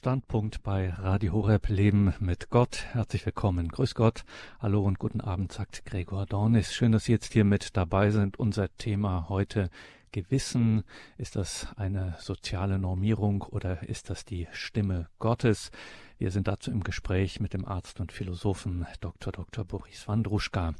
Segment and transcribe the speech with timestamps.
[0.00, 2.86] Standpunkt bei Radio Horeb Leben mit Gott.
[2.92, 3.68] Herzlich willkommen.
[3.68, 4.24] Grüß Gott.
[4.58, 6.72] Hallo und guten Abend, sagt Gregor Dornis.
[6.72, 8.38] Schön, dass Sie jetzt hier mit dabei sind.
[8.38, 9.68] Unser Thema heute
[10.10, 10.84] Gewissen.
[11.18, 15.70] Ist das eine soziale Normierung oder ist das die Stimme Gottes?
[16.20, 19.32] Wir sind dazu im Gespräch mit dem Arzt und Philosophen Dr.
[19.32, 19.64] Dr.
[19.64, 20.74] Boris Wandruschka.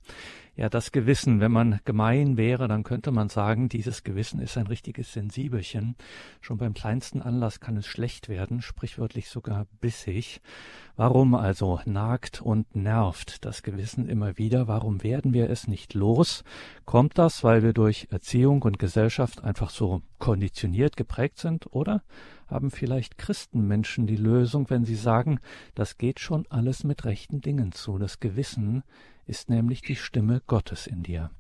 [0.55, 4.67] Ja, das Gewissen, wenn man gemein wäre, dann könnte man sagen, dieses Gewissen ist ein
[4.67, 5.97] richtiges Sensibelchen.
[6.43, 10.43] Schon beim kleinsten Anlass kann es schlecht werden, sprichwörtlich sogar bissig.
[10.97, 14.69] Warum also nagt und nervt das Gewissen immer wieder?
[14.69, 16.45] Warum werden wir es nicht los?
[16.85, 22.03] Kommt das, weil wir durch Erziehung und Gesellschaft einfach so konditioniert geprägt sind, oder?
[22.51, 25.41] Haben vielleicht Christenmenschen die Lösung, wenn sie sagen,
[25.75, 27.99] das geht schon alles mit rechten Dingen zu.
[27.99, 28.83] Das Gewissen
[29.27, 31.31] ist nämlich die Stimme Gottes in dir.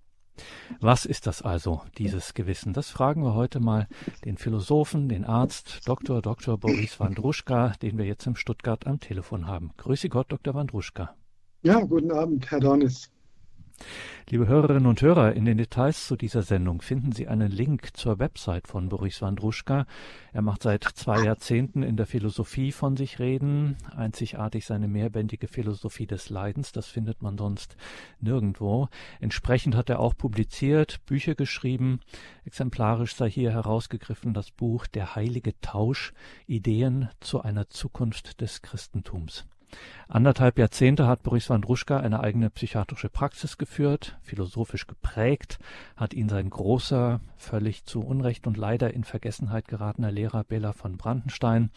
[0.81, 2.73] Was ist das also, dieses Gewissen?
[2.73, 3.89] Das fragen wir heute mal
[4.25, 6.23] den Philosophen, den Arzt, Dr.
[6.23, 6.57] Dr.
[6.57, 9.73] Boris Wandruschka, den wir jetzt in Stuttgart am Telefon haben.
[9.77, 10.55] Grüße Gott, Dr.
[10.55, 11.15] Wandruschka.
[11.63, 13.11] Ja, guten Abend, Herr Dornis.
[14.33, 18.21] Liebe Hörerinnen und Hörer, in den Details zu dieser Sendung finden Sie einen Link zur
[18.21, 19.87] Website von Boris Wandruschka.
[20.33, 23.77] Er macht seit zwei Jahrzehnten in der Philosophie von sich reden.
[23.97, 27.77] Einzigartig seine mehrbändige Philosophie des Leidens, das findet man sonst
[28.21, 28.89] nirgendwo.
[29.19, 31.99] Entsprechend hat er auch publiziert, Bücher geschrieben.
[32.45, 36.13] Exemplarisch sei hier herausgegriffen das Buch Der heilige Tausch,
[36.47, 39.45] Ideen zu einer Zukunft des Christentums.
[40.09, 45.59] Anderthalb Jahrzehnte hat Boris Wandruschka eine eigene psychiatrische Praxis geführt, philosophisch geprägt,
[45.97, 50.97] hat ihn sein großer, völlig zu Unrecht und leider in Vergessenheit geratener Lehrer Bela von
[50.97, 51.71] Brandenstein.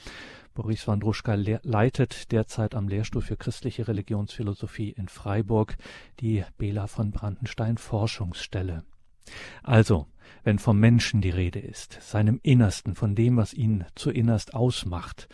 [0.55, 5.75] Boris Wandruschka leitet derzeit am Lehrstuhl für christliche Religionsphilosophie in Freiburg
[6.19, 8.83] die Bela von Brandenstein Forschungsstelle.
[9.63, 10.07] Also,
[10.43, 15.27] wenn vom Menschen die Rede ist, seinem Innersten, von dem, was ihn zu innerst ausmacht,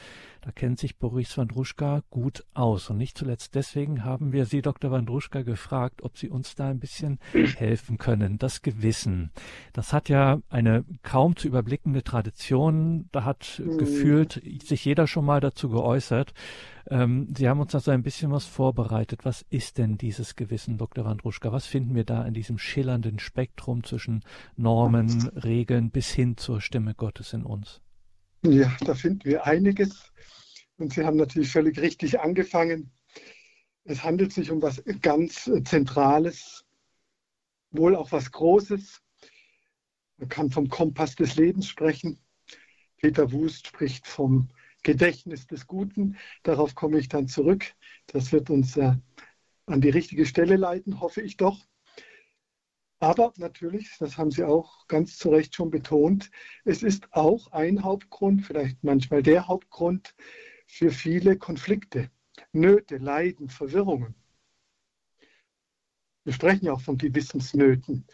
[0.49, 2.89] da kennt sich Boris Wandruschka gut aus.
[2.89, 4.89] Und nicht zuletzt deswegen haben wir Sie, Dr.
[4.89, 7.19] Wandruschka, gefragt, ob Sie uns da ein bisschen
[7.55, 8.39] helfen können.
[8.39, 9.29] Das Gewissen,
[9.73, 13.09] das hat ja eine kaum zu überblickende Tradition.
[13.11, 13.77] Da hat mhm.
[13.77, 16.33] gefühlt sich jeder schon mal dazu geäußert.
[16.87, 19.25] Ähm, Sie haben uns also ein bisschen was vorbereitet.
[19.25, 21.05] Was ist denn dieses Gewissen, Dr.
[21.05, 21.51] Wandruschka?
[21.51, 24.23] Was finden wir da in diesem schillernden Spektrum zwischen
[24.55, 27.81] Normen, Regeln bis hin zur Stimme Gottes in uns?
[28.43, 30.11] Ja, da finden wir einiges.
[30.79, 32.91] Und Sie haben natürlich völlig richtig angefangen.
[33.83, 36.65] Es handelt sich um was ganz Zentrales,
[37.71, 39.01] wohl auch was Großes.
[40.17, 42.19] Man kann vom Kompass des Lebens sprechen.
[42.97, 44.49] Peter Wust spricht vom
[44.83, 46.17] Gedächtnis des Guten.
[46.43, 47.73] Darauf komme ich dann zurück.
[48.07, 48.93] Das wird uns äh,
[49.65, 51.59] an die richtige Stelle leiten, hoffe ich doch.
[53.01, 56.31] Aber natürlich, das haben Sie auch ganz zu Recht schon betont,
[56.65, 60.15] es ist auch ein Hauptgrund, vielleicht manchmal der Hauptgrund
[60.69, 62.11] für viele Konflikte,
[62.53, 64.13] Nöte, Leiden, Verwirrungen.
[66.23, 68.05] Wir sprechen ja auch von Gewissensnöten.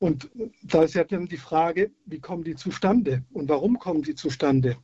[0.00, 0.30] Und
[0.62, 4.76] da ist ja dann die Frage, wie kommen die zustande und warum kommen die zustande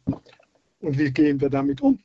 [0.79, 2.01] und wie gehen wir damit um?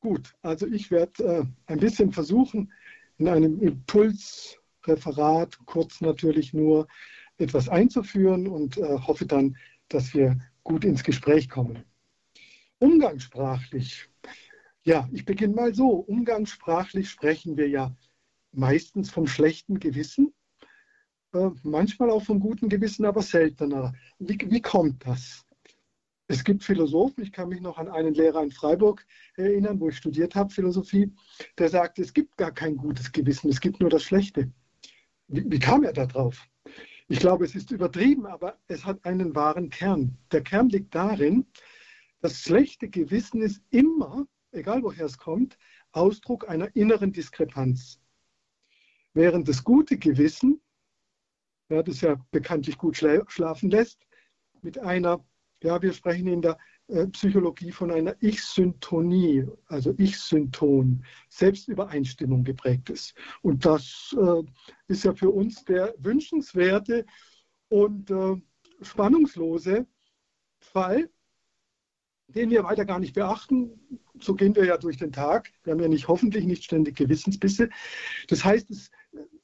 [0.00, 2.72] Gut, also ich werde äh, ein bisschen versuchen,
[3.18, 6.88] in einem Impuls Referat kurz natürlich nur
[7.38, 9.56] etwas einzuführen und äh, hoffe dann,
[9.88, 11.84] dass wir gut ins Gespräch kommen.
[12.80, 14.08] Umgangssprachlich.
[14.82, 15.90] Ja, ich beginne mal so.
[15.90, 17.94] Umgangssprachlich sprechen wir ja
[18.52, 20.32] meistens vom schlechten Gewissen,
[21.34, 23.92] äh, manchmal auch vom guten Gewissen, aber seltener.
[24.18, 25.44] Wie, wie kommt das?
[26.26, 29.04] Es gibt Philosophen, ich kann mich noch an einen Lehrer in Freiburg
[29.36, 31.12] erinnern, wo ich studiert habe, Philosophie,
[31.58, 34.50] der sagte, es gibt gar kein gutes Gewissen, es gibt nur das Schlechte.
[35.28, 36.46] Wie, wie kam er da drauf?
[37.08, 40.16] Ich glaube, es ist übertrieben, aber es hat einen wahren Kern.
[40.32, 41.46] Der Kern liegt darin,
[42.20, 45.58] das schlechte Gewissen ist immer, egal woher es kommt,
[45.92, 48.00] Ausdruck einer inneren Diskrepanz.
[49.12, 50.60] Während das gute Gewissen,
[51.68, 54.06] ja, das ja bekanntlich gut schlafen lässt,
[54.62, 55.24] mit einer,
[55.62, 63.14] ja, wir sprechen in der äh, Psychologie von einer Ich-Syntonie, also Ich-Synton, Selbstübereinstimmung geprägt ist.
[63.42, 64.42] Und das äh,
[64.88, 67.06] ist ja für uns der wünschenswerte
[67.68, 68.36] und äh,
[68.82, 69.86] spannungslose
[70.58, 71.08] Fall,
[72.34, 73.70] den wir weiter gar nicht beachten.
[74.20, 75.52] So gehen wir ja durch den Tag.
[75.64, 77.70] Wir haben ja nicht hoffentlich nicht ständig Gewissensbisse.
[78.28, 78.90] Das heißt, das,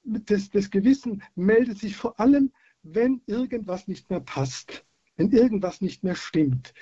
[0.05, 2.53] das, das Gewissen meldet sich vor allem,
[2.83, 4.85] wenn irgendwas nicht mehr passt,
[5.17, 6.73] wenn irgendwas nicht mehr stimmt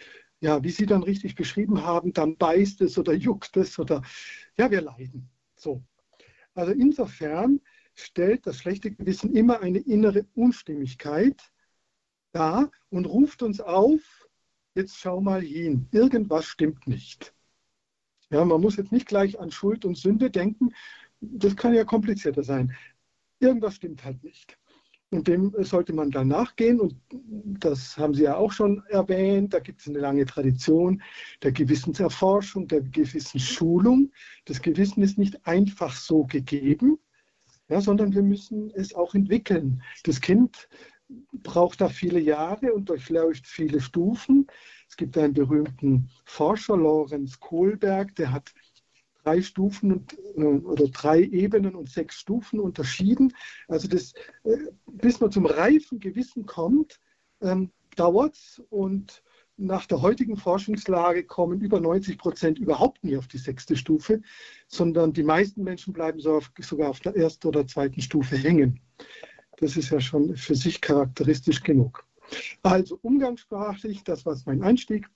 [0.45, 4.03] ja, wie Sie dann richtig beschrieben haben, dann beißt es oder juckt es oder
[4.59, 5.31] ja, wir leiden.
[5.57, 5.83] So.
[6.53, 7.63] Also insofern
[7.95, 11.51] stellt das schlechte Gewissen immer eine innere Unstimmigkeit
[12.33, 14.24] dar und ruft uns auf,
[14.75, 17.35] jetzt schau mal hin, irgendwas stimmt nicht.
[18.31, 20.75] Ja, man muss jetzt nicht gleich an Schuld und Sünde denken,
[21.21, 22.75] das kann ja komplizierter sein.
[23.39, 24.59] Irgendwas stimmt halt nicht.
[25.11, 26.81] Und dem sollte man dann nachgehen.
[26.81, 29.55] Und das haben Sie ja auch schon erwähnt.
[29.55, 31.03] Da gibt es eine lange Tradition
[31.43, 34.11] der Gewissenserforschung, der Gewissensschulung.
[34.45, 36.99] Das Gewissen ist nicht einfach so gegeben,
[37.69, 39.83] ja, sondern wir müssen es auch entwickeln.
[40.03, 40.69] Das Kind
[41.33, 44.47] braucht da viele Jahre und durchläuft viele Stufen.
[44.89, 48.55] Es gibt einen berühmten Forscher, Lorenz Kohlberg, der hat
[49.23, 53.35] drei Stufen und, äh, oder drei Ebenen und sechs Stufen unterschieden.
[53.69, 54.13] Also das,
[54.45, 54.57] äh,
[54.87, 57.01] bis man zum reifen Gewissen kommt,
[57.41, 59.23] ähm, dauert es und
[59.57, 64.21] nach der heutigen Forschungslage kommen über 90 Prozent überhaupt nie auf die sechste Stufe,
[64.67, 68.81] sondern die meisten Menschen bleiben so auf, sogar auf der ersten oder zweiten Stufe hängen.
[69.59, 72.07] Das ist ja schon für sich charakteristisch genug.
[72.63, 75.09] Also umgangssprachlich, das war mein Einstieg,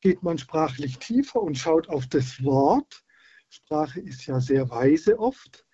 [0.00, 3.04] geht man sprachlich tiefer und schaut auf das Wort.
[3.48, 5.64] Sprache ist ja sehr weise oft.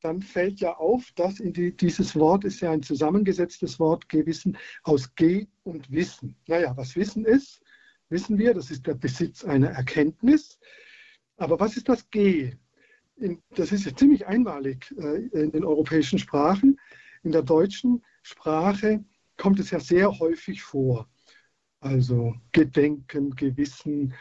[0.00, 5.14] Dann fällt ja auf, dass die, dieses Wort ist ja ein zusammengesetztes Wort, Gewissen, aus
[5.14, 6.36] G und Wissen.
[6.48, 7.62] Naja, was Wissen ist,
[8.08, 10.58] wissen wir, das ist der Besitz einer Erkenntnis.
[11.36, 12.56] Aber was ist das G?
[13.22, 16.78] In, das ist ja ziemlich einmalig äh, in den europäischen Sprachen.
[17.22, 19.04] In der deutschen Sprache
[19.36, 21.08] kommt es ja sehr häufig vor.
[21.78, 24.14] Also Gedenken, Gewissen,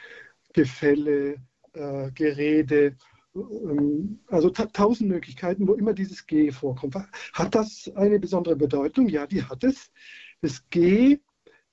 [0.53, 1.41] Gefälle,
[1.73, 2.95] äh, Gerede,
[3.35, 6.95] ähm, also tausend Möglichkeiten, wo immer dieses G vorkommt.
[7.33, 9.09] Hat das eine besondere Bedeutung?
[9.09, 9.91] Ja, die hat es.
[10.41, 11.19] Das G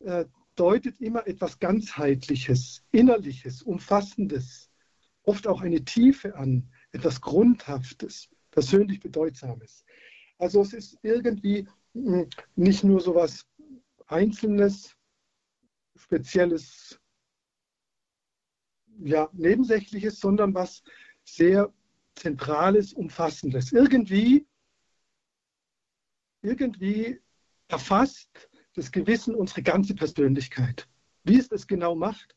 [0.00, 4.70] äh, deutet immer etwas ganzheitliches, innerliches, umfassendes,
[5.24, 9.84] oft auch eine Tiefe an, etwas Grundhaftes, persönlich Bedeutsames.
[10.38, 13.46] Also es ist irgendwie mh, hm, nicht nur so etwas
[14.06, 14.96] Einzelnes,
[15.96, 16.98] Spezielles,
[19.00, 20.82] ja, Nebensächliches, sondern was
[21.24, 21.72] sehr
[22.14, 23.72] Zentrales, Umfassendes.
[23.72, 24.46] Irgendwie,
[26.42, 27.20] irgendwie
[27.68, 30.88] erfasst das Gewissen unsere ganze Persönlichkeit.
[31.24, 32.34] Wie es das genau macht,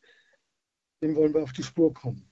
[1.01, 2.30] dem wollen wir auf die Spur kommen.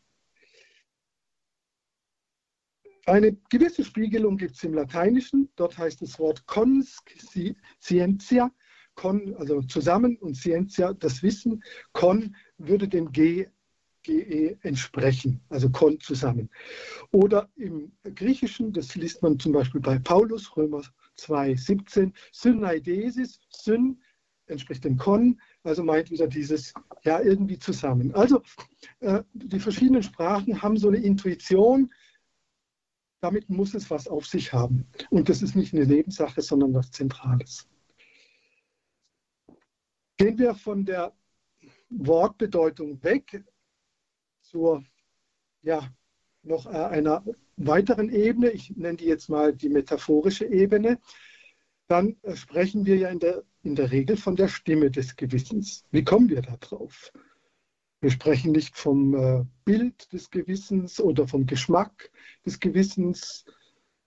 [3.10, 5.50] Eine gewisse Spiegelung gibt es im Lateinischen.
[5.56, 8.52] Dort heißt das Wort conscientia,
[8.94, 11.64] con, also zusammen und scientia, das Wissen.
[11.92, 13.48] Con würde dem G
[14.04, 16.50] GE entsprechen, also kon zusammen.
[17.12, 20.84] Oder im Griechischen, das liest man zum Beispiel bei Paulus, Römer
[21.16, 24.00] 2, 17, Synaidesis, Syn
[24.46, 26.74] entspricht dem kon, also meint wieder dieses,
[27.04, 28.14] ja, irgendwie zusammen.
[28.14, 28.42] Also
[29.00, 31.92] äh, die verschiedenen Sprachen haben so eine Intuition,
[33.22, 34.88] damit muss es was auf sich haben.
[35.10, 37.68] Und das ist nicht eine Nebensache, sondern was Zentrales.
[40.18, 41.14] Gehen wir von der
[41.90, 43.44] Wortbedeutung weg
[44.42, 44.84] zur
[45.62, 45.90] ja,
[46.44, 47.24] noch äh, einer
[47.58, 51.00] weiteren Ebene, ich nenne die jetzt mal die metaphorische Ebene,
[51.88, 55.86] dann äh, sprechen wir ja in der, in der Regel von der Stimme des Gewissens.
[55.92, 57.12] Wie kommen wir da drauf?
[58.02, 62.12] Wir sprechen nicht vom äh, Bild des Gewissens oder vom Geschmack
[62.46, 63.44] des Gewissens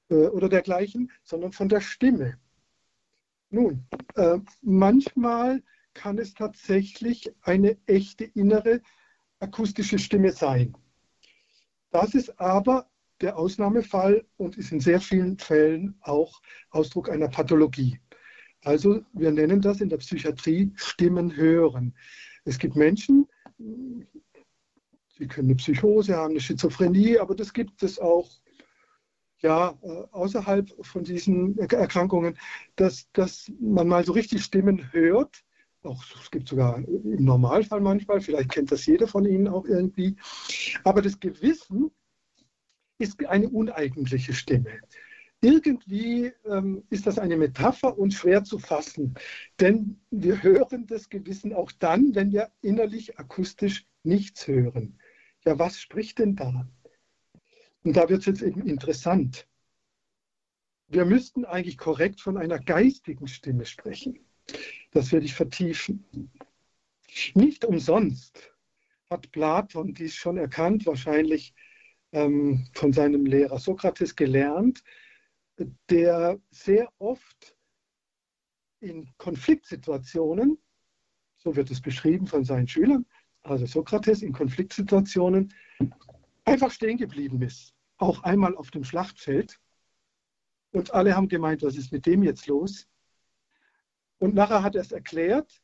[0.08, 2.38] äh, oder dergleichen, sondern von der Stimme.
[3.50, 5.62] Nun, äh, manchmal
[5.92, 8.80] kann es tatsächlich eine echte innere
[9.40, 10.74] akustische Stimme sein.
[11.90, 12.88] Das ist aber
[13.20, 18.00] der Ausnahmefall und ist in sehr vielen Fällen auch Ausdruck einer Pathologie.
[18.64, 21.94] Also wir nennen das in der Psychiatrie Stimmen hören.
[22.44, 23.28] Es gibt Menschen,
[25.18, 28.30] sie können eine Psychose haben, eine Schizophrenie, aber das gibt es auch
[29.40, 32.38] ja, äh, außerhalb von diesen Erkrankungen,
[32.76, 35.42] dass, dass man mal so richtig Stimmen hört
[35.84, 40.16] auch, es gibt sogar im Normalfall manchmal, vielleicht kennt das jeder von Ihnen auch irgendwie.
[40.84, 41.90] Aber das Gewissen
[42.98, 44.80] ist eine uneigentliche Stimme.
[45.44, 49.14] Irgendwie ähm, ist das eine Metapher und schwer zu fassen,
[49.58, 55.00] denn wir hören das Gewissen auch dann, wenn wir innerlich akustisch nichts hören.
[55.44, 56.68] Ja, was spricht denn da?
[57.82, 59.48] Und da wird es jetzt eben interessant.
[60.86, 64.20] Wir müssten eigentlich korrekt von einer geistigen Stimme sprechen.
[64.92, 66.30] Das werde ich vertiefen.
[67.34, 68.52] Nicht umsonst
[69.10, 71.52] hat Platon dies schon erkannt, wahrscheinlich
[72.12, 74.84] ähm, von seinem Lehrer Sokrates gelernt,
[75.90, 77.56] der sehr oft
[78.80, 80.58] in Konfliktsituationen,
[81.36, 83.06] so wird es beschrieben von seinen Schülern,
[83.42, 85.52] also Sokrates in Konfliktsituationen,
[86.44, 87.74] einfach stehen geblieben ist.
[87.98, 89.60] Auch einmal auf dem Schlachtfeld.
[90.72, 92.88] Und alle haben gemeint, was ist mit dem jetzt los?
[94.18, 95.60] Und nachher hat er es erklärt,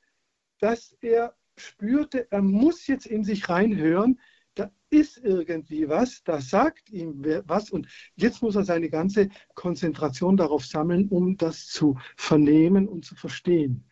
[0.59, 4.21] dass er spürte, er muss jetzt in sich reinhören,
[4.59, 7.87] da ist irgendwie was, da sagt ihm was und
[8.17, 13.85] jetzt muss er seine ganze Konzentration darauf sammeln, um das zu vernehmen und zu verstehen.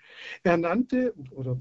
[0.42, 1.60] Er nannte, oder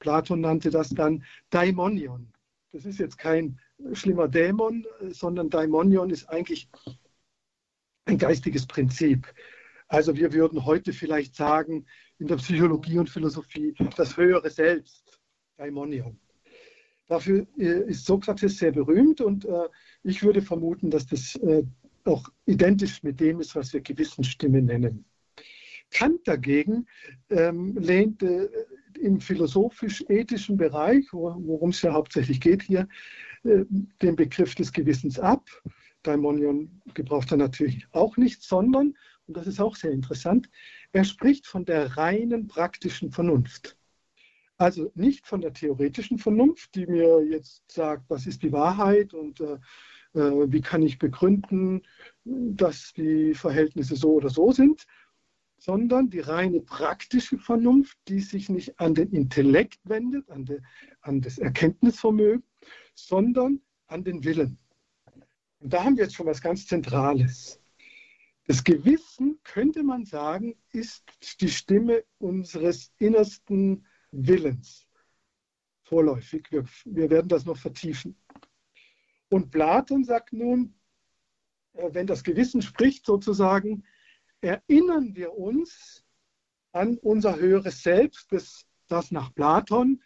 [0.00, 2.32] Platon nannte das dann Daimonion.
[2.72, 3.58] Das ist jetzt kein
[3.92, 6.68] schlimmer Dämon, sondern Daimonion ist eigentlich
[8.04, 9.32] ein geistiges Prinzip.
[9.88, 11.86] Also wir würden heute vielleicht sagen,
[12.18, 15.20] in der Psychologie und Philosophie, das höhere Selbst,
[15.56, 16.18] Daimonion.
[17.08, 19.68] Dafür äh, ist Sokrates sehr berühmt und äh,
[20.02, 21.62] ich würde vermuten, dass das äh,
[22.04, 25.04] auch identisch mit dem ist, was wir Gewissensstimme nennen.
[25.90, 26.86] Kant dagegen
[27.30, 28.50] ähm, lehnte
[29.00, 32.88] im philosophisch-ethischen Bereich, worum es ja hauptsächlich geht hier,
[33.44, 35.48] den Begriff des Gewissens ab.
[36.02, 38.96] Daimonion gebraucht er natürlich auch nicht, sondern,
[39.26, 40.48] und das ist auch sehr interessant,
[40.92, 43.76] er spricht von der reinen praktischen Vernunft.
[44.58, 49.40] Also nicht von der theoretischen Vernunft, die mir jetzt sagt, was ist die Wahrheit und
[49.40, 49.58] äh,
[50.14, 51.82] äh, wie kann ich begründen,
[52.24, 54.86] dass die Verhältnisse so oder so sind,
[55.58, 60.60] sondern die reine praktische Vernunft, die sich nicht an den Intellekt wendet, an, de,
[61.02, 62.44] an das Erkenntnisvermögen,
[62.94, 64.58] sondern an den Willen.
[65.60, 67.60] Und da haben wir jetzt schon was ganz Zentrales.
[68.46, 71.04] Das Gewissen, könnte man sagen, ist
[71.40, 74.88] die Stimme unseres innersten Willens.
[75.82, 76.50] Vorläufig.
[76.50, 78.16] Wir, wir werden das noch vertiefen.
[79.28, 80.74] Und Platon sagt nun,
[81.74, 83.84] äh, wenn das Gewissen spricht, sozusagen,
[84.40, 86.04] erinnern wir uns
[86.72, 90.02] an unser höheres Selbst, das, das nach Platon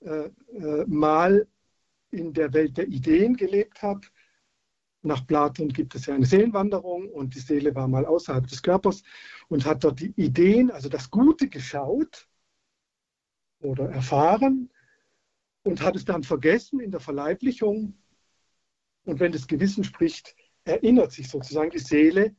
[0.00, 1.46] äh, äh, mal
[2.10, 4.10] in der Welt der Ideen gelebt hat.
[5.02, 9.02] Nach Platon gibt es ja eine Seelenwanderung und die Seele war mal außerhalb des Körpers
[9.48, 12.28] und hat dort die Ideen, also das Gute geschaut
[13.66, 14.70] oder erfahren
[15.64, 17.94] und hat es dann vergessen in der Verleiblichung.
[19.04, 22.34] Und wenn das Gewissen spricht, erinnert sich sozusagen die Seele,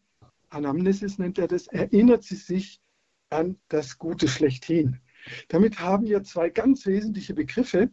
[0.50, 2.82] Anamnesis nennt er das, erinnert sie sich
[3.30, 5.00] an das Gute schlechthin.
[5.50, 7.92] Damit haben wir zwei ganz wesentliche Begriffe,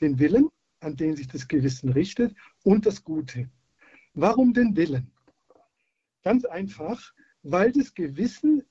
[0.00, 0.48] den Willen,
[0.80, 3.50] an den sich das Gewissen richtet, und das Gute.
[4.12, 5.10] Warum den Willen?
[6.22, 8.64] Ganz einfach, weil das Gewissen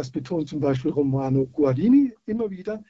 [0.00, 2.82] das betont zum Beispiel Romano Guardini immer wieder,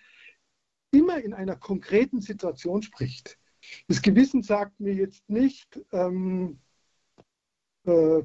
[0.91, 3.39] immer in einer konkreten Situation spricht.
[3.89, 6.61] Das Gewissen sagt mir jetzt nicht ähm,
[7.85, 8.23] äh,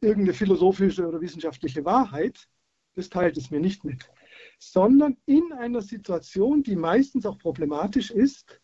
[0.00, 2.48] irgendeine philosophische oder wissenschaftliche Wahrheit,
[2.94, 4.10] das teilt es mir nicht mit,
[4.58, 8.60] sondern in einer Situation, die meistens auch problematisch ist,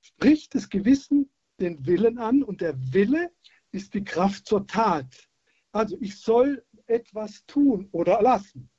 [0.00, 3.32] spricht das Gewissen den Willen an und der Wille
[3.72, 5.28] ist die Kraft zur Tat.
[5.72, 8.70] Also ich soll etwas tun oder lassen.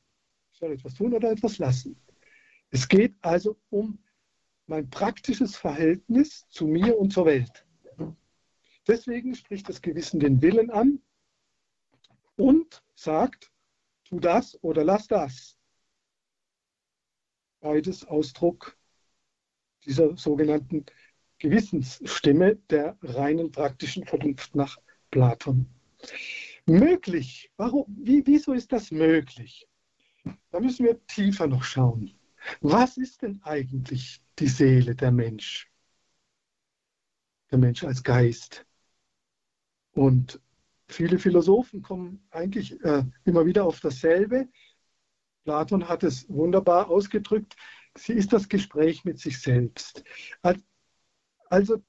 [0.53, 1.99] Ich soll etwas tun oder etwas lassen.
[2.69, 3.99] Es geht also um
[4.65, 7.65] mein praktisches Verhältnis zu mir und zur Welt.
[8.87, 11.01] Deswegen spricht das Gewissen den Willen an
[12.35, 13.51] und sagt,
[14.03, 15.57] tu das oder lass das.
[17.59, 18.77] Beides Ausdruck
[19.85, 20.85] dieser sogenannten
[21.39, 24.77] Gewissensstimme der reinen praktischen Vernunft nach
[25.11, 25.67] Platon
[26.67, 27.51] möglich?
[27.57, 29.67] Warum, wie, wieso ist das möglich?
[30.51, 32.16] Da müssen wir tiefer noch schauen.
[32.61, 35.69] Was ist denn eigentlich die Seele, der Mensch?
[37.51, 38.65] Der Mensch als Geist.
[39.91, 40.39] Und
[40.87, 44.47] viele Philosophen kommen eigentlich äh, immer wieder auf dasselbe.
[45.43, 47.55] Platon hat es wunderbar ausgedrückt.
[47.95, 50.03] Sie ist das Gespräch mit sich selbst.
[51.49, 51.81] Also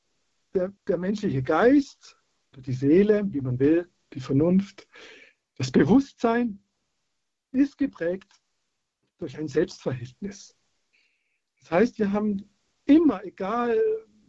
[0.55, 2.17] der, der menschliche Geist,
[2.57, 4.89] die Seele, wie man will, die Vernunft.
[5.57, 6.63] Das Bewusstsein
[7.53, 8.38] ist geprägt
[9.19, 10.57] durch ein Selbstverhältnis.
[11.61, 12.49] Das heißt, wir haben
[12.85, 13.79] immer, egal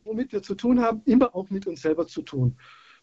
[0.03, 2.57] womit wir zu tun haben, immer auch mit uns selber zu tun.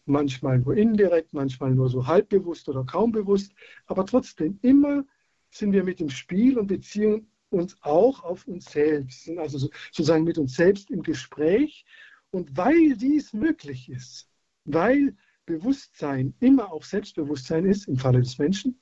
[0.05, 3.53] Manchmal nur indirekt, manchmal nur so halbbewusst oder kaum bewusst,
[3.85, 5.05] aber trotzdem immer
[5.49, 10.23] sind wir mit dem Spiel und beziehen uns auch auf uns selbst, sind also sozusagen
[10.23, 11.85] mit uns selbst im Gespräch.
[12.29, 14.29] Und weil dies möglich ist,
[14.65, 15.15] weil
[15.45, 18.79] Bewusstsein immer auch Selbstbewusstsein ist, im Falle des Menschen.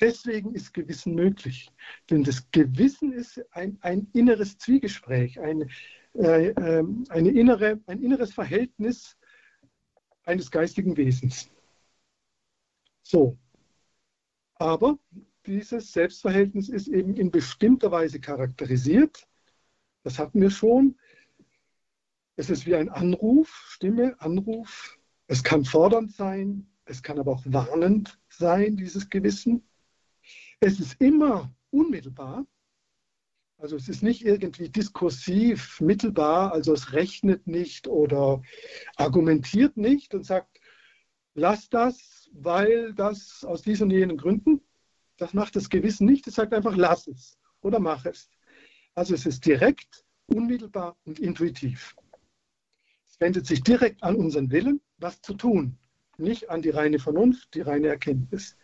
[0.00, 1.70] Deswegen ist Gewissen möglich.
[2.10, 5.68] Denn das Gewissen ist ein, ein inneres Zwiegespräch, ein,
[6.14, 9.16] äh, ähm, eine innere, ein inneres Verhältnis
[10.24, 11.50] eines geistigen Wesens.
[13.02, 13.38] So.
[14.54, 14.98] Aber
[15.46, 19.26] dieses Selbstverhältnis ist eben in bestimmter Weise charakterisiert.
[20.02, 20.98] Das hatten wir schon.
[22.36, 27.42] Es ist wie ein Anruf, Stimme, Anruf, es kann fordernd sein, es kann aber auch
[27.44, 29.67] warnend sein, dieses Gewissen.
[30.60, 32.46] Es ist immer unmittelbar.
[33.58, 38.42] Also es ist nicht irgendwie diskursiv, mittelbar, also es rechnet nicht oder
[38.96, 40.60] argumentiert nicht und sagt,
[41.34, 44.60] lass das, weil das aus diesen und jenen Gründen.
[45.16, 46.26] Das macht das Gewissen nicht.
[46.28, 48.30] Es sagt einfach, lass es oder mach es.
[48.94, 51.96] Also es ist direkt, unmittelbar und intuitiv.
[53.08, 55.78] Es wendet sich direkt an unseren Willen, was zu tun,
[56.16, 58.56] nicht an die reine Vernunft, die reine Erkenntnis.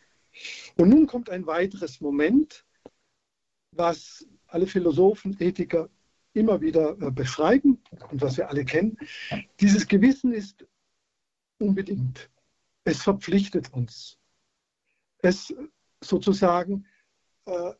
[0.76, 2.64] Und nun kommt ein weiteres Moment,
[3.73, 5.88] was alle Philosophen, Ethiker
[6.33, 8.99] immer wieder äh, beschreiben und was wir alle kennen.
[9.61, 10.67] Dieses Gewissen ist
[11.59, 12.31] unbedingt.
[12.85, 14.19] Es verpflichtet uns.
[15.19, 15.55] Es
[16.03, 16.87] sozusagen,
[17.47, 17.73] äh,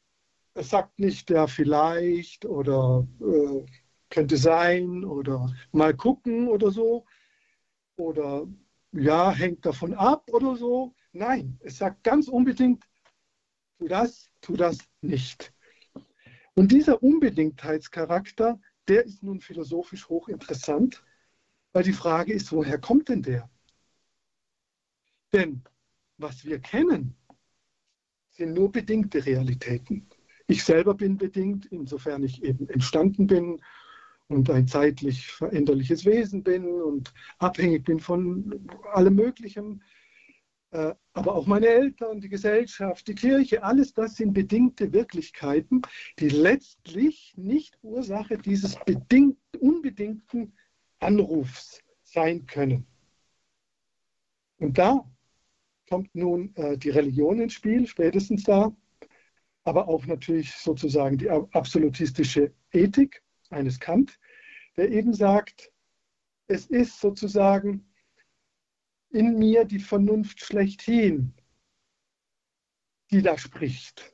[0.55, 3.67] es sagt nicht ja vielleicht oder äh,
[4.09, 7.05] könnte sein oder mal gucken oder so
[7.97, 8.47] oder
[8.93, 10.95] ja, hängt davon ab oder so.
[11.15, 12.85] Nein, es sagt ganz unbedingt,
[13.79, 15.55] tu das, tu das nicht.
[16.55, 21.05] Und dieser Unbedingtheitscharakter, der ist nun philosophisch hochinteressant,
[21.73, 23.49] weil die Frage ist, woher kommt denn der?
[25.33, 25.63] Denn
[26.19, 27.17] was wir kennen,
[28.31, 30.09] sind nur bedingte Realitäten.
[30.49, 33.63] Ich selber bin bedingt, insofern ich eben entstanden bin
[34.27, 39.81] und ein zeitlich veränderliches Wesen bin und abhängig bin von allem Möglichen.
[40.75, 45.83] Äh, aber auch meine Eltern, die Gesellschaft, die Kirche, alles das sind bedingte Wirklichkeiten,
[46.19, 50.53] die letztlich nicht Ursache dieses bedingt, unbedingten
[50.99, 52.89] Anrufs sein können.
[54.59, 55.09] Und da
[55.89, 58.75] kommt nun äh, die Religion ins Spiel, spätestens da,
[59.63, 64.19] aber auch natürlich sozusagen die absolutistische Ethik eines Kant,
[64.77, 65.71] der eben sagt,
[66.49, 67.94] es ist sozusagen
[69.15, 71.33] in mir die Vernunft schlechthin,
[73.11, 74.13] die da spricht.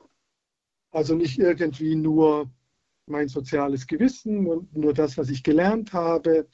[0.91, 2.51] Also nicht irgendwie nur
[3.07, 6.47] mein soziales Gewissen und nur das, was ich gelernt habe,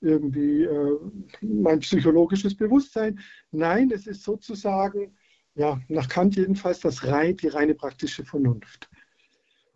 [0.00, 0.98] irgendwie äh,
[1.40, 3.20] mein psychologisches Bewusstsein.
[3.52, 5.16] Nein, es ist sozusagen,
[5.54, 8.90] ja, nach Kant jedenfalls, das rein, die reine praktische Vernunft.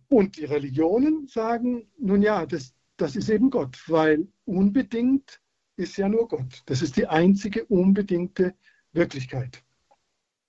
[0.09, 5.41] Und die Religionen sagen, nun ja, das, das ist eben Gott, weil unbedingt
[5.79, 6.63] ist ja nur Gott.
[6.67, 8.55] Das ist die einzige unbedingte
[8.93, 9.63] Wirklichkeit.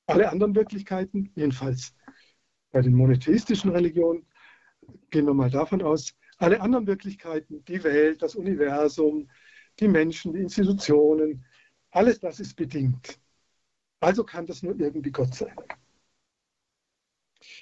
[0.07, 1.95] Alle anderen Wirklichkeiten, jedenfalls
[2.71, 4.25] bei den monotheistischen Religionen,
[5.11, 9.29] gehen wir mal davon aus, alle anderen Wirklichkeiten, die Welt, das Universum,
[9.79, 11.45] die Menschen, die Institutionen,
[11.91, 13.19] alles das ist bedingt.
[13.99, 15.55] Also kann das nur irgendwie Gott sein.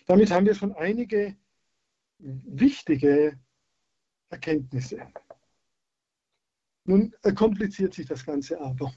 [0.06, 1.36] Damit haben wir schon einige
[2.20, 3.38] wichtige
[4.30, 5.08] Erkenntnisse.
[6.88, 8.94] Nun kompliziert sich das Ganze aber.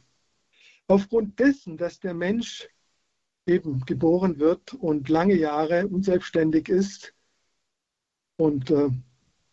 [0.86, 2.68] Aufgrund dessen, dass der Mensch
[3.46, 7.14] eben geboren wird und lange Jahre unselbstständig ist
[8.36, 8.90] und äh,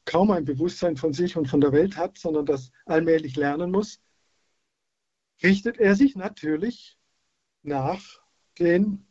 [0.05, 4.01] kaum ein Bewusstsein von sich und von der Welt hat, sondern das allmählich lernen muss,
[5.41, 6.99] richtet er sich natürlich
[7.63, 8.21] nach
[8.59, 9.07] den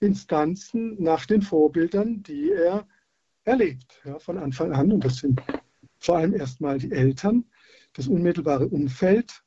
[0.00, 2.88] Instanzen, nach den Vorbildern, die er
[3.44, 4.90] erlebt, ja, von Anfang an.
[4.90, 5.42] Und das sind
[5.98, 7.49] vor allem erstmal die Eltern,
[7.92, 9.42] das unmittelbare Umfeld,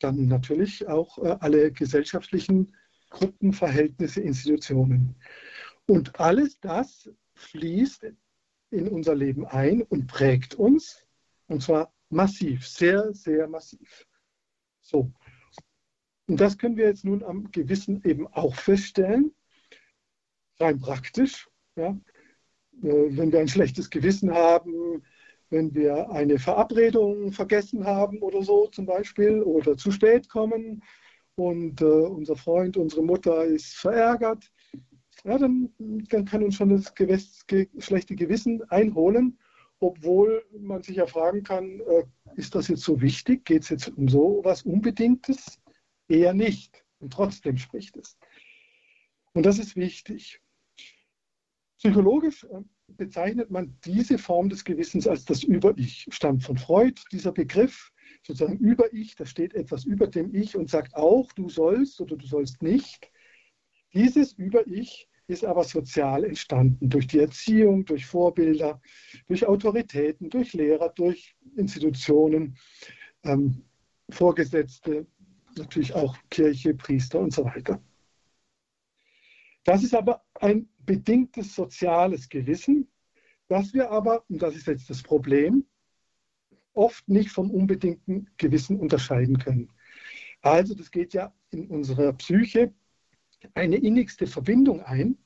[0.00, 2.74] dann natürlich auch äh, alle gesellschaftlichen
[3.10, 5.16] Gruppen, Verhältnisse, Institutionen.
[5.86, 8.12] Und alles das fließt
[8.70, 11.06] in unser Leben ein und prägt uns,
[11.46, 14.06] und zwar massiv, sehr, sehr massiv.
[14.80, 15.10] So.
[16.26, 19.34] Und das können wir jetzt nun am Gewissen eben auch feststellen,
[20.60, 21.48] rein praktisch.
[21.76, 21.98] Ja.
[22.82, 25.02] Äh, wenn wir ein schlechtes Gewissen haben,
[25.50, 30.82] wenn wir eine Verabredung vergessen haben oder so zum Beispiel oder zu spät kommen
[31.36, 34.50] und äh, unser Freund, unsere Mutter ist verärgert,
[35.24, 39.38] ja, dann, dann kann uns schon das Gewiss, ge, schlechte Gewissen einholen,
[39.80, 42.04] obwohl man sich ja fragen kann, äh,
[42.36, 43.44] ist das jetzt so wichtig?
[43.44, 45.60] Geht es jetzt um so was Unbedingtes?
[46.08, 46.84] Eher nicht.
[47.00, 48.18] Und trotzdem spricht es.
[49.34, 50.40] Und das ist wichtig.
[51.78, 56.06] Psychologisch äh, bezeichnet man diese Form des Gewissens als das Über-Ich.
[56.10, 57.92] Stammt von Freud, dieser Begriff,
[58.26, 62.26] sozusagen Über-Ich, da steht etwas über dem Ich und sagt auch, du sollst oder du
[62.26, 63.10] sollst nicht.
[63.94, 68.80] Dieses Über-Ich ist aber sozial entstanden durch die Erziehung, durch Vorbilder,
[69.26, 72.56] durch Autoritäten, durch Lehrer, durch Institutionen,
[73.24, 73.62] ähm,
[74.10, 75.06] Vorgesetzte,
[75.56, 77.80] natürlich auch Kirche, Priester und so weiter.
[79.68, 82.90] Das ist aber ein bedingtes soziales Gewissen,
[83.48, 85.66] das wir aber, und das ist jetzt das Problem,
[86.72, 89.70] oft nicht vom unbedingten Gewissen unterscheiden können.
[90.40, 92.72] Also das geht ja in unserer Psyche
[93.52, 95.18] eine innigste Verbindung ein,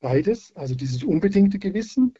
[0.00, 2.12] beides, also dieses unbedingte Gewissen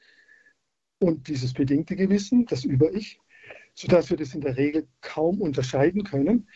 [1.01, 3.21] und dieses bedingte Gewissen, das Über-Ich,
[3.75, 6.49] sodass wir das in der Regel kaum unterscheiden können,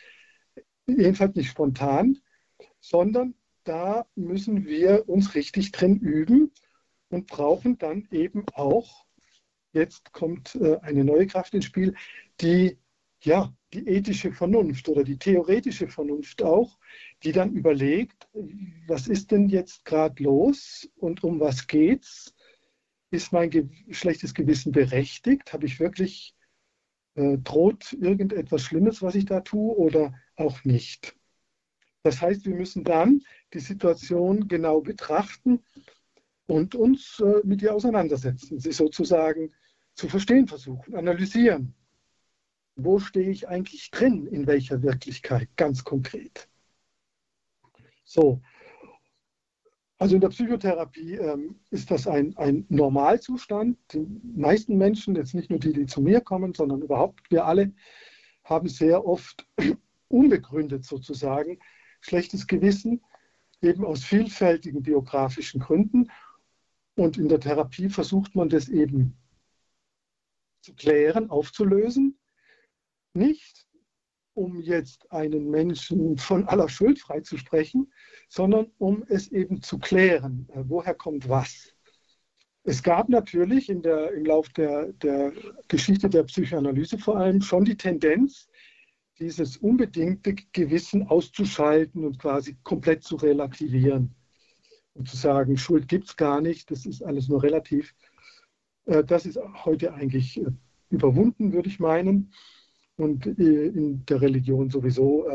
[0.86, 2.16] jedenfalls nicht spontan,
[2.80, 6.52] sondern da müssen wir uns richtig drin üben
[7.08, 9.04] und brauchen dann eben auch,
[9.72, 11.94] jetzt kommt äh, eine neue Kraft ins Spiel,
[12.40, 12.78] die,
[13.22, 16.78] ja, die ethische Vernunft oder die theoretische Vernunft auch,
[17.22, 18.28] die dann überlegt,
[18.86, 22.34] was ist denn jetzt gerade los und um was geht's?
[23.10, 25.52] Ist mein ge schlechtes Gewissen berechtigt?
[25.52, 26.34] Habe ich wirklich,
[27.14, 31.19] äh, droht irgendetwas Schlimmes, was ich da tue oder auch nicht?
[32.02, 35.62] Das heißt, wir müssen dann die Situation genau betrachten
[36.46, 39.52] und uns äh, mit ihr auseinandersetzen, sie sozusagen
[39.94, 41.74] zu verstehen versuchen, analysieren.
[42.76, 46.48] Wo stehe ich eigentlich drin, in welcher Wirklichkeit, ganz konkret.
[48.04, 48.40] So,
[49.98, 53.76] also in der Psychotherapie ähm, ist das ein, ein Normalzustand.
[53.92, 57.74] Die meisten Menschen, jetzt nicht nur die, die zu mir kommen, sondern überhaupt wir alle,
[58.42, 59.46] haben sehr oft
[60.08, 61.58] unbegründet sozusagen
[62.00, 63.02] schlechtes Gewissen,
[63.62, 66.10] eben aus vielfältigen biografischen Gründen.
[66.96, 69.16] Und in der Therapie versucht man das eben
[70.62, 72.18] zu klären, aufzulösen.
[73.14, 73.66] Nicht
[74.34, 77.92] um jetzt einen Menschen von aller Schuld freizusprechen,
[78.28, 81.74] sondern um es eben zu klären, äh, woher kommt was.
[82.62, 85.32] Es gab natürlich der, im Lauf der, der
[85.68, 88.48] Geschichte der Psychoanalyse vor allem schon die Tendenz,
[89.20, 94.14] dieses unbedingte Gewissen auszuschalten und quasi komplett zu relativieren
[94.94, 97.94] und zu sagen, Schuld gibt es gar nicht, das ist alles nur relativ.
[98.86, 100.50] Äh, das ist heute eigentlich äh,
[100.88, 102.32] überwunden, würde ich meinen,
[102.96, 105.26] und äh, in der Religion sowieso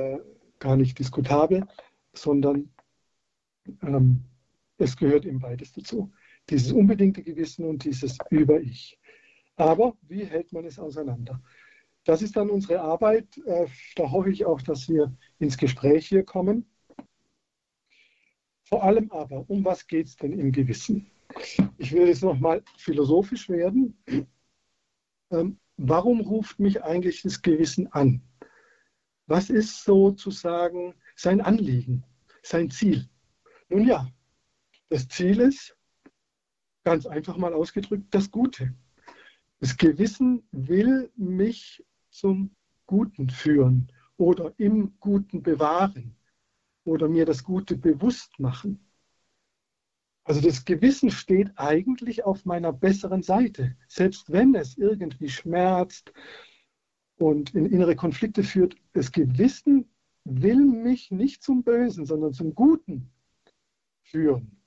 [0.59, 1.65] gar nicht diskutabel,
[2.13, 2.69] sondern
[3.81, 4.23] ähm,
[4.77, 6.11] es gehört eben beides dazu.
[6.49, 8.99] Dieses unbedingte Gewissen und dieses Über-Ich.
[9.55, 11.41] Aber wie hält man es auseinander?
[12.05, 13.37] Das ist dann unsere Arbeit.
[13.45, 16.69] Äh, da hoffe ich auch, dass wir ins Gespräch hier kommen.
[18.63, 21.11] Vor allem aber, um was geht es denn im Gewissen?
[21.77, 23.97] Ich will jetzt nochmal philosophisch werden.
[25.31, 28.21] Ähm, warum ruft mich eigentlich das Gewissen an?
[29.27, 32.03] Was ist sozusagen sein Anliegen,
[32.43, 33.09] sein Ziel?
[33.69, 34.07] Nun ja,
[34.89, 35.75] das Ziel ist,
[36.83, 38.75] ganz einfach mal ausgedrückt, das Gute.
[39.59, 41.83] Das Gewissen will mich
[42.15, 46.15] zum Guten führen oder im Guten bewahren
[46.85, 48.79] oder mir das Gute bewusst machen.
[50.23, 56.13] Also das Gewissen steht eigentlich auf meiner besseren Seite, selbst wenn es irgendwie schmerzt
[57.17, 58.75] und in innere Konflikte führt.
[58.93, 59.89] Das Gewissen
[60.23, 63.11] will mich nicht zum Bösen, sondern zum Guten
[64.01, 64.61] führen.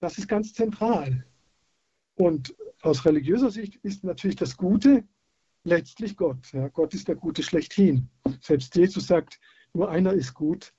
[0.00, 1.26] Das ist ganz zentral.
[2.14, 5.04] Und aus religiöser Sicht ist natürlich das Gute
[5.68, 6.52] letztlich Gott.
[6.52, 6.68] Ja.
[6.68, 8.08] Gott ist der Gute schlechthin.
[8.40, 9.38] Selbst Jesus sagt,
[9.72, 10.72] nur einer ist gut.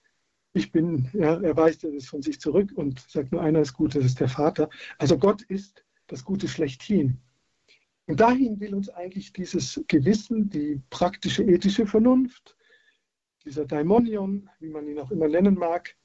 [0.53, 3.95] Ich bin, ja, er weist das von sich zurück und sagt, nur einer ist gut,
[3.95, 4.69] das ist der Vater.
[4.97, 7.19] Also Gott ist das Gute schlechthin.
[8.07, 12.57] Und dahin will uns eigentlich dieses Gewissen, die praktische ethische Vernunft,
[13.45, 15.95] dieser Daimonion, wie man ihn auch immer nennen mag,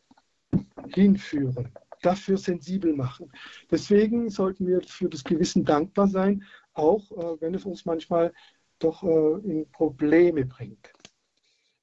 [0.89, 1.71] hinführen,
[2.03, 3.33] dafür sensibel machen.
[3.71, 6.45] Deswegen sollten wir für das Gewissen dankbar sein,
[6.75, 8.35] auch äh, wenn es uns manchmal
[8.79, 10.93] doch äh, in Probleme bringt.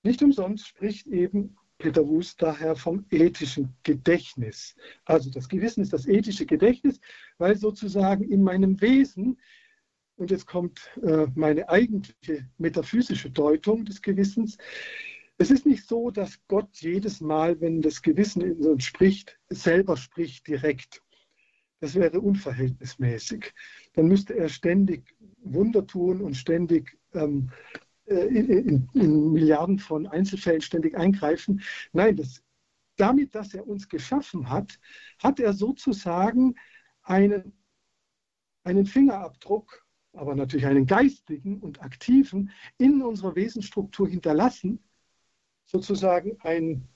[0.04, 4.76] Nicht umsonst spricht eben Peter Wust daher vom ethischen Gedächtnis.
[5.06, 7.00] Also das Gewissen ist das ethische Gedächtnis,
[7.38, 9.40] weil sozusagen in meinem Wesen,
[10.16, 14.58] und jetzt kommt äh, meine eigentliche metaphysische Deutung des Gewissens,
[15.40, 19.98] es ist nicht so, dass Gott jedes Mal, wenn das Gewissen in uns spricht, selber
[19.98, 21.02] spricht direkt.
[21.82, 23.54] Das wäre unverhältnismäßig.
[23.94, 27.52] Dann müsste er ständig Wunder tun und ständig ähm,
[28.06, 31.62] äh, in, in, Milliarden von Einzelfällen ständig eingreifen.
[31.92, 32.44] Nein, das,
[32.98, 34.80] damit, dass er uns geschaffen hat,
[35.18, 36.54] hat er sozusagen
[37.02, 37.52] einen,
[38.64, 44.84] einen Fingerabdruck, aber natürlich einen geistigen und aktiven in unserer Wesensstruktur hinterlassen,
[45.66, 46.88] sozusagen ein,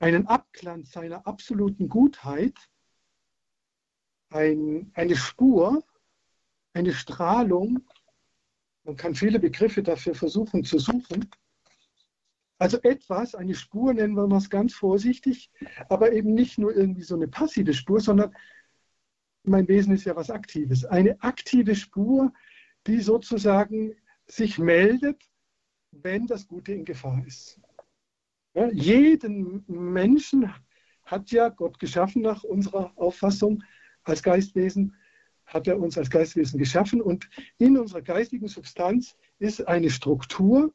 [0.00, 2.58] einen Abglanz seiner absoluten Gutheit,
[4.30, 5.84] ein, eine Spur,
[6.72, 7.84] eine Strahlung.
[8.84, 11.28] Man kann viele Begriffe dafür versuchen zu suchen.
[12.58, 15.50] Also etwas, eine Spur nennen wir es ganz vorsichtig,
[15.88, 18.34] aber eben nicht nur irgendwie so eine passive Spur, sondern
[19.44, 20.84] mein Wesen ist ja was Aktives.
[20.84, 22.32] Eine aktive Spur,
[22.86, 25.22] die sozusagen sich meldet,
[25.90, 27.58] wenn das Gute in Gefahr ist.
[28.54, 30.52] Ja, jeden Menschen
[31.04, 33.62] hat ja Gott geschaffen nach unserer Auffassung
[34.04, 34.96] als Geistwesen
[35.46, 40.72] hat er uns als Geistwesen geschaffen und in unserer geistigen Substanz ist eine Struktur,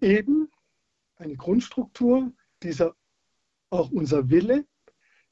[0.00, 0.50] eben
[1.16, 2.96] eine Grundstruktur, dieser
[3.68, 4.66] auch unser Wille,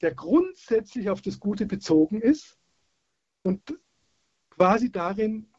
[0.01, 2.59] der grundsätzlich auf das Gute bezogen ist
[3.42, 3.79] und
[4.51, 5.51] quasi darin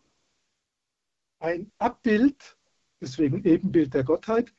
[1.39, 2.57] ein Abbild,
[3.01, 4.53] deswegen Ebenbild der Gottheit,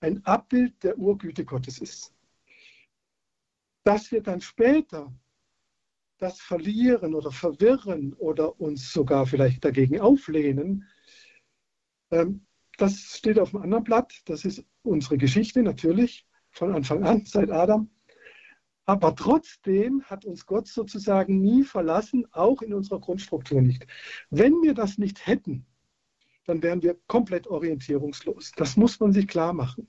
[0.00, 2.15] ein Abbild der Urgüte Gottes ist.
[3.86, 5.14] Dass wir dann später
[6.18, 10.88] das verlieren oder verwirren oder uns sogar vielleicht dagegen auflehnen,
[12.10, 12.44] ähm,
[12.78, 14.12] das steht auf einem anderen Blatt.
[14.24, 17.88] Das ist unsere Geschichte natürlich von Anfang an, seit Adam.
[18.86, 23.86] Aber trotzdem hat uns Gott sozusagen nie verlassen, auch in unserer Grundstruktur nicht.
[24.30, 25.64] Wenn wir das nicht hätten,
[26.44, 28.50] dann wären wir komplett orientierungslos.
[28.56, 29.88] Das muss man sich klar machen.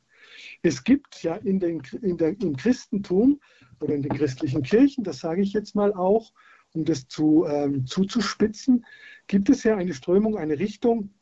[0.61, 3.39] Es gibt ja in den, in der, im Christentum
[3.79, 6.33] oder in den christlichen Kirchen, das sage ich jetzt mal auch,
[6.73, 8.85] um das zu, ähm, zuzuspitzen,
[9.27, 11.13] gibt es ja eine Strömung, eine Richtung,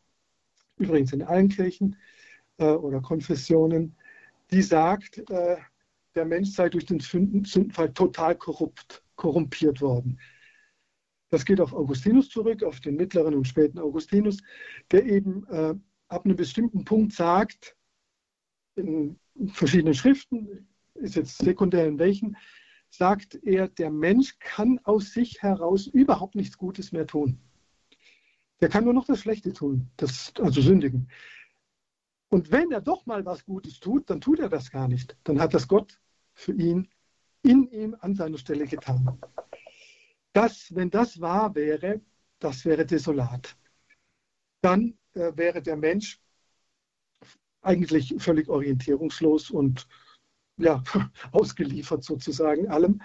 [0.78, 1.96] übrigens in allen Kirchen
[2.58, 3.96] äh, oder Konfessionen,
[4.52, 5.58] die sagt, äh,
[6.16, 10.20] der Mensch sei durch den Sündenfall total korrupt, korrumpiert worden.
[11.30, 14.38] Das geht auf Augustinus zurück, auf den mittleren und späten Augustinus,
[14.92, 15.74] der eben äh,
[16.08, 17.76] ab einem bestimmten Punkt sagt,
[18.76, 22.38] in verschiedenen Schriften, ist jetzt sekundär in welchen,
[22.90, 27.40] sagt er, der Mensch kann aus sich heraus überhaupt nichts Gutes mehr tun.
[28.62, 31.10] Der kann nur noch das Schlechte tun, das, also sündigen.
[32.30, 35.18] Und wenn er doch mal was Gutes tut, dann tut er das gar nicht.
[35.24, 36.00] Dann hat das Gott
[36.34, 36.90] für ihn
[37.44, 39.20] in ihm an seiner Stelle getan.
[40.34, 42.02] Das, wenn das wahr wäre,
[42.40, 43.56] das wäre desolat.
[44.62, 46.20] Dann äh, wäre der Mensch
[47.66, 49.88] eigentlich völlig orientierungslos und
[50.58, 50.84] ja,
[51.32, 53.02] ausgeliefert sozusagen allem.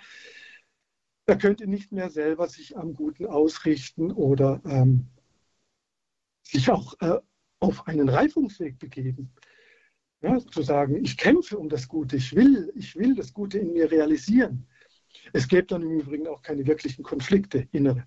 [1.26, 5.06] Er könnte nicht mehr selber sich am Guten ausrichten oder ähm,
[6.42, 7.18] sich auch äh,
[7.60, 9.32] auf einen Reifungsweg begeben.
[10.22, 13.72] Ja, zu sagen, ich kämpfe um das Gute, ich will, ich will das Gute in
[13.72, 14.66] mir realisieren.
[15.32, 18.06] Es gäbe dann im Übrigen auch keine wirklichen Konflikte, innere.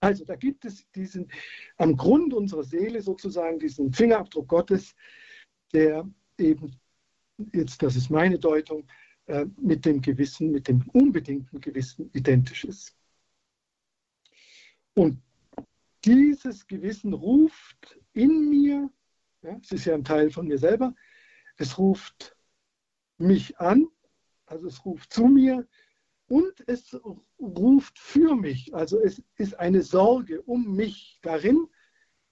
[0.00, 1.30] Also da gibt es diesen,
[1.76, 4.94] am Grund unserer Seele sozusagen diesen Fingerabdruck Gottes,
[5.72, 6.76] der eben,
[7.52, 8.86] jetzt das ist meine Deutung,
[9.26, 12.96] äh, mit dem Gewissen, mit dem unbedingten Gewissen identisch ist.
[14.94, 15.22] Und
[16.04, 18.90] dieses Gewissen ruft in mir,
[19.42, 20.94] ja, es ist ja ein Teil von mir selber,
[21.56, 22.36] es ruft
[23.18, 23.86] mich an,
[24.46, 25.68] also es ruft zu mir
[26.26, 26.98] und es
[27.38, 31.68] ruft für mich, also es ist eine Sorge um mich darin,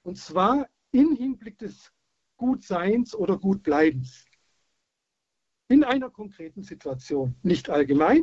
[0.03, 1.93] und zwar im Hinblick des
[2.39, 4.25] Gutseins oder Gutbleibens.
[5.69, 8.23] In einer konkreten Situation, nicht allgemein,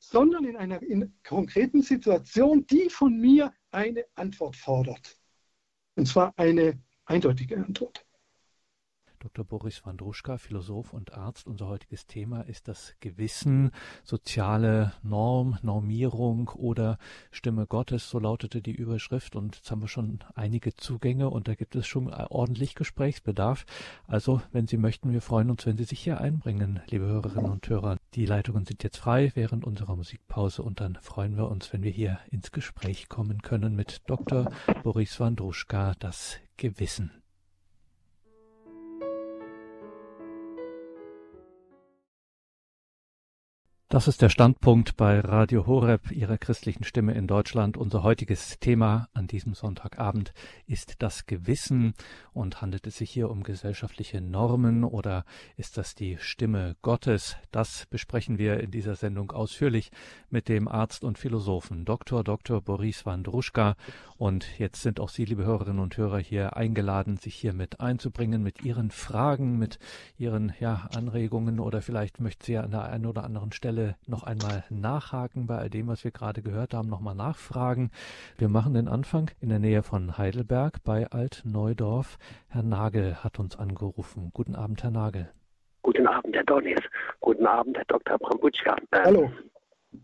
[0.00, 5.20] sondern in einer in konkreten Situation, die von mir eine Antwort fordert.
[5.96, 8.06] Und zwar eine eindeutige Antwort.
[9.22, 9.44] Dr.
[9.44, 11.46] Boris Wandruschka, Philosoph und Arzt.
[11.46, 13.70] Unser heutiges Thema ist das Gewissen,
[14.02, 16.98] soziale Norm, Normierung oder
[17.30, 19.36] Stimme Gottes, so lautete die Überschrift.
[19.36, 23.64] Und jetzt haben wir schon einige Zugänge und da gibt es schon ordentlich Gesprächsbedarf.
[24.08, 27.68] Also, wenn Sie möchten, wir freuen uns, wenn Sie sich hier einbringen, liebe Hörerinnen und
[27.68, 27.98] Hörer.
[28.14, 31.92] Die Leitungen sind jetzt frei während unserer Musikpause und dann freuen wir uns, wenn wir
[31.92, 34.50] hier ins Gespräch kommen können mit Dr.
[34.82, 37.21] Boris Wandruschka, das Gewissen.
[43.92, 47.76] Das ist der Standpunkt bei Radio Horeb, Ihrer christlichen Stimme in Deutschland.
[47.76, 50.32] Unser heutiges Thema an diesem Sonntagabend
[50.66, 51.92] ist das Gewissen
[52.32, 55.26] und handelt es sich hier um gesellschaftliche Normen oder
[55.58, 57.36] ist das die Stimme Gottes?
[57.50, 59.90] Das besprechen wir in dieser Sendung ausführlich
[60.30, 62.24] mit dem Arzt und Philosophen Dr.
[62.24, 62.62] Dr.
[62.62, 63.76] Boris Wandruschka.
[64.16, 68.42] Und jetzt sind auch Sie, liebe Hörerinnen und Hörer, hier eingeladen, sich hier mit einzubringen,
[68.42, 69.78] mit Ihren Fragen, mit
[70.16, 73.96] Ihren ja, Anregungen oder vielleicht möchten Sie ja an der einen oder anderen Stelle Stelle
[74.06, 77.90] noch einmal nachhaken bei all dem, was wir gerade gehört haben, nochmal nachfragen.
[78.38, 82.18] Wir machen den Anfang in der Nähe von Heidelberg bei Altneudorf.
[82.48, 84.30] Herr Nagel hat uns angerufen.
[84.34, 85.30] Guten Abend, Herr Nagel.
[85.82, 86.80] Guten Abend, Herr Donis.
[87.20, 88.18] Guten Abend, Herr Dr.
[88.18, 88.76] Brambutschka.
[88.92, 89.32] Ähm, hallo.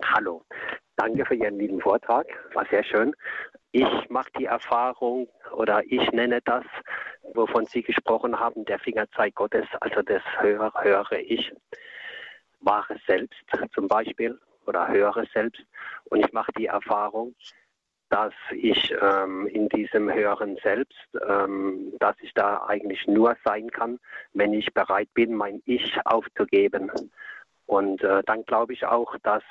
[0.04, 0.42] Hallo.
[0.96, 2.26] Danke für Ihren lieben Vortrag.
[2.54, 3.14] War sehr schön.
[3.70, 6.64] Ich mache die Erfahrung oder ich nenne das,
[7.34, 11.52] wovon Sie gesprochen haben, der Fingerzeig Gottes, also das höre, höre ich
[12.60, 13.38] wahre Selbst
[13.74, 15.64] zum Beispiel oder höhere Selbst.
[16.04, 17.34] Und ich mache die Erfahrung,
[18.10, 23.98] dass ich ähm, in diesem höheren Selbst, ähm, dass ich da eigentlich nur sein kann,
[24.32, 26.90] wenn ich bereit bin, mein Ich aufzugeben.
[27.66, 29.42] Und äh, dann glaube ich auch, dass,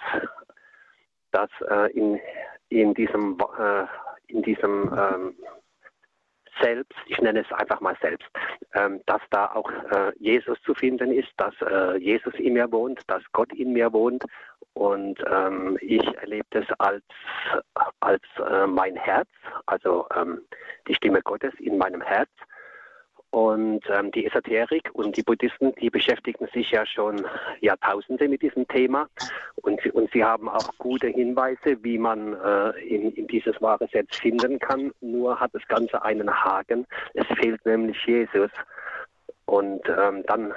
[1.32, 2.20] dass äh, in,
[2.70, 3.86] in diesem, äh,
[4.28, 5.36] in diesem ähm,
[6.62, 8.28] selbst, ich nenne es einfach mal selbst,
[8.74, 13.02] ähm, dass da auch äh, Jesus zu finden ist, dass äh, Jesus in mir wohnt,
[13.08, 14.24] dass Gott in mir wohnt.
[14.74, 17.04] Und ähm, ich erlebe das als,
[18.00, 19.30] als äh, mein Herz,
[19.66, 20.42] also ähm,
[20.88, 22.30] die Stimme Gottes in meinem Herz
[23.32, 27.26] und ähm, die Esoterik und die Buddhisten, die beschäftigen sich ja schon
[27.62, 29.08] Jahrtausende mit diesem Thema.
[29.58, 34.22] Und, und sie haben auch gute Hinweise, wie man äh, in, in dieses wahre Selbst
[34.22, 34.92] finden kann.
[35.02, 36.86] Nur hat das Ganze einen Haken.
[37.14, 38.52] Es fehlt nämlich Jesus.
[39.46, 40.54] Und ähm, dann,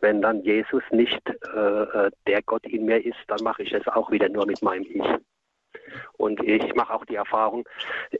[0.00, 1.22] wenn dann Jesus nicht
[1.54, 4.62] äh, äh der Gott in mir ist, dann mache ich es auch wieder nur mit
[4.62, 5.04] meinem Ich.
[6.14, 7.68] Und ich mache auch die Erfahrung,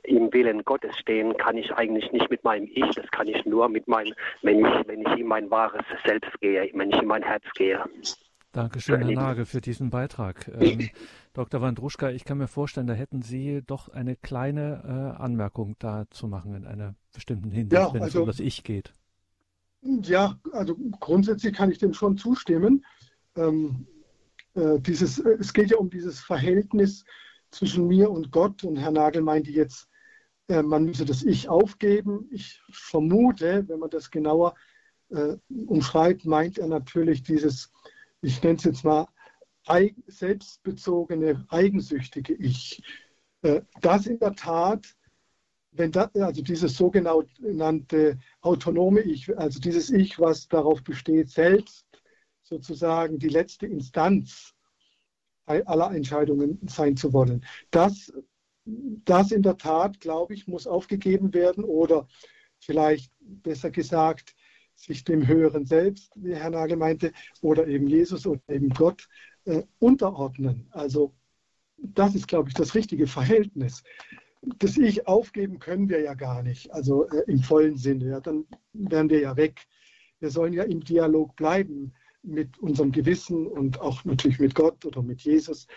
[0.03, 3.69] im Willen Gottes stehen kann ich eigentlich nicht mit meinem Ich, das kann ich nur
[3.69, 7.23] mit meinem, wenn ich, wenn ich in mein wahres Selbst gehe, wenn ich in mein
[7.23, 7.83] Herz gehe.
[8.53, 10.47] Dankeschön, Herr Nagel, für diesen Beitrag.
[10.59, 10.89] Ähm,
[11.33, 11.61] Dr.
[11.61, 16.27] Wandruschka, ich kann mir vorstellen, da hätten Sie doch eine kleine äh, Anmerkung da zu
[16.27, 18.93] machen in einer bestimmten Hinsicht, ja, wenn also, es um das Ich geht.
[19.81, 22.85] Ja, also grundsätzlich kann ich dem schon zustimmen.
[23.35, 23.87] Ähm,
[24.53, 27.05] äh, dieses, äh, es geht ja um dieses Verhältnis
[27.53, 28.63] zwischen mir und Gott.
[28.63, 29.87] Und Herr Nagel meinte jetzt,
[30.47, 32.27] äh, man müsse das Ich aufgeben.
[32.31, 34.55] Ich vermute, wenn man das genauer
[35.09, 35.37] äh,
[35.67, 37.71] umschreibt, meint er natürlich dieses,
[38.21, 39.07] ich nenne es jetzt mal,
[40.07, 42.81] selbstbezogene, eigensüchtige Ich.
[43.41, 44.95] Äh, das in der Tat,
[45.71, 51.85] wenn das, also dieses sogenannte autonome Ich, also dieses Ich, was darauf besteht, selbst
[52.43, 54.53] sozusagen die letzte Instanz
[55.45, 57.45] aller Entscheidungen sein zu wollen.
[57.71, 58.13] Das,
[58.65, 62.07] das in der Tat, glaube ich, muss aufgegeben werden oder
[62.59, 64.35] vielleicht besser gesagt,
[64.75, 69.07] sich dem höheren Selbst, wie Herr Nagel meinte, oder eben Jesus oder eben Gott
[69.45, 70.67] äh, unterordnen.
[70.71, 71.13] Also
[71.77, 73.83] das ist, glaube ich, das richtige Verhältnis.
[74.59, 78.05] Das Ich aufgeben können wir ja gar nicht, also äh, im vollen Sinne.
[78.09, 79.65] Ja, dann wären wir ja weg.
[80.19, 85.03] Wir sollen ja im Dialog bleiben mit unserem Gewissen und auch natürlich mit Gott oder
[85.03, 85.67] mit Jesus,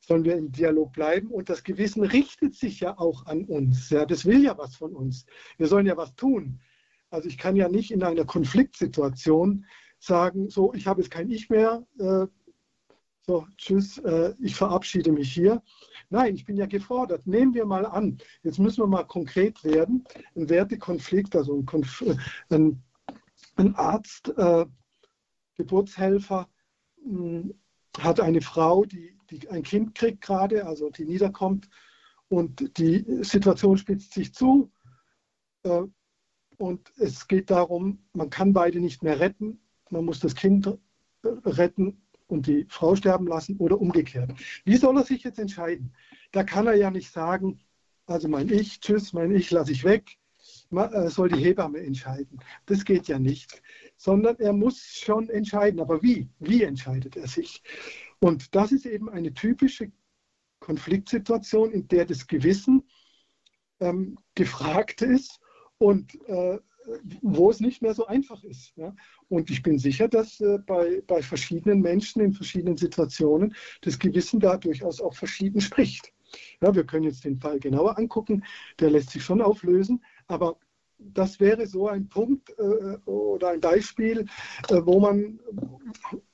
[0.00, 1.28] sollen wir im Dialog bleiben.
[1.28, 3.90] Und das Gewissen richtet sich ja auch an uns.
[3.90, 5.26] Ja, das will ja was von uns.
[5.56, 6.60] Wir sollen ja was tun.
[7.10, 9.64] Also ich kann ja nicht in einer Konfliktsituation
[9.98, 12.26] sagen, so, ich habe jetzt kein Ich mehr, äh,
[13.26, 15.62] so, tschüss, äh, ich verabschiede mich hier.
[16.08, 17.26] Nein, ich bin ja gefordert.
[17.26, 22.02] Nehmen wir mal an, jetzt müssen wir mal konkret werden, ein Wertekonflikt, also ein, Konf
[22.48, 22.82] ein,
[23.56, 24.64] ein Arzt äh,
[25.58, 26.48] Geburtshelfer
[27.02, 27.54] hm,
[27.98, 31.68] hat eine Frau, die, die ein Kind kriegt gerade, also die niederkommt
[32.28, 34.70] und die Situation spitzt sich zu
[35.64, 35.82] äh,
[36.56, 40.78] und es geht darum, man kann beide nicht mehr retten, man muss das Kind
[41.22, 44.32] retten und die Frau sterben lassen oder umgekehrt.
[44.64, 45.94] Wie soll er sich jetzt entscheiden?
[46.32, 47.60] Da kann er ja nicht sagen,
[48.06, 50.18] also mein Ich, tschüss, mein Ich lasse ich weg,
[50.70, 52.40] soll die Hebamme entscheiden.
[52.66, 53.62] Das geht ja nicht
[53.98, 55.80] sondern er muss schon entscheiden.
[55.80, 56.28] Aber wie?
[56.38, 57.62] Wie entscheidet er sich?
[58.20, 59.92] Und das ist eben eine typische
[60.60, 62.84] Konfliktsituation, in der das Gewissen
[63.80, 65.40] ähm, gefragt ist
[65.78, 66.58] und äh,
[67.20, 68.72] wo es nicht mehr so einfach ist.
[68.76, 68.94] Ja?
[69.28, 74.40] Und ich bin sicher, dass äh, bei, bei verschiedenen Menschen in verschiedenen Situationen das Gewissen
[74.40, 76.12] da durchaus auch verschieden spricht.
[76.60, 78.44] Ja, wir können jetzt den Fall genauer angucken,
[78.80, 80.58] der lässt sich schon auflösen, aber
[80.98, 84.26] das wäre so ein Punkt äh, oder ein Beispiel,
[84.68, 85.38] äh, wo, man,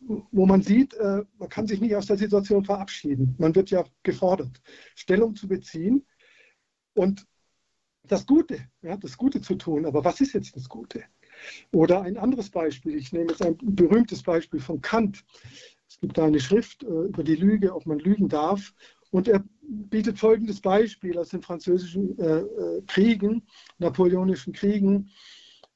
[0.00, 3.34] wo man sieht, äh, man kann sich nicht aus der Situation verabschieden.
[3.38, 4.62] Man wird ja gefordert,
[4.94, 6.06] Stellung zu beziehen
[6.94, 7.26] und
[8.06, 9.86] das Gute, ja, das Gute zu tun.
[9.86, 11.04] Aber was ist jetzt das Gute?
[11.72, 15.24] Oder ein anderes Beispiel, ich nehme jetzt ein berühmtes Beispiel von Kant.
[15.88, 18.72] Es gibt da eine Schrift äh, über die Lüge, ob man lügen darf.
[19.14, 23.46] Und er bietet folgendes Beispiel aus den französischen äh, äh, Kriegen,
[23.78, 25.12] napoleonischen Kriegen.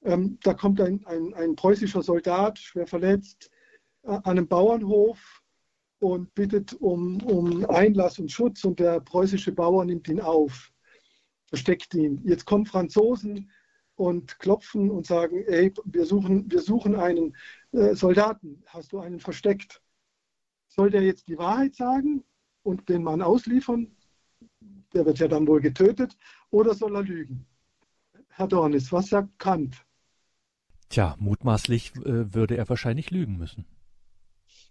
[0.03, 3.48] Ähm, da kommt ein, ein, ein, preußischer Soldat, schwer verletzt,
[4.03, 5.44] äh, an einem Bauernhof
[6.01, 10.73] und bittet um, um Einlass und Schutz und der preußische Bauer nimmt ihn auf,
[11.46, 12.21] versteckt ihn.
[12.25, 13.52] Jetzt kommen Franzosen
[13.94, 17.37] und klopfen und sagen, ey, wir suchen, wir suchen einen
[17.71, 19.81] äh, Soldaten, hast du einen versteckt?
[20.67, 22.25] Soll der jetzt die Wahrheit sagen
[22.69, 23.90] und den Mann ausliefern,
[24.92, 26.16] der wird ja dann wohl getötet,
[26.50, 27.46] oder soll er lügen?
[28.29, 29.85] Herr Dornis, was sagt Kant?
[30.90, 33.64] Tja, mutmaßlich äh, würde er wahrscheinlich lügen müssen.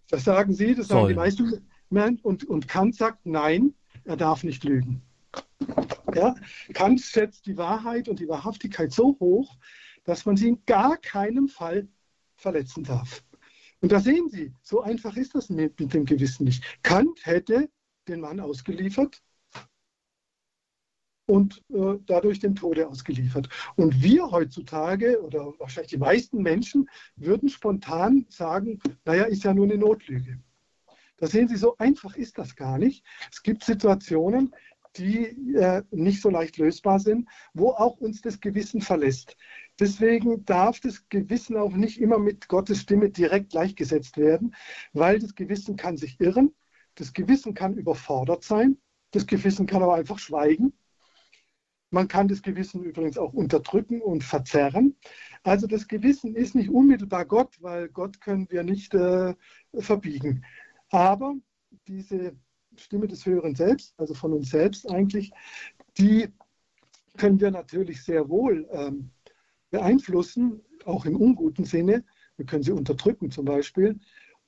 [0.09, 1.67] Das sagen Sie, das sagen die meisten.
[2.21, 3.73] Und, und Kant sagt, nein,
[4.03, 5.01] er darf nicht lügen.
[6.13, 6.35] Ja?
[6.73, 9.57] Kant setzt die Wahrheit und die Wahrhaftigkeit so hoch,
[10.03, 11.87] dass man sie in gar keinem Fall
[12.35, 13.23] verletzen darf.
[13.81, 16.63] Und da sehen Sie, so einfach ist das mit, mit dem Gewissen nicht.
[16.83, 17.69] Kant hätte
[18.07, 19.21] den Mann ausgeliefert
[21.27, 23.49] und äh, dadurch dem Tode ausgeliefert.
[23.75, 29.65] Und wir heutzutage oder wahrscheinlich die meisten Menschen würden spontan sagen, naja, ist ja nur
[29.65, 30.39] eine Notlüge.
[31.17, 33.03] Da sehen Sie, so einfach ist das gar nicht.
[33.31, 34.53] Es gibt Situationen,
[34.95, 39.35] die äh, nicht so leicht lösbar sind, wo auch uns das Gewissen verlässt.
[39.79, 44.55] Deswegen darf das Gewissen auch nicht immer mit Gottes Stimme direkt gleichgesetzt werden,
[44.93, 46.53] weil das Gewissen kann sich irren,
[46.97, 48.77] das Gewissen kann überfordert sein,
[49.11, 50.73] das Gewissen kann aber einfach schweigen
[51.89, 54.95] man kann das Gewissen übrigens auch unterdrücken und verzerren.
[55.43, 59.35] Also das Gewissen ist nicht unmittelbar Gott, weil Gott können wir nicht äh,
[59.77, 60.43] verbiegen.
[60.89, 61.35] Aber
[61.87, 62.35] diese
[62.75, 65.31] Stimme des höheren Selbst, also von uns selbst eigentlich,
[65.97, 66.27] die
[67.17, 69.11] können wir natürlich sehr wohl ähm,
[69.71, 72.03] beeinflussen, auch im unguten Sinne.
[72.35, 73.99] Wir können sie unterdrücken zum Beispiel.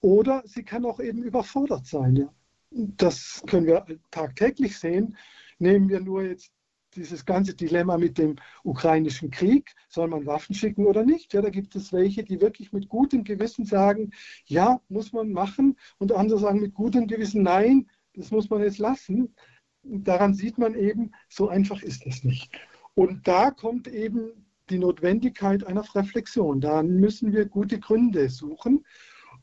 [0.01, 2.15] Oder sie kann auch eben überfordert sein.
[2.15, 2.33] Ja.
[2.71, 5.17] Das können wir tagtäglich sehen.
[5.57, 6.51] Nehmen wir nur jetzt
[6.95, 11.33] dieses ganze Dilemma mit dem ukrainischen Krieg, soll man Waffen schicken oder nicht?
[11.33, 14.11] Ja, da gibt es welche, die wirklich mit gutem Gewissen sagen,
[14.45, 18.79] ja, muss man machen, und andere sagen mit gutem Gewissen, nein, das muss man jetzt
[18.79, 19.35] lassen.
[19.83, 22.51] Daran sieht man eben, so einfach ist es nicht.
[22.95, 26.59] Und da kommt eben die Notwendigkeit einer Reflexion.
[26.59, 28.85] Da müssen wir gute Gründe suchen,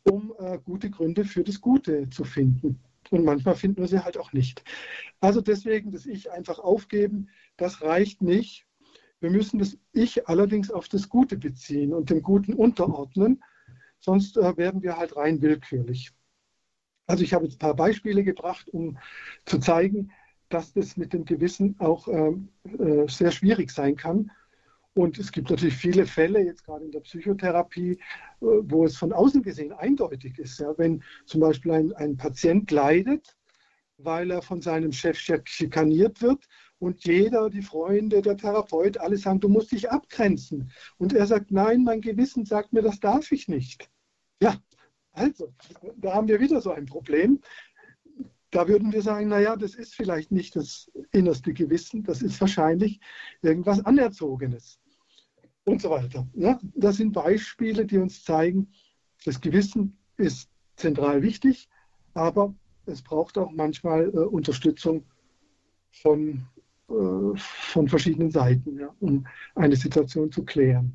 [0.03, 2.81] um äh, gute Gründe für das Gute zu finden.
[3.11, 4.64] Und manchmal finden wir sie halt auch nicht.
[5.20, 8.66] Also deswegen das Ich einfach aufgeben, das reicht nicht.
[9.20, 13.42] Wir müssen das Ich allerdings auf das Gute beziehen und dem Guten unterordnen,
[13.98, 16.12] sonst äh, werden wir halt rein willkürlich.
[17.07, 18.98] Also ich habe jetzt ein paar Beispiele gebracht, um
[19.44, 20.12] zu zeigen,
[20.48, 22.32] dass das mit dem Gewissen auch äh,
[22.78, 24.30] äh, sehr schwierig sein kann
[24.97, 27.99] und es gibt natürlich viele Fälle, jetzt gerade in der Psychotherapie, äh,
[28.40, 30.59] wo es von außen gesehen eindeutig ist.
[30.59, 33.36] Ja, wenn zum Beispiel ein, ein Patient leidet,
[33.99, 36.47] weil er von seinem Chef schikaniert wird
[36.78, 40.72] und jeder, die Freunde, der Therapeut, alle sagen, du musst dich abgrenzen.
[40.97, 43.90] Und er sagt, nein, mein Gewissen sagt mir, das darf ich nicht.
[44.40, 44.57] Ja,
[45.12, 45.53] also,
[45.97, 47.40] da haben wir wieder so ein Problem.
[48.51, 52.99] Da würden wir sagen, naja, das ist vielleicht nicht das innerste Gewissen, das ist wahrscheinlich
[53.42, 54.80] irgendwas Anerzogenes
[55.66, 56.26] und so weiter.
[56.34, 58.68] Ja, das sind Beispiele, die uns zeigen,
[59.24, 61.68] das Gewissen ist zentral wichtig,
[62.14, 62.54] aber
[62.86, 65.04] es braucht auch manchmal äh, Unterstützung
[65.90, 66.46] von,
[66.88, 70.92] äh, von verschiedenen Seiten, ja, um eine Situation zu klären.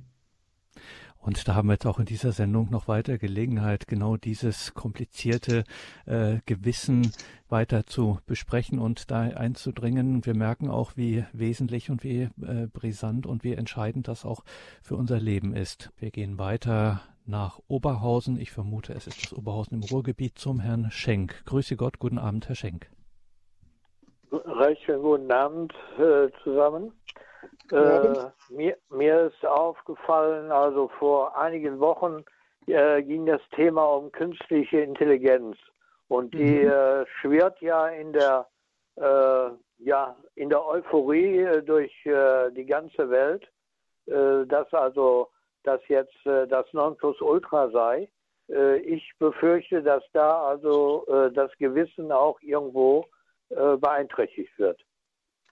[1.21, 5.63] Und da haben wir jetzt auch in dieser Sendung noch weiter Gelegenheit, genau dieses komplizierte
[6.05, 7.11] äh, Gewissen
[7.47, 10.25] weiter zu besprechen und da einzudringen.
[10.25, 14.43] Wir merken auch, wie wesentlich und wie äh, brisant und wie entscheidend das auch
[14.81, 15.91] für unser Leben ist.
[15.99, 18.39] Wir gehen weiter nach Oberhausen.
[18.39, 21.43] Ich vermute, es ist das Oberhausen im Ruhrgebiet zum Herrn Schenk.
[21.45, 22.89] Grüße Gott, guten Abend, Herr Schenk.
[24.31, 26.93] Recht schönen guten Abend äh, zusammen.
[27.69, 32.23] Äh, mir, mir ist aufgefallen, also vor einigen Wochen
[32.67, 35.57] äh, ging das Thema um künstliche Intelligenz
[36.07, 36.71] und die mhm.
[36.71, 38.47] äh, schwirrt ja in der
[38.95, 43.45] äh, ja in der Euphorie äh, durch die ganze Welt,
[44.05, 45.29] dass also
[45.63, 48.09] das jetzt das Nonplusultra sei.
[48.83, 53.05] ich befürchte, dass da also das Gewissen auch irgendwo
[53.55, 54.81] beeinträchtigt wird.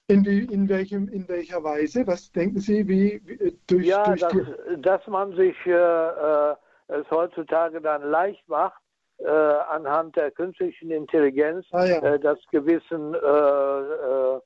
[0.08, 2.08] In, wie, in, welchem, in welcher Weise?
[2.08, 4.34] Was denken Sie, wie, wie durch, ja, durch dass,
[4.78, 6.56] dass man sich äh, äh,
[6.88, 8.82] es heutzutage dann leicht macht,
[9.20, 12.02] äh, anhand der künstlichen Intelligenz ah, ja.
[12.02, 14.40] äh, das Gewissen äh, äh,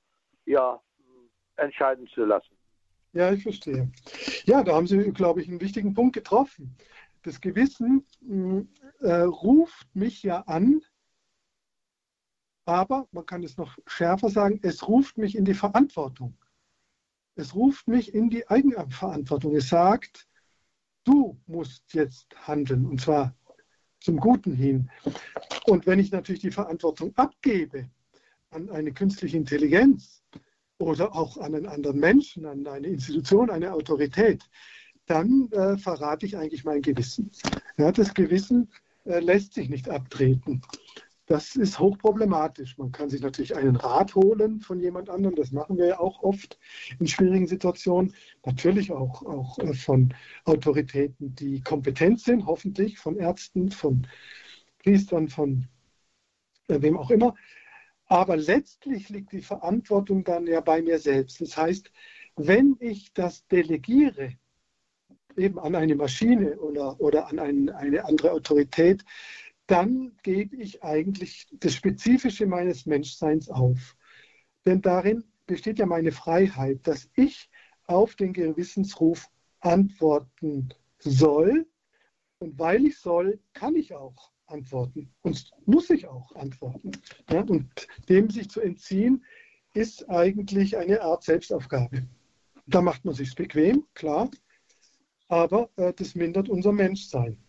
[0.45, 0.81] ja,
[1.55, 2.57] entscheiden zu lassen.
[3.13, 3.89] Ja, ich verstehe.
[4.45, 6.75] Ja, da haben Sie, glaube ich, einen wichtigen Punkt getroffen.
[7.21, 8.65] Das Gewissen mh,
[9.25, 10.81] ruft mich ja an,
[12.65, 16.37] aber man kann es noch schärfer sagen, es ruft mich in die Verantwortung.
[17.35, 19.55] Es ruft mich in die Eigenverantwortung.
[19.55, 20.27] Es sagt,
[21.03, 23.35] du musst jetzt handeln und zwar
[23.99, 24.89] zum Guten hin.
[25.65, 27.89] Und wenn ich natürlich die Verantwortung abgebe
[28.51, 30.23] an eine künstliche Intelligenz
[30.77, 34.47] oder auch an einen anderen Menschen, an eine Institution, eine Autorität,
[35.05, 37.31] dann äh, verrate ich eigentlich mein Gewissen.
[37.77, 38.69] Ja, das Gewissen
[39.05, 40.61] äh, lässt sich nicht abtreten.
[41.25, 42.77] Das ist hochproblematisch.
[42.77, 45.35] Man kann sich natürlich einen Rat holen von jemand anderem.
[45.35, 46.59] Das machen wir ja auch oft
[46.99, 48.13] in schwierigen Situationen.
[48.45, 50.13] Natürlich auch, auch äh, von
[50.43, 54.05] Autoritäten, die kompetent sind, hoffentlich von Ärzten, von
[54.79, 55.67] Priestern, von
[56.67, 57.35] äh, wem auch immer.
[58.07, 61.39] Aber letztlich liegt die Verantwortung dann ja bei mir selbst.
[61.39, 61.89] Das heißt,
[62.35, 64.33] wenn ich das delegiere,
[65.37, 69.03] eben an eine Maschine oder, oder an ein, eine andere Autorität,
[69.67, 73.95] dann gebe ich eigentlich das Spezifische meines Menschseins auf.
[74.65, 77.49] Denn darin besteht ja meine Freiheit, dass ich
[77.85, 81.67] auf den Gewissensruf antworten soll.
[82.39, 86.91] Und weil ich soll, kann ich auch antworten und muss ich auch antworten.
[87.29, 89.23] Ja, und dem sich zu entziehen,
[89.73, 92.05] ist eigentlich eine Art Selbstaufgabe.
[92.67, 94.29] Da macht man sich bequem, klar,
[95.27, 97.42] aber äh, das mindert unser Menschsein.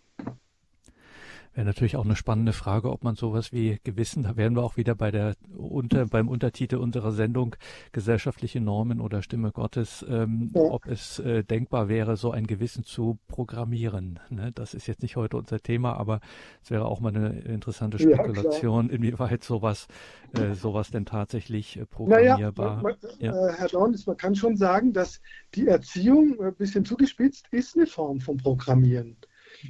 [1.54, 4.76] Wäre natürlich auch eine spannende Frage, ob man sowas wie Gewissen, da wären wir auch
[4.76, 7.54] wieder bei der unter, beim Untertitel unserer Sendung
[7.92, 10.62] gesellschaftliche Normen oder Stimme Gottes, ähm, ja.
[10.62, 14.18] ob es äh, denkbar wäre, so ein Gewissen zu programmieren.
[14.30, 14.50] Ne?
[14.52, 16.20] Das ist jetzt nicht heute unser Thema, aber
[16.60, 19.86] es wäre auch mal eine interessante Spekulation, ja, inwieweit sowas,
[20.32, 22.82] äh, sowas denn tatsächlich äh, programmierbar.
[22.82, 23.48] Naja, man, ja.
[23.48, 25.20] äh, Herr Dornis, man kann schon sagen, dass
[25.54, 29.16] die Erziehung, ein bisschen zugespitzt, ist eine Form von Programmieren.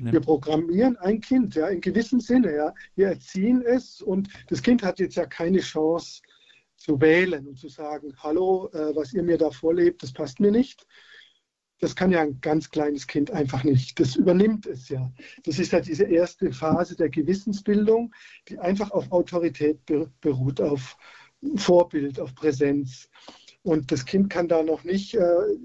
[0.00, 2.74] Wir programmieren ein Kind, ja, in gewissem Sinne, ja.
[2.96, 6.22] Wir erziehen es und das Kind hat jetzt ja keine Chance
[6.76, 10.50] zu wählen und zu sagen, hallo, äh, was ihr mir da vorlebt, das passt mir
[10.50, 10.86] nicht.
[11.80, 13.98] Das kann ja ein ganz kleines Kind einfach nicht.
[14.00, 15.12] Das übernimmt es ja.
[15.44, 18.14] Das ist ja diese erste Phase der Gewissensbildung,
[18.48, 19.80] die einfach auf Autorität
[20.20, 20.96] beruht, auf
[21.56, 23.10] Vorbild, auf Präsenz.
[23.64, 25.24] Und das Kind kann da noch nicht, äh,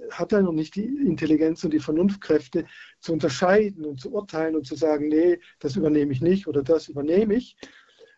[0.09, 2.65] hat da noch nicht die Intelligenz und die Vernunftkräfte
[3.01, 6.87] zu unterscheiden und zu urteilen und zu sagen, nee, das übernehme ich nicht oder das
[6.87, 7.57] übernehme ich.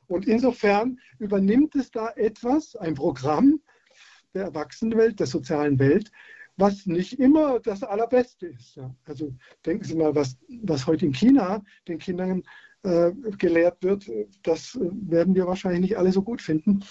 [0.05, 3.59] Und insofern übernimmt es da etwas, ein Programm
[4.35, 6.11] der Erwachsenenwelt, der sozialen Welt,
[6.57, 8.75] was nicht immer das Allerbeste ist.
[8.75, 8.93] Ja.
[9.05, 9.33] Also
[9.65, 12.43] denken Sie mal, was, was heute in China den Kindern
[12.83, 14.05] äh, gelehrt wird,
[14.43, 16.83] das werden wir wahrscheinlich nicht alle so gut finden.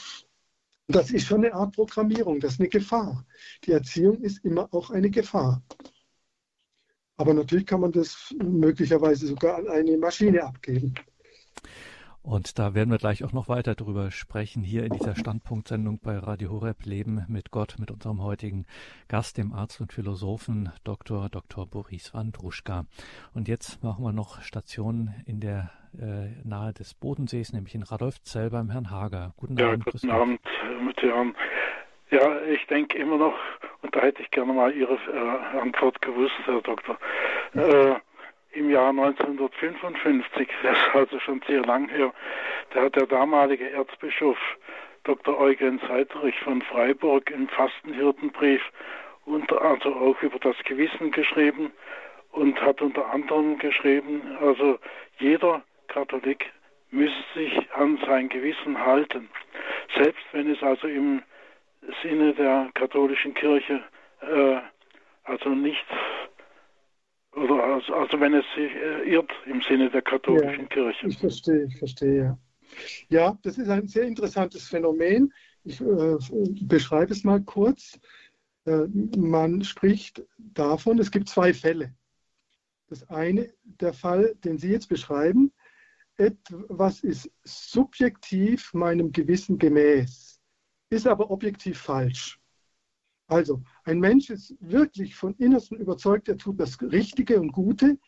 [0.91, 3.24] Das ist schon eine Art Programmierung, das ist eine Gefahr.
[3.64, 5.62] Die Erziehung ist immer auch eine Gefahr.
[7.16, 10.95] Aber natürlich kann man das möglicherweise sogar an eine Maschine abgeben.
[12.22, 16.18] Und da werden wir gleich auch noch weiter drüber sprechen, hier in dieser Standpunktsendung bei
[16.18, 18.66] Radio Horeb Leben mit Gott, mit unserem heutigen
[19.07, 21.28] Gast, dem Arzt und Philosophen Dr.
[21.28, 21.66] Dr.
[21.66, 22.86] Boris Wandruschka.
[23.32, 28.51] Und jetzt machen wir noch Station in der äh, nahe des Bodensees, nämlich in Radolfzell
[28.51, 29.32] beim Herrn Hager.
[29.36, 29.84] Guten ja, Abend.
[29.84, 30.41] Guten Abend,
[30.84, 31.34] mit Herrn.
[32.11, 33.34] Ja, ich denke immer noch,
[33.82, 36.99] und da hätte ich gerne mal Ihre äh, Antwort gewusst, Herr Doktor.
[37.55, 37.95] Äh,
[38.53, 42.12] Im Jahr 1955, das ist also schon sehr lang her,
[42.74, 44.38] da hat der damalige Erzbischof
[45.05, 45.38] Dr.
[45.38, 48.61] Eugen Seiterich von Freiburg im Fastenhirtenbrief
[49.24, 51.72] unter, also auch über das Gewissen geschrieben
[52.32, 54.78] und hat unter anderem geschrieben, also
[55.18, 56.47] jeder Katholik
[56.91, 59.28] müsse sich an sein Gewissen halten,
[59.97, 61.22] selbst wenn es also im
[62.03, 63.82] Sinne der katholischen Kirche
[64.20, 64.61] äh,
[65.24, 65.86] also nicht
[67.32, 71.07] oder also, also, wenn es sich äh, irrt im Sinne der katholischen ja, Kirche.
[71.07, 72.38] Ich verstehe, ich verstehe, ja.
[73.09, 75.32] Ja, das ist ein sehr interessantes Phänomen.
[75.64, 76.16] Ich äh,
[76.62, 78.01] beschreibe es mal kurz.
[78.66, 78.86] Äh,
[79.16, 81.95] man spricht davon, es gibt zwei Fälle.
[82.88, 85.53] Das eine, der Fall, den Sie jetzt beschreiben,
[86.20, 90.38] etwas ist subjektiv meinem Gewissen gemäß,
[90.90, 92.38] ist aber objektiv falsch.
[93.26, 97.98] Also, ein Mensch ist wirklich von Innersten überzeugt, er tut das Richtige und Gute,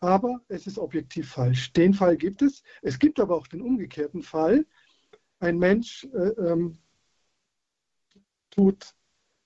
[0.00, 1.72] aber es ist objektiv falsch.
[1.72, 2.62] Den Fall gibt es.
[2.82, 4.66] Es gibt aber auch den umgekehrten Fall.
[5.38, 6.78] Ein Mensch äh, ähm,
[8.50, 8.94] tut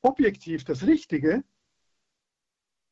[0.00, 1.44] objektiv das Richtige,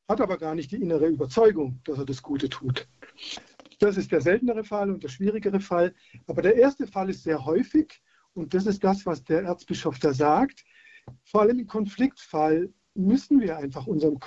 [0.09, 2.87] hat aber gar nicht die innere Überzeugung, dass er das Gute tut.
[3.79, 5.95] Das ist der seltenere Fall und der schwierigere Fall.
[6.27, 8.03] Aber der erste Fall ist sehr häufig
[8.35, 10.65] und das ist das, was der Erzbischof da sagt.
[11.25, 14.19] Vor allem im Konfliktfall müssen wir einfach unserem,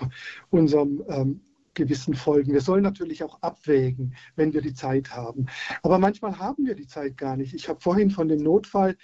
[0.50, 1.42] unserem ähm,
[1.74, 2.54] Gewissen folgen.
[2.54, 5.48] Wir sollen natürlich auch abwägen, wenn wir die Zeit haben.
[5.82, 7.54] Aber manchmal haben wir die Zeit gar nicht.
[7.54, 8.98] Ich habe vorhin von dem Notfall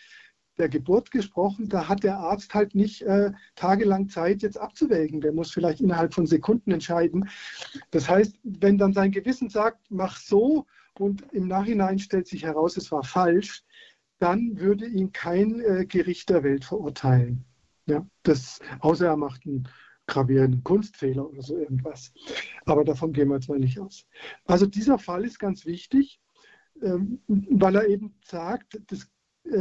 [0.57, 5.21] der Geburt gesprochen, da hat der Arzt halt nicht äh, tagelang Zeit, jetzt abzuwägen.
[5.21, 7.29] Der muss vielleicht innerhalb von Sekunden entscheiden.
[7.91, 10.65] Das heißt, wenn dann sein Gewissen sagt, mach so
[10.97, 13.63] und im Nachhinein stellt sich heraus, es war falsch,
[14.19, 17.45] dann würde ihn kein äh, Gericht der Welt verurteilen.
[17.87, 19.67] Ja, das, außer er macht einen
[20.07, 22.13] gravierenden Kunstfehler oder so irgendwas.
[22.65, 24.07] Aber davon gehen wir jetzt mal nicht aus.
[24.45, 26.19] Also dieser Fall ist ganz wichtig,
[26.81, 29.09] ähm, weil er eben sagt, das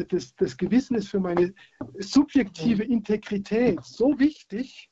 [0.08, 1.54] das, das Gewissen ist für meine
[1.98, 4.90] subjektive Integrität so wichtig,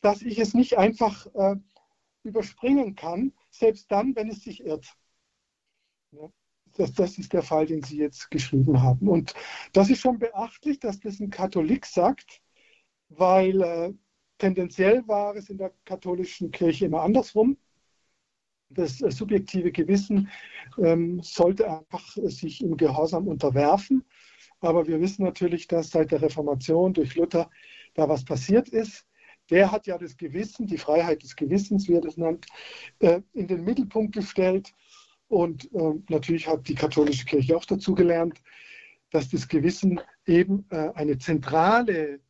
[0.00, 1.56] dass ich es nicht einfach äh,
[2.22, 4.94] überspringen kann, selbst dann, wenn es sich irrt.
[6.12, 6.28] Ja,
[6.76, 9.08] das, das, ist der Fall, den Sie jetzt geschrieben haben.
[9.08, 9.34] Und
[9.72, 12.42] das ist schon beachtlich, dass das ein Katholik sagt,
[13.08, 13.94] weil äh,
[14.38, 17.56] tendenziell war es in der katholischen Kirche immer andersrum.
[18.70, 20.28] Das äh, subjektive Gewissen
[20.78, 24.04] ähm, sollte einfach sich im Gehorsam unterwerfen.
[24.60, 27.50] Aber wir wissen natürlich, dass seit der Reformation durch Luther
[27.94, 29.06] da was passiert ist.
[29.50, 32.46] Der hat ja das Gewissen, die Freiheit des Gewissens, wie er das nennt,
[32.98, 34.72] äh, in den Mittelpunkt gestellt.
[35.28, 38.42] Und äh, natürlich hat die katholische Kirche auch dazu gelernt,
[39.10, 42.20] dass das Gewissen eben äh, eine zentrale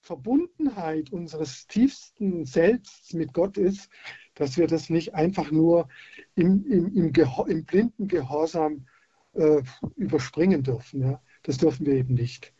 [0.00, 3.90] Verbundenheit unseres tiefsten Selbst mit Gott ist,
[4.36, 5.88] dass wir das nicht einfach nur
[6.36, 7.12] im, im, im,
[7.48, 8.86] im blinden Gehorsam
[9.32, 9.62] äh,
[9.96, 11.00] überspringen dürfen.
[11.02, 11.22] Ja?
[11.42, 12.54] Das dürfen wir eben nicht.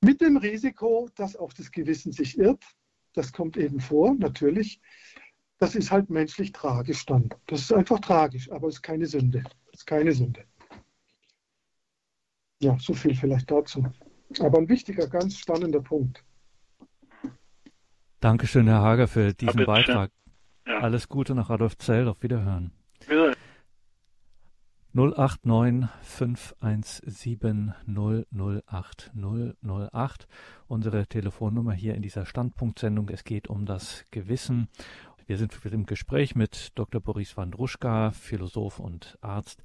[0.00, 2.64] Mit dem Risiko, dass auch das Gewissen sich irrt,
[3.12, 4.80] das kommt eben vor, natürlich.
[5.58, 7.28] Das ist halt menschlich tragisch dann.
[7.46, 9.44] Das ist einfach tragisch, aber es ist keine Sünde.
[9.72, 10.44] Es ist keine Sünde.
[12.60, 13.84] Ja, so viel vielleicht dazu.
[14.40, 16.24] Aber ein wichtiger, ganz spannender Punkt.
[18.20, 20.10] Dankeschön, Herr Hager, für diesen Beitrag.
[20.66, 20.78] Ja.
[20.80, 22.08] Alles Gute nach Adolfzell.
[22.08, 22.72] Auf Wiederhören.
[23.06, 23.34] Wiederhören.
[24.94, 30.28] 089 517 008 008.
[30.68, 33.08] Unsere Telefonnummer hier in dieser Standpunktsendung.
[33.08, 34.68] Es geht um das Gewissen.
[35.26, 37.00] Wir sind im Gespräch mit Dr.
[37.00, 39.62] Boris Wandruschka, Philosoph und Arzt.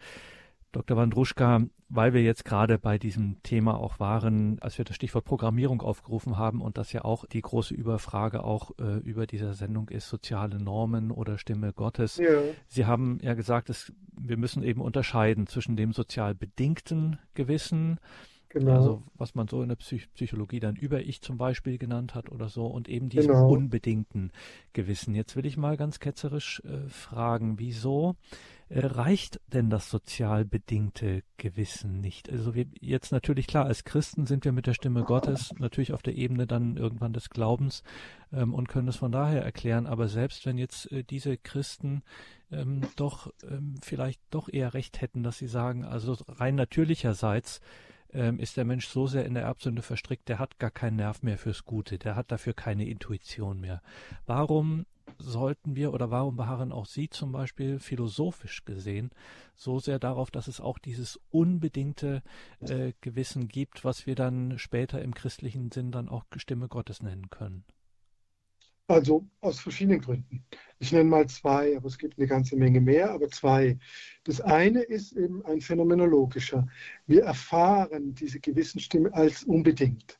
[0.78, 0.96] Dr.
[0.96, 5.82] Wandruschka, weil wir jetzt gerade bei diesem Thema auch waren, als wir das Stichwort Programmierung
[5.82, 10.08] aufgerufen haben und das ja auch die große Überfrage auch äh, über dieser Sendung ist,
[10.08, 12.18] soziale Normen oder Stimme Gottes.
[12.18, 12.42] Ja.
[12.68, 18.00] Sie haben ja gesagt, dass wir müssen eben unterscheiden zwischen dem sozial bedingten Gewissen,
[18.50, 18.76] Genau.
[18.76, 22.32] Also was man so in der Psych Psychologie dann über Ich zum Beispiel genannt hat
[22.32, 23.50] oder so und eben diesem genau.
[23.50, 24.32] unbedingten
[24.72, 25.14] Gewissen.
[25.16, 28.16] Jetzt will ich mal ganz ketzerisch äh, fragen, wieso
[28.70, 32.30] reicht denn das sozial bedingte Gewissen nicht?
[32.30, 36.02] Also wir jetzt natürlich klar, als Christen sind wir mit der Stimme Gottes natürlich auf
[36.02, 37.84] der Ebene dann irgendwann des Glaubens
[38.34, 39.88] ähm, und können es von daher erklären.
[39.88, 42.04] Aber selbst wenn jetzt äh, diese Christen
[42.52, 47.62] ähm, doch ähm, vielleicht doch eher recht hätten, dass sie sagen, also rein natürlicherseits
[48.14, 51.24] ähm, ist der Mensch so sehr in der Erbsünde verstrickt, der hat gar keinen Nerv
[51.24, 53.82] mehr fürs Gute, der hat dafür keine Intuition mehr.
[54.26, 54.86] Warum
[55.20, 59.12] sollten wir oder warum beharren auch Sie zum Beispiel philosophisch gesehen
[59.56, 62.22] so sehr darauf, dass es auch dieses unbedingte
[62.60, 67.30] äh, Gewissen gibt, was wir dann später im christlichen Sinn dann auch Stimme Gottes nennen
[67.30, 67.66] können?
[68.90, 70.46] Also aus verschiedenen Gründen.
[70.80, 73.78] Ich nenne mal zwei, aber es gibt eine ganze Menge mehr, aber zwei.
[74.24, 76.66] Das eine ist eben ein phänomenologischer.
[77.06, 80.18] Wir erfahren diese gewissen Stimmen als unbedingt.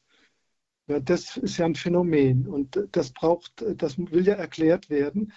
[0.88, 5.34] Ja, das ist ja ein Phänomen und das braucht, das will ja erklärt werden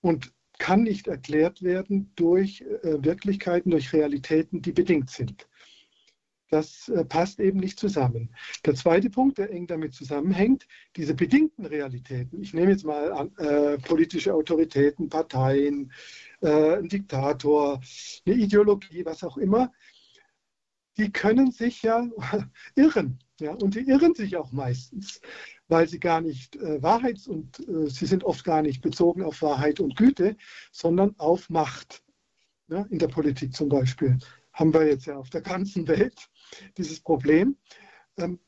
[0.00, 5.46] und kann nicht erklärt werden durch äh, Wirklichkeiten, durch Realitäten, die bedingt sind.
[6.48, 8.34] Das äh, passt eben nicht zusammen.
[8.64, 13.36] Der zweite Punkt, der eng damit zusammenhängt, diese bedingten Realitäten, ich nehme jetzt mal an,
[13.38, 15.92] äh, politische Autoritäten, Parteien,
[16.40, 17.80] äh, ein Diktator,
[18.24, 19.72] eine Ideologie, was auch immer,
[20.96, 22.08] die können sich ja
[22.76, 23.18] irren.
[23.38, 25.20] Ja, und die irren sich auch meistens,
[25.68, 29.42] weil sie gar nicht äh, Wahrheits- und äh, sie sind oft gar nicht bezogen auf
[29.42, 30.36] Wahrheit und Güte,
[30.72, 32.02] sondern auf Macht.
[32.68, 34.18] Ja, in der Politik zum Beispiel
[34.52, 36.28] haben wir jetzt ja auf der ganzen Welt
[36.78, 37.56] dieses Problem.
[38.16, 38.40] Ähm,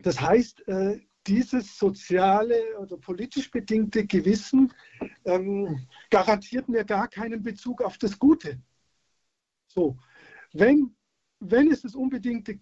[0.00, 4.72] das heißt, äh, dieses soziale oder politisch bedingte Gewissen
[5.24, 8.60] ähm, garantiert mir gar keinen Bezug auf das Gute.
[9.66, 9.96] So,
[10.52, 10.94] wenn,
[11.40, 12.60] wenn es das unbedingte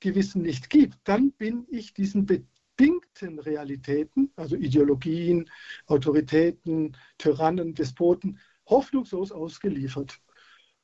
[0.00, 5.48] Gewissen nicht gibt, dann bin ich diesen bedingten Realitäten, also Ideologien,
[5.86, 10.20] Autoritäten, Tyrannen, Despoten, hoffnungslos ausgeliefert.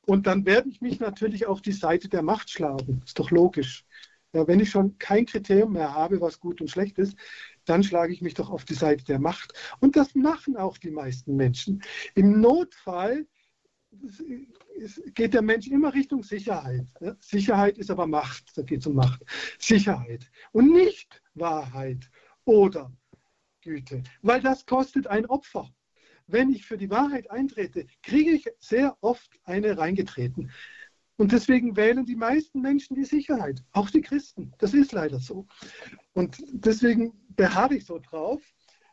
[0.05, 3.01] Und dann werde ich mich natürlich auf die Seite der Macht schlagen.
[3.05, 3.85] Ist doch logisch.
[4.33, 7.17] Ja, wenn ich schon kein Kriterium mehr habe, was gut und schlecht ist,
[7.65, 9.53] dann schlage ich mich doch auf die Seite der Macht.
[9.79, 11.81] Und das machen auch die meisten Menschen.
[12.13, 13.25] Im Notfall
[15.13, 16.87] geht der Mensch immer Richtung Sicherheit.
[17.19, 19.23] Sicherheit ist aber Macht, da geht es um Macht.
[19.59, 22.09] Sicherheit und nicht Wahrheit
[22.45, 22.91] oder
[23.61, 25.69] Güte, weil das kostet ein Opfer
[26.27, 30.51] wenn ich für die Wahrheit eintrete, kriege ich sehr oft eine reingetreten.
[31.15, 34.53] Und deswegen wählen die meisten Menschen die Sicherheit, auch die Christen.
[34.59, 35.47] Das ist leider so.
[36.13, 38.41] Und deswegen beharre ich so drauf,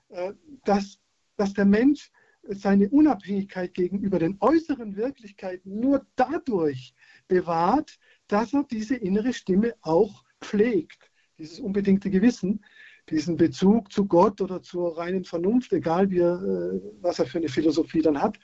[0.08, 0.32] äh,
[0.64, 0.98] dass,
[1.36, 2.10] dass der Mensch
[2.48, 6.94] seine Unabhängigkeit gegenüber den äußeren Wirklichkeiten nur dadurch
[7.28, 12.64] bewahrt, dass er diese innere Stimme auch pflegt, dieses unbedingte Gewissen,
[13.10, 17.38] diesen Bezug zu Gott oder zur reinen Vernunft, egal wie er, äh, was er für
[17.38, 18.38] eine Philosophie dann hat.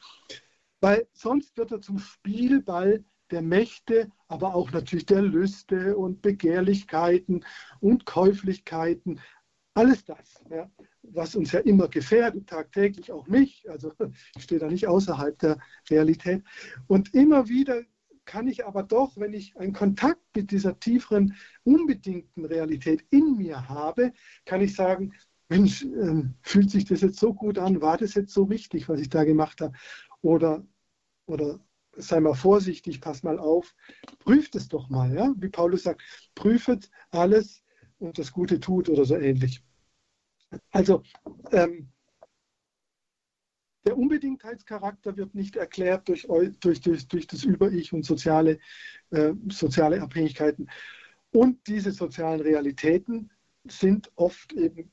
[0.81, 7.45] Weil sonst wird er zum Spielball der Mächte, aber auch natürlich der Lüste und Begehrlichkeiten
[7.81, 9.21] und Käuflichkeiten.
[9.75, 10.43] Alles das.
[10.51, 10.71] Ja.
[11.03, 13.69] Was uns ja immer gefährdet, tagtäglich auch mich.
[13.69, 13.93] Also
[14.37, 16.43] ich stehe da nicht außerhalb der Realität.
[16.87, 17.83] Und immer wieder
[18.25, 21.35] kann ich aber doch, wenn ich einen Kontakt mit dieser tieferen,
[21.65, 24.13] unbedingten Realität in mir habe,
[24.45, 25.13] kann ich sagen,
[25.49, 27.81] Mensch, äh, fühlt sich das jetzt so gut an?
[27.81, 29.77] War das jetzt so richtig, was ich da gemacht habe?
[30.23, 30.65] Oder,
[31.27, 31.59] oder
[31.97, 33.75] sei mal vorsichtig, pass mal auf,
[34.21, 35.35] prüft es doch mal, ja?
[35.37, 36.03] Wie Paulus sagt,
[36.37, 37.65] prüfet alles
[37.99, 39.65] und das Gute tut oder so ähnlich.
[40.71, 41.03] Also
[41.53, 41.91] ähm,
[43.87, 46.27] der Unbedingtheitscharakter wird nicht erklärt durch,
[46.61, 48.59] durch, durch, durch das Über-Ich und soziale,
[49.11, 50.69] äh, soziale Abhängigkeiten.
[51.33, 53.31] Und diese sozialen Realitäten
[53.65, 54.91] sind oft eben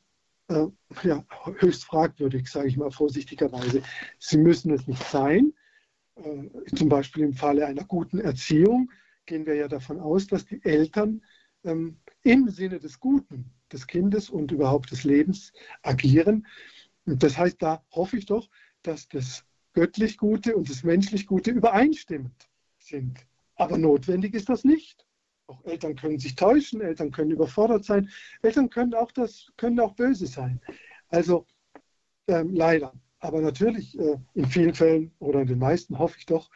[0.47, 0.67] äh,
[1.03, 1.25] ja,
[1.57, 3.81] höchst fragwürdig, sage ich mal vorsichtigerweise.
[4.19, 5.53] Sie müssen es nicht sein.
[6.15, 8.91] Äh, zum Beispiel im Falle einer guten Erziehung
[9.25, 11.21] gehen wir ja davon aus, dass die Eltern
[11.63, 16.47] ähm, im Sinne des Guten des Kindes und überhaupt des Lebens agieren.
[17.05, 18.49] Und das heißt, da hoffe ich doch,
[18.81, 22.49] dass das göttlich Gute und das menschlich Gute übereinstimmend
[22.79, 23.19] sind.
[23.55, 25.05] Aber notwendig ist das nicht.
[25.47, 28.09] Auch Eltern können sich täuschen, Eltern können überfordert sein,
[28.41, 30.59] Eltern können auch, das, können auch böse sein.
[31.09, 31.45] Also
[32.27, 32.93] ähm, leider.
[33.19, 36.49] Aber natürlich, äh, in vielen Fällen oder in den meisten hoffe ich doch,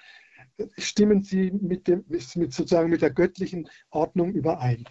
[0.57, 4.85] äh, stimmen sie mit, dem, mit, sozusagen mit der göttlichen Ordnung überein.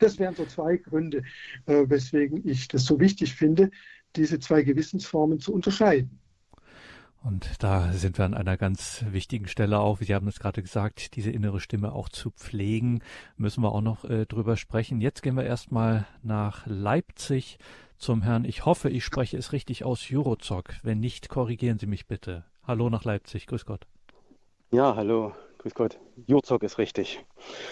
[0.00, 1.22] Das wären so zwei Gründe,
[1.66, 3.70] äh, weswegen ich das so wichtig finde,
[4.16, 6.18] diese zwei Gewissensformen zu unterscheiden.
[7.22, 9.98] Und da sind wir an einer ganz wichtigen Stelle auch.
[10.00, 13.02] Sie haben es gerade gesagt, diese innere Stimme auch zu pflegen,
[13.36, 15.02] müssen wir auch noch äh, drüber sprechen.
[15.02, 17.58] Jetzt gehen wir erstmal nach Leipzig
[17.98, 18.46] zum Herrn.
[18.46, 20.76] Ich hoffe, ich spreche es richtig aus, Jurozok.
[20.82, 22.44] Wenn nicht, korrigieren Sie mich bitte.
[22.66, 23.46] Hallo nach Leipzig.
[23.46, 23.86] Grüß Gott.
[24.72, 25.34] Ja, hallo.
[25.60, 26.00] Grüß Gott.
[26.26, 27.22] Jurzok ist richtig.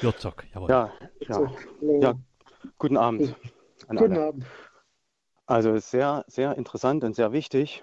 [0.02, 0.68] Jurzok, jawohl.
[0.68, 1.50] Ja, ja.
[1.80, 2.14] ja.
[2.76, 3.34] Guten Abend.
[3.88, 4.26] Guten alle.
[4.26, 4.44] Abend.
[5.46, 7.82] Also sehr, sehr interessant und sehr wichtig.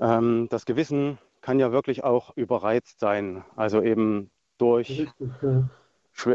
[0.00, 3.44] Ähm, das Gewissen kann ja wirklich auch überreizt sein.
[3.54, 5.06] Also eben durch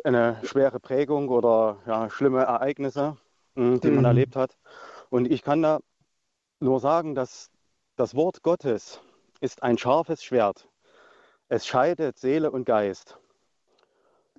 [0.05, 3.17] eine schwere Prägung oder ja, schlimme Ereignisse,
[3.57, 3.95] hm, die mhm.
[3.95, 4.57] man erlebt hat.
[5.09, 5.81] Und ich kann da
[6.61, 7.51] nur sagen, dass
[7.97, 9.01] das Wort Gottes
[9.41, 10.69] ist ein scharfes Schwert.
[11.53, 13.19] Es scheidet Seele und Geist.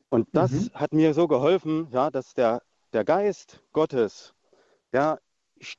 [0.08, 0.70] Und das mhm.
[0.74, 2.60] hat mir so geholfen, ja, dass der,
[2.92, 4.34] der Geist Gottes,
[4.92, 5.20] der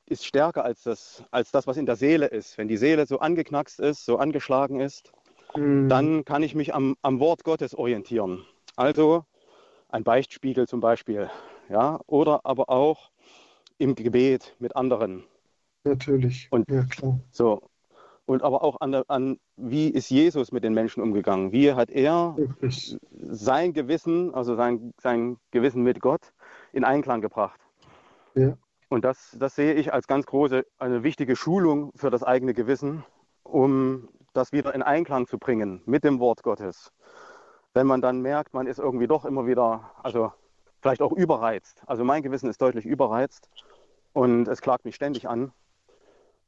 [0.06, 2.56] ist stärker als das, als das, was in der Seele ist.
[2.56, 5.12] Wenn die Seele so angeknackst ist, so angeschlagen ist,
[5.54, 5.90] mhm.
[5.90, 8.46] dann kann ich mich am, am Wort Gottes orientieren.
[8.74, 9.26] Also
[9.90, 11.28] ein Beichtspiegel zum Beispiel,
[11.68, 13.10] ja, oder aber auch
[13.76, 15.22] im Gebet mit anderen.
[15.84, 16.48] Natürlich.
[16.50, 17.20] Und ja, klar.
[17.30, 17.60] So.
[18.26, 21.52] Und aber auch an, an, wie ist Jesus mit den Menschen umgegangen?
[21.52, 22.36] Wie hat er
[23.12, 26.32] sein Gewissen, also sein, sein Gewissen mit Gott
[26.72, 27.60] in Einklang gebracht?
[28.34, 28.56] Ja.
[28.88, 33.04] Und das, das sehe ich als ganz große, eine wichtige Schulung für das eigene Gewissen,
[33.44, 36.92] um das wieder in Einklang zu bringen mit dem Wort Gottes.
[37.74, 40.32] Wenn man dann merkt, man ist irgendwie doch immer wieder, also
[40.80, 41.82] vielleicht auch überreizt.
[41.86, 43.48] Also mein Gewissen ist deutlich überreizt
[44.12, 45.52] und es klagt mich ständig an.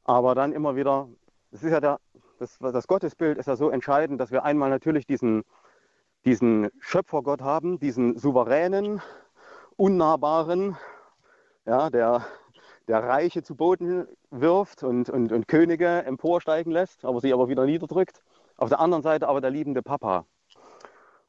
[0.05, 1.07] Aber dann immer wieder,
[1.51, 1.99] das ist ja der,
[2.39, 5.43] das, das Gottesbild ist ja so entscheidend, dass wir einmal natürlich diesen,
[6.25, 9.01] diesen Schöpfergott haben, diesen souveränen,
[9.75, 10.77] unnahbaren,
[11.65, 12.25] ja, der,
[12.87, 17.65] der Reiche zu Boden wirft und, und, und Könige emporsteigen lässt, aber sie aber wieder
[17.65, 18.21] niederdrückt.
[18.57, 20.25] Auf der anderen Seite aber der liebende Papa.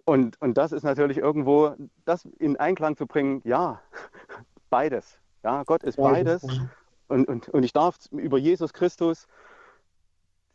[0.04, 3.80] Und, und das ist natürlich irgendwo, das in Einklang zu bringen, ja,
[4.70, 5.20] beides.
[5.42, 6.42] Ja, Gott ist beides.
[7.08, 9.26] Und, und, und ich darf über Jesus Christus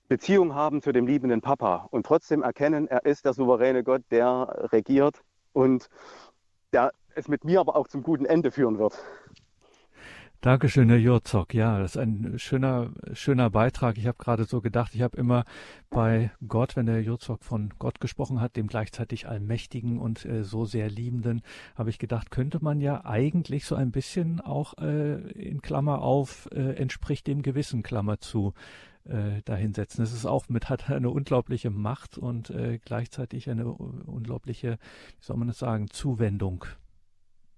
[0.08, 4.70] Beziehung haben zu dem liebenden Papa und trotzdem erkennen, er ist der souveräne Gott, der
[4.72, 5.22] regiert
[5.54, 5.90] und
[6.74, 9.02] der es mit mir aber auch zum guten Ende führen wird.
[10.42, 11.56] Dankeschön, Herr Jurzok.
[11.56, 13.98] Ja, das ist ein schöner, schöner Beitrag.
[13.98, 15.44] Ich habe gerade so gedacht, ich habe immer
[15.90, 20.66] bei Gott, wenn der Jurzok von Gott gesprochen hat, dem gleichzeitig Allmächtigen und äh, so
[20.66, 21.42] sehr Liebenden,
[21.76, 26.48] habe ich gedacht, könnte man ja eigentlich so ein bisschen auch äh, in Klammer auf
[26.52, 28.54] äh, entspricht dem Gewissen Klammer zu
[29.06, 30.04] äh, dahinsetzen.
[30.04, 34.78] Es ist auch mit hat eine unglaubliche Macht und äh, gleichzeitig eine unglaubliche,
[35.20, 36.66] wie soll man das sagen, Zuwendung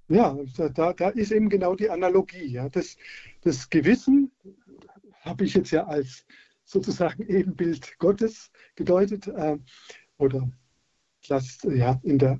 [0.10, 0.38] ja,
[0.74, 2.45] da, da ist eben genau die Analogie.
[2.45, 2.70] Ja.
[2.70, 2.98] Das,
[3.41, 4.32] das Gewissen
[5.22, 6.26] habe ich jetzt ja als
[6.64, 9.58] sozusagen Ebenbild Gottes gedeutet äh,
[10.18, 10.50] oder
[11.28, 12.39] das, ja, in, der,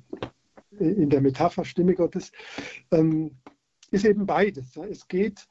[0.78, 2.32] in der Metapher Stimme Gottes,
[2.90, 3.36] ähm,
[3.90, 4.74] ist eben beides.
[4.74, 4.84] Ja.
[4.84, 5.46] Es, geht,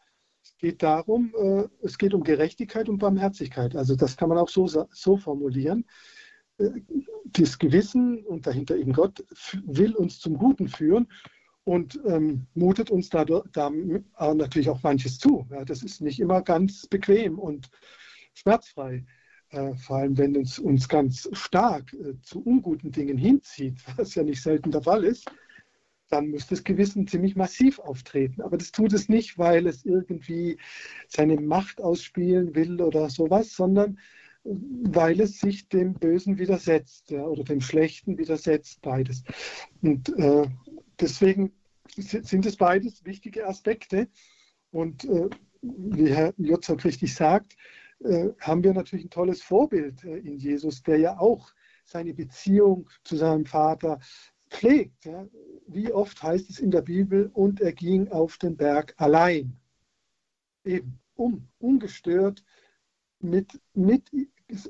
[0.58, 3.76] geht darum, äh, es geht um Gerechtigkeit und Barmherzigkeit.
[3.76, 5.86] Also das kann man auch so, so formulieren.
[6.58, 6.70] Äh,
[7.26, 9.24] das Gewissen und dahinter eben Gott
[9.66, 11.08] will uns zum Guten führen
[11.64, 13.70] und ähm, mutet uns da, da
[14.34, 15.46] natürlich auch manches zu.
[15.66, 17.70] Das ist nicht immer ganz bequem und
[18.34, 19.06] schmerzfrei.
[19.50, 24.42] Äh, vor allem, wenn es uns ganz stark zu unguten Dingen hinzieht, was ja nicht
[24.42, 25.30] selten der Fall ist,
[26.10, 28.42] dann muss das Gewissen ziemlich massiv auftreten.
[28.42, 30.58] Aber das tut es nicht, weil es irgendwie
[31.08, 34.00] seine Macht ausspielen will oder sowas, sondern
[34.44, 39.24] weil es sich dem Bösen widersetzt ja, oder dem Schlechten widersetzt, beides.
[39.82, 40.48] Und äh,
[41.00, 41.52] deswegen
[41.96, 44.08] sind es beides wichtige Aspekte.
[44.72, 45.30] Und äh,
[45.62, 47.58] wie Herr Jotzok richtig sagt,
[48.04, 51.52] äh, haben wir natürlich ein tolles Vorbild äh, in Jesus, der ja auch
[51.84, 54.00] seine Beziehung zu seinem Vater
[54.50, 55.06] pflegt.
[55.06, 55.28] Ja.
[55.68, 59.58] Wie oft heißt es in der Bibel, und er ging auf den Berg allein.
[60.64, 62.44] Eben, um ungestört
[63.20, 64.10] mit, mit,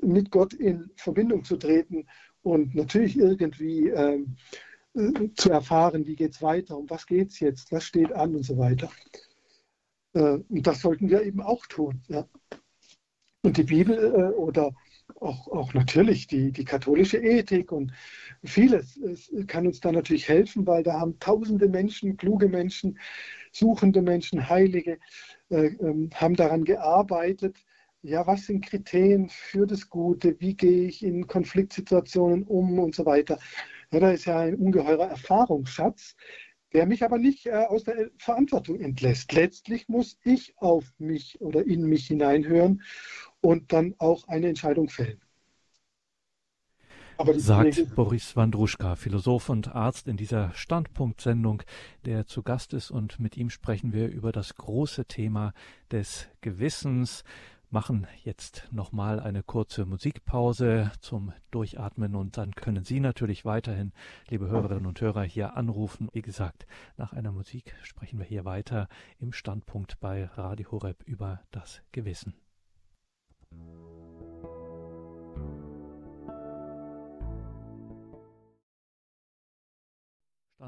[0.02, 2.06] mit Gott in Verbindung zu treten
[2.42, 4.36] und natürlich irgendwie ähm,
[4.94, 8.34] äh, zu erfahren, wie geht es weiter, um was geht es jetzt, was steht an
[8.34, 8.90] und so weiter.
[10.14, 12.02] Äh, und das sollten wir eben auch tun.
[12.08, 12.26] Ja.
[13.42, 14.72] Und die Bibel äh, oder
[15.20, 17.92] auch, auch natürlich die, die katholische Ethik und
[18.44, 22.98] vieles es kann uns da natürlich helfen, weil da haben tausende Menschen, kluge Menschen,
[23.52, 24.98] suchende Menschen, Heilige,
[25.50, 27.56] äh, äh, haben daran gearbeitet,
[28.02, 33.04] ja, was sind Kriterien für das Gute, wie gehe ich in Konfliktsituationen um und so
[33.04, 33.38] weiter.
[33.90, 36.14] Ja, da ist ja ein ungeheurer Erfahrungsschatz,
[36.72, 39.32] der mich aber nicht äh, aus der Verantwortung entlässt.
[39.32, 42.82] Letztlich muss ich auf mich oder in mich hineinhören
[43.40, 45.20] und dann auch eine Entscheidung fällen.
[47.36, 51.62] sagt Pflege Boris Wandruschka, Philosoph und Arzt in dieser Standpunktsendung,
[52.04, 55.52] der zu Gast ist und mit ihm sprechen wir über das große Thema
[55.90, 57.24] des Gewissens
[57.70, 63.92] machen jetzt nochmal eine kurze Musikpause zum Durchatmen und dann können Sie natürlich weiterhin,
[64.28, 66.08] liebe Hörerinnen und Hörer, hier anrufen.
[66.12, 66.66] Wie gesagt,
[66.96, 72.34] nach einer Musik sprechen wir hier weiter im Standpunkt bei Radio Horeb über das Gewissen.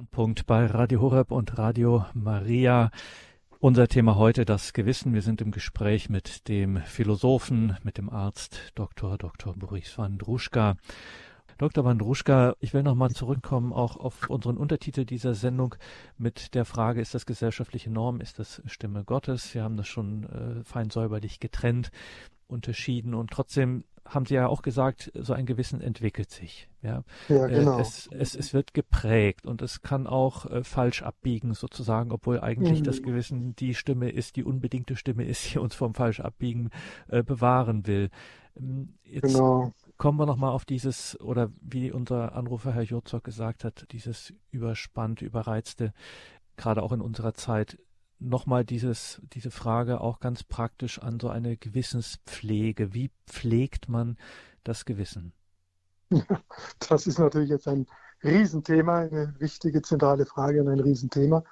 [0.00, 2.90] Standpunkt bei Radio Horeb und Radio Maria.
[3.58, 5.12] Unser Thema heute das Gewissen.
[5.12, 9.18] Wir sind im Gespräch mit dem Philosophen, mit dem Arzt Dr.
[9.18, 9.54] Dr.
[9.54, 10.76] Boris van Druschka.
[11.60, 11.84] Dr.
[11.84, 15.74] Van Druschka, ich will nochmal zurückkommen auch auf unseren Untertitel dieser Sendung
[16.16, 19.54] mit der Frage, ist das gesellschaftliche Norm, ist das Stimme Gottes?
[19.54, 21.90] Wir haben das schon äh, fein säuberlich getrennt,
[22.46, 26.70] unterschieden und trotzdem haben Sie ja auch gesagt, so ein Gewissen entwickelt sich.
[26.80, 27.78] Ja, ja äh, genau.
[27.78, 32.80] es, es, es wird geprägt und es kann auch äh, falsch abbiegen sozusagen, obwohl eigentlich
[32.80, 32.84] mhm.
[32.84, 36.70] das Gewissen die Stimme ist, die unbedingte Stimme ist, die uns vom falsch abbiegen
[37.08, 38.08] äh, bewahren will.
[38.56, 39.74] Ähm, jetzt genau.
[40.00, 45.26] Kommen wir nochmal auf dieses, oder wie unser Anrufer Herr Jurzok gesagt hat, dieses überspannte,
[45.26, 45.92] überreizte,
[46.56, 47.78] gerade auch in unserer Zeit,
[48.18, 52.94] nochmal dieses, diese Frage auch ganz praktisch an so eine Gewissenspflege.
[52.94, 54.16] Wie pflegt man
[54.64, 55.34] das Gewissen?
[56.88, 57.86] Das ist natürlich jetzt ein
[58.24, 61.44] Riesenthema, eine wichtige zentrale Frage und ein Riesenthema.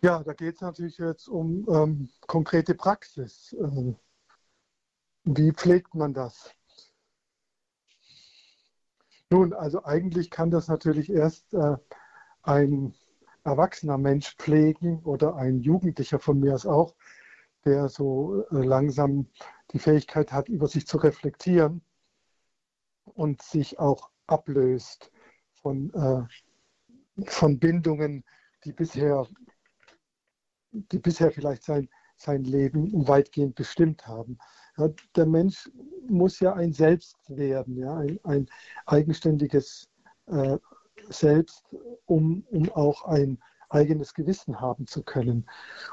[0.00, 3.54] Ja, da geht es natürlich jetzt um ähm, konkrete Praxis.
[3.60, 3.96] Ähm,
[5.24, 6.54] wie pflegt man das?
[9.32, 11.78] Nun, also eigentlich kann das natürlich erst äh,
[12.42, 12.94] ein
[13.44, 16.94] erwachsener Mensch pflegen oder ein Jugendlicher von mir aus auch,
[17.64, 19.30] der so äh, langsam
[19.72, 21.80] die Fähigkeit hat, über sich zu reflektieren
[23.04, 25.10] und sich auch ablöst
[25.62, 28.24] von, äh, von Bindungen,
[28.66, 29.26] die bisher,
[30.72, 34.36] die bisher vielleicht sein, sein Leben weitgehend bestimmt haben.
[34.78, 35.70] Ja, der Mensch
[36.08, 38.46] muss ja ein Selbst werden, ja, ein, ein
[38.86, 39.88] eigenständiges
[40.26, 40.58] äh,
[41.08, 41.64] selbst,
[42.06, 45.46] um, um auch ein eigenes Gewissen haben zu können.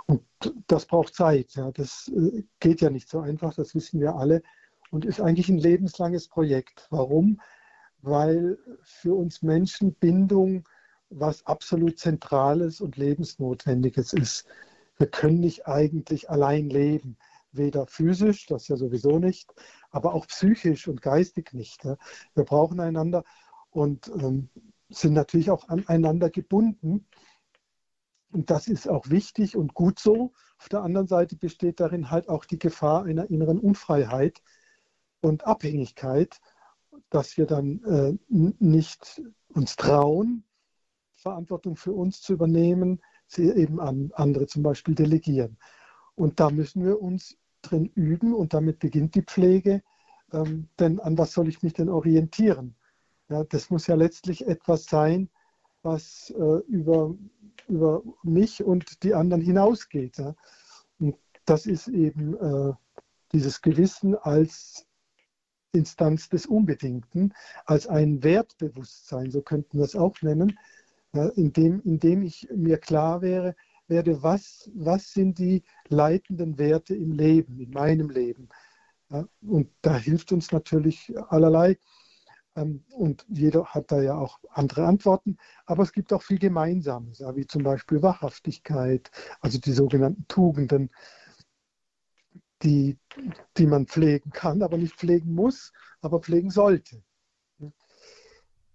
[0.05, 0.21] Und
[0.67, 1.53] das braucht Zeit.
[1.55, 1.71] Ja.
[1.71, 4.41] Das äh, geht ja nicht so einfach, das wissen wir alle.
[4.91, 6.87] Und ist eigentlich ein lebenslanges Projekt.
[6.89, 7.39] Warum?
[8.01, 10.63] Weil für uns Menschen Bindung
[11.09, 14.45] was absolut Zentrales und Lebensnotwendiges ist.
[14.97, 17.17] Wir können nicht eigentlich allein leben.
[17.51, 19.53] Weder physisch, das ja sowieso nicht,
[19.89, 21.83] aber auch psychisch und geistig nicht.
[21.83, 21.97] Ja.
[22.35, 23.23] Wir brauchen einander.
[23.71, 24.49] Und ähm,
[24.89, 27.05] sind natürlich auch aneinander gebunden.
[28.31, 30.33] Und das ist auch wichtig und gut so.
[30.59, 34.41] Auf der anderen Seite besteht darin halt auch die Gefahr einer inneren Unfreiheit
[35.21, 36.39] und Abhängigkeit,
[37.09, 40.43] dass wir dann äh, nicht uns trauen,
[41.15, 45.57] Verantwortung für uns zu übernehmen, sie eben an andere zum Beispiel delegieren.
[46.19, 49.81] Und da müssen wir uns drin üben und damit beginnt die Pflege.
[50.33, 52.75] Ähm, denn an was soll ich mich denn orientieren?
[53.29, 55.29] Ja, das muss ja letztlich etwas sein,
[55.81, 57.15] was äh, über,
[57.69, 60.17] über mich und die anderen hinausgeht.
[60.17, 60.35] Ja?
[60.99, 61.15] Und
[61.45, 62.73] das ist eben äh,
[63.31, 64.85] dieses Gewissen als
[65.71, 67.33] Instanz des Unbedingten,
[67.65, 70.59] als ein Wertbewusstsein, so könnten wir es auch nennen,
[71.13, 73.55] ja, indem, indem ich mir klar wäre,
[73.89, 78.49] werde, was, was sind die leitenden Werte im Leben, in meinem Leben.
[79.09, 81.77] Ja, und da hilft uns natürlich allerlei.
[82.55, 85.37] Ähm, und jeder hat da ja auch andere Antworten.
[85.65, 89.11] Aber es gibt auch viel Gemeinsames, ja, wie zum Beispiel Wahrhaftigkeit,
[89.41, 90.91] also die sogenannten Tugenden,
[92.63, 92.97] die,
[93.57, 95.71] die man pflegen kann, aber nicht pflegen muss,
[96.01, 97.01] aber pflegen sollte.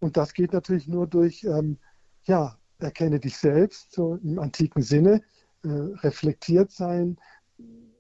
[0.01, 1.79] Und das geht natürlich nur durch, ähm,
[2.25, 5.23] ja, erkenne dich selbst, so im antiken Sinne,
[5.63, 7.19] äh, reflektiert sein,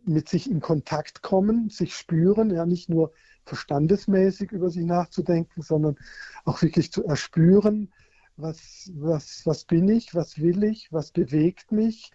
[0.05, 3.12] mit sich in Kontakt kommen, sich spüren, ja, nicht nur
[3.45, 5.97] verstandesmäßig über sich nachzudenken, sondern
[6.45, 7.93] auch wirklich zu erspüren,
[8.37, 12.11] was, was, was bin ich, was will ich, was bewegt mich,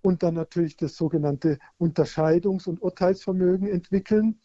[0.00, 4.40] und dann natürlich das sogenannte Unterscheidungs- und Urteilsvermögen entwickeln.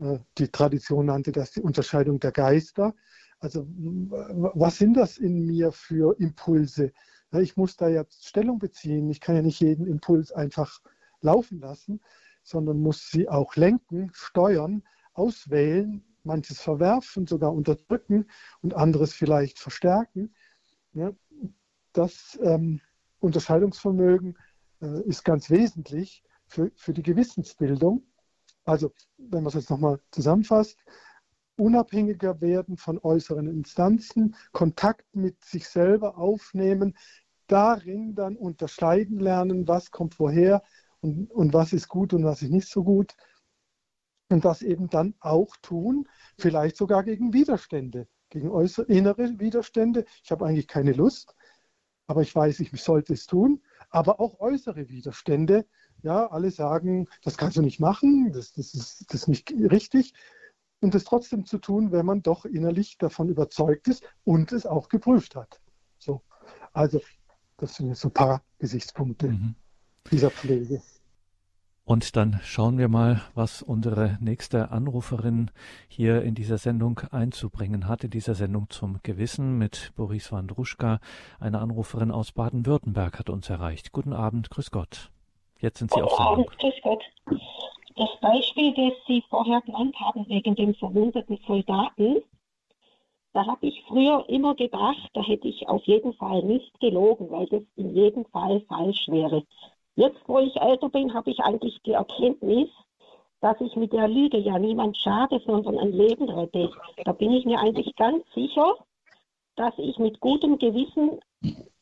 [0.00, 2.94] Äh, die Tradition nannte das die Unterscheidung der Geister.
[3.42, 6.92] Also was sind das in mir für Impulse?
[7.32, 9.10] Ich muss da jetzt Stellung beziehen.
[9.10, 10.80] Ich kann ja nicht jeden Impuls einfach
[11.22, 12.00] laufen lassen,
[12.44, 14.84] sondern muss sie auch lenken, steuern,
[15.14, 18.30] auswählen, manches verwerfen, sogar unterdrücken
[18.60, 20.32] und anderes vielleicht verstärken.
[21.92, 22.80] Das ähm,
[23.18, 24.38] Unterscheidungsvermögen
[24.80, 28.04] äh, ist ganz wesentlich für, für die Gewissensbildung.
[28.64, 30.78] Also, wenn man es jetzt nochmal zusammenfasst,
[31.56, 36.96] unabhängiger werden von äußeren Instanzen, Kontakt mit sich selber aufnehmen,
[37.46, 40.62] darin dann unterscheiden lernen, was kommt woher
[41.00, 43.14] und, und was ist gut und was ist nicht so gut.
[44.30, 50.06] Und das eben dann auch tun, vielleicht sogar gegen Widerstände, gegen äußere, innere Widerstände.
[50.24, 51.34] Ich habe eigentlich keine Lust,
[52.06, 53.60] aber ich weiß, ich sollte es tun
[53.92, 55.66] aber auch äußere Widerstände.
[56.02, 60.14] Ja, alle sagen, das kannst du nicht machen, das, das, ist, das ist nicht richtig.
[60.82, 64.88] Und es trotzdem zu tun, wenn man doch innerlich davon überzeugt ist und es auch
[64.88, 65.60] geprüft hat.
[65.98, 66.22] So.
[66.72, 67.00] Also,
[67.56, 69.54] das sind jetzt so ein paar Gesichtspunkte mhm.
[70.10, 70.82] dieser Pflege.
[71.84, 75.52] Und dann schauen wir mal, was unsere nächste Anruferin
[75.88, 80.98] hier in dieser Sendung einzubringen hat, in dieser Sendung zum Gewissen mit Boris Wandruschka.
[81.38, 83.92] Eine Anruferin aus Baden-Württemberg hat uns erreicht.
[83.92, 85.10] Guten Abend, grüß Gott.
[85.60, 86.48] Jetzt sind Sie auf Sendung.
[86.48, 87.02] Abend, grüß Gott.
[87.96, 92.22] Das Beispiel, das Sie vorher genannt haben, wegen dem verwundeten Soldaten,
[93.32, 97.46] da habe ich früher immer gedacht, da hätte ich auf jeden Fall nicht gelogen, weil
[97.46, 99.44] das in jedem Fall falsch wäre.
[99.94, 102.68] Jetzt, wo ich älter bin, habe ich eigentlich die Erkenntnis,
[103.40, 106.70] dass ich mit der Lüge ja niemand schade, sondern ein Leben rette.
[107.04, 108.74] Da bin ich mir eigentlich ganz sicher,
[109.56, 111.20] dass ich mit gutem Gewissen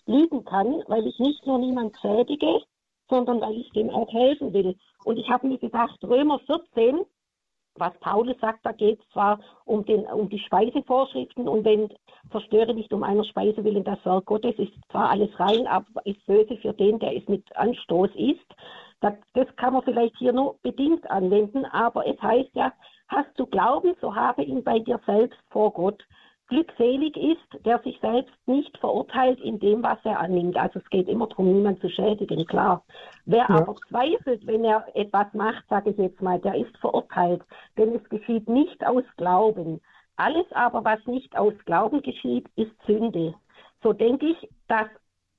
[0.06, 2.62] lügen kann, weil ich nicht nur niemand schädige,
[3.08, 4.76] sondern weil ich dem auch helfen will.
[5.04, 7.00] Und ich habe mir gedacht, Römer 14,
[7.76, 11.88] was Paulus sagt, da geht es zwar um, den, um die Speisevorschriften und wenn
[12.30, 16.24] zerstöre nicht um einer Speise willen das Werk Gottes, ist zwar alles rein, aber ist
[16.26, 18.54] böse für den, der es mit Anstoß isst.
[19.00, 22.72] Das, das kann man vielleicht hier nur bedingt anwenden, aber es heißt ja,
[23.08, 26.02] hast du Glauben, so habe ihn bei dir selbst vor Gott.
[26.50, 30.56] Glückselig ist, der sich selbst nicht verurteilt in dem, was er annimmt.
[30.56, 32.84] Also es geht immer darum, niemanden zu schädigen, klar.
[33.24, 33.50] Wer ja.
[33.50, 37.42] aber zweifelt, wenn er etwas macht, sage ich jetzt mal, der ist verurteilt.
[37.78, 39.80] Denn es geschieht nicht aus Glauben.
[40.16, 43.34] Alles aber, was nicht aus Glauben geschieht, ist Sünde.
[43.82, 44.88] So denke ich, dass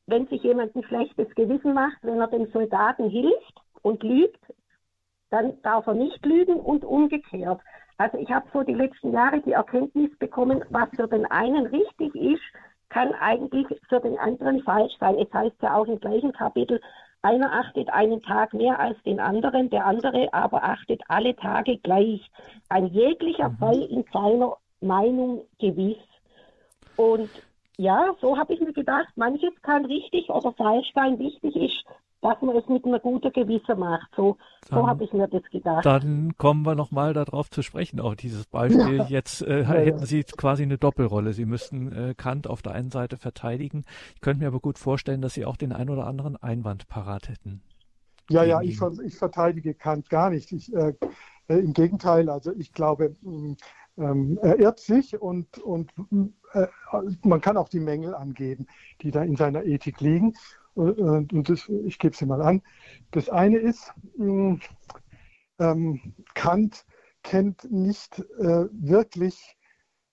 [0.08, 4.42] wenn sich jemand ein schlechtes Gewissen macht, wenn er dem Soldaten hilft und lügt,
[5.30, 7.62] dann darf er nicht lügen und umgekehrt.
[8.02, 12.16] Also ich habe so die letzten Jahre die Erkenntnis bekommen, was für den einen richtig
[12.16, 12.42] ist,
[12.90, 15.20] kann eigentlich für den anderen falsch sein.
[15.20, 16.82] Es heißt ja auch im gleichen Kapitel,
[17.22, 22.28] einer achtet einen Tag mehr als den anderen, der andere aber achtet alle Tage gleich.
[22.70, 23.58] Ein jeglicher mhm.
[23.58, 26.02] Fall in seiner Meinung gewiss.
[26.96, 27.30] Und
[27.78, 31.20] ja, so habe ich mir gedacht, manches kann richtig oder falsch sein.
[31.20, 31.86] Wichtig ist,
[32.22, 34.08] dass man es mit einer guten Gewissen macht.
[34.16, 34.38] So,
[34.70, 35.86] so habe ich mir das gedacht.
[35.86, 38.98] Dann kommen wir nochmal darauf zu sprechen, auch dieses Beispiel.
[38.98, 39.06] Ja.
[39.06, 41.34] Jetzt äh, hätten Sie quasi eine Doppelrolle.
[41.34, 43.84] Sie müssten äh, Kant auf der einen Seite verteidigen.
[44.16, 47.28] Ich könnte mir aber gut vorstellen, dass Sie auch den ein oder anderen Einwand parat
[47.28, 47.62] hätten.
[48.30, 50.52] Ja, ja, ich, ich verteidige Kant gar nicht.
[50.52, 50.94] Ich, äh,
[51.48, 53.54] äh Im Gegenteil, also ich glaube, mm,
[53.98, 55.92] ähm, er irrt sich und, und
[56.54, 56.68] äh,
[57.24, 58.68] man kann auch die Mängel angeben,
[59.02, 60.34] die da in seiner Ethik liegen.
[60.74, 62.62] Und das, ich gebe sie mal an.
[63.12, 64.62] Das eine ist, hm,
[65.60, 66.86] ähm, Kant
[67.24, 69.58] kennt nicht äh, wirklich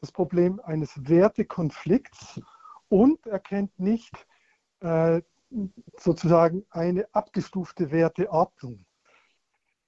[0.00, 2.40] das Problem eines Wertekonflikts
[2.88, 4.26] und er kennt nicht
[4.80, 5.22] äh,
[5.98, 8.84] sozusagen eine abgestufte Werteordnung.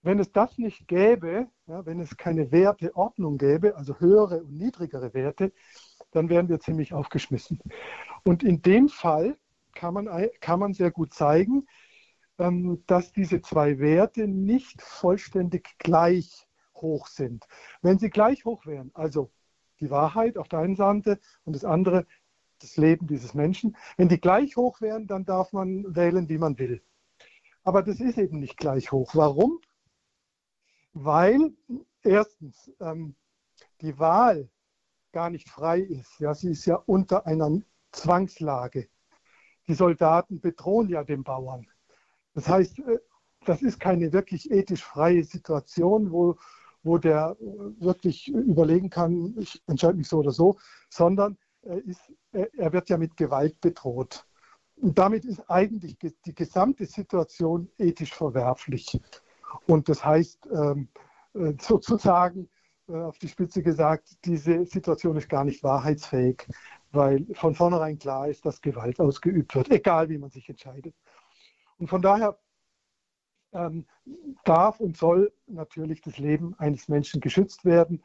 [0.03, 5.13] Wenn es das nicht gäbe, ja, wenn es keine Werteordnung gäbe, also höhere und niedrigere
[5.13, 5.53] Werte,
[6.13, 7.61] dann wären wir ziemlich aufgeschmissen.
[8.25, 9.37] Und in dem Fall
[9.81, 11.67] kann man, kann man sehr gut zeigen,
[12.39, 17.47] ähm, dass diese zwei Werte nicht vollständig gleich hoch sind.
[17.81, 19.31] Wenn sie gleich hoch wären, also
[19.81, 22.07] die Wahrheit auf der einen Seite und das andere
[22.59, 26.59] das Leben dieses Menschen, wenn die gleich hoch wären, dann darf man wählen, wie man
[26.59, 26.83] will.
[27.65, 29.15] Aber das ist eben nicht gleich hoch.
[29.15, 29.61] Warum?
[30.93, 31.55] Weil
[32.03, 33.15] erstens ähm,
[33.81, 34.51] die Wahl
[35.13, 36.21] gar nicht frei ist.
[36.21, 37.63] Ja, sie ist ja unter einer
[37.93, 38.91] Zwangslage.
[39.71, 41.65] Die Soldaten bedrohen ja den Bauern.
[42.35, 42.99] Das heißt, äh,
[43.45, 46.37] das ist keine wirklich ethisch freie Situation, wo,
[46.83, 47.37] wo der
[47.79, 50.59] wirklich überlegen kann, ich entscheide mich so oder so,
[50.89, 52.01] sondern er, ist,
[52.33, 54.27] er wird ja mit Gewalt bedroht.
[54.75, 59.01] Und damit ist eigentlich die gesamte Situation ethisch verwerflich.
[59.69, 60.89] Und das heißt ähm,
[61.35, 62.60] äh, sozusagen, äh,
[62.93, 66.47] auf die Spitze gesagt, diese Situation ist gar nicht wahrheitsfähig,
[66.93, 70.95] weil von vornherein klar ist, dass Gewalt ausgeübt wird, egal wie man sich entscheidet.
[71.79, 72.39] Und von daher
[73.53, 73.87] ähm,
[74.45, 78.03] darf und soll natürlich das Leben eines Menschen geschützt werden.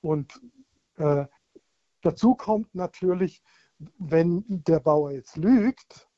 [0.00, 0.40] Und
[0.96, 1.26] äh,
[2.02, 3.42] dazu kommt natürlich,
[3.98, 6.08] wenn der Bauer jetzt lügt,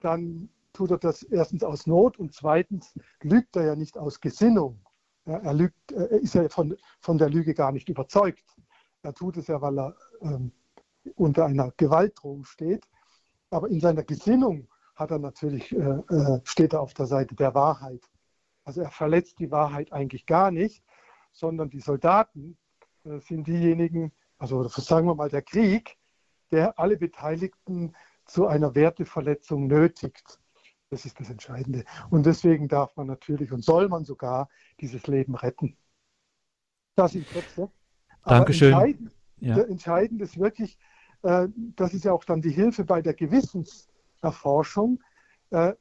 [0.00, 4.80] dann tut er das erstens aus Not und zweitens lügt er ja nicht aus Gesinnung.
[5.24, 8.44] Er, lügt, er ist ja von, von der Lüge gar nicht überzeugt.
[9.02, 10.52] Er tut es ja, weil er ähm,
[11.14, 12.88] unter einer Gewaltdrohung steht.
[13.50, 17.54] Aber in seiner Gesinnung hat er natürlich, äh, äh, steht er auf der Seite der
[17.54, 18.08] Wahrheit.
[18.64, 20.82] Also er verletzt die Wahrheit eigentlich gar nicht,
[21.32, 22.56] sondern die Soldaten
[23.04, 25.96] äh, sind diejenigen, also sagen wir mal der Krieg,
[26.50, 27.94] der alle Beteiligten
[28.26, 30.38] zu einer Werteverletzung nötigt.
[30.92, 31.86] Das ist das Entscheidende.
[32.10, 35.74] Und deswegen darf man natürlich und soll man sogar dieses Leben retten.
[36.96, 37.70] Das sind Kürze.
[38.26, 38.74] Dankeschön.
[38.74, 39.56] Entscheidend, ja.
[39.56, 40.78] entscheidend ist wirklich,
[41.22, 45.02] äh, das ist ja auch dann die Hilfe bei der Gewissenserforschung.
[45.48, 45.72] Äh,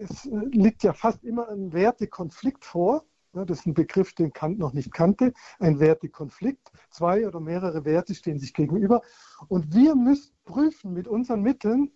[0.00, 3.04] es liegt ja fast immer ein Wertekonflikt vor.
[3.32, 5.32] Das ist ein Begriff, den Kant noch nicht kannte.
[5.60, 6.72] Ein Wertekonflikt.
[6.90, 9.02] Zwei oder mehrere Werte stehen sich gegenüber.
[9.46, 11.92] Und wir müssen prüfen mit unseren Mitteln,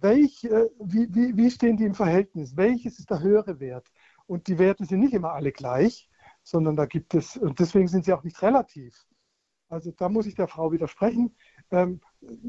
[0.00, 2.56] welch, äh, wie, wie, wie stehen die im Verhältnis?
[2.56, 3.90] Welches ist der höhere Wert?
[4.26, 6.08] Und die Werte sind nicht immer alle gleich,
[6.42, 9.06] sondern da gibt es, und deswegen sind sie auch nicht relativ.
[9.68, 11.34] Also da muss ich der Frau widersprechen.
[11.70, 12.00] Ähm,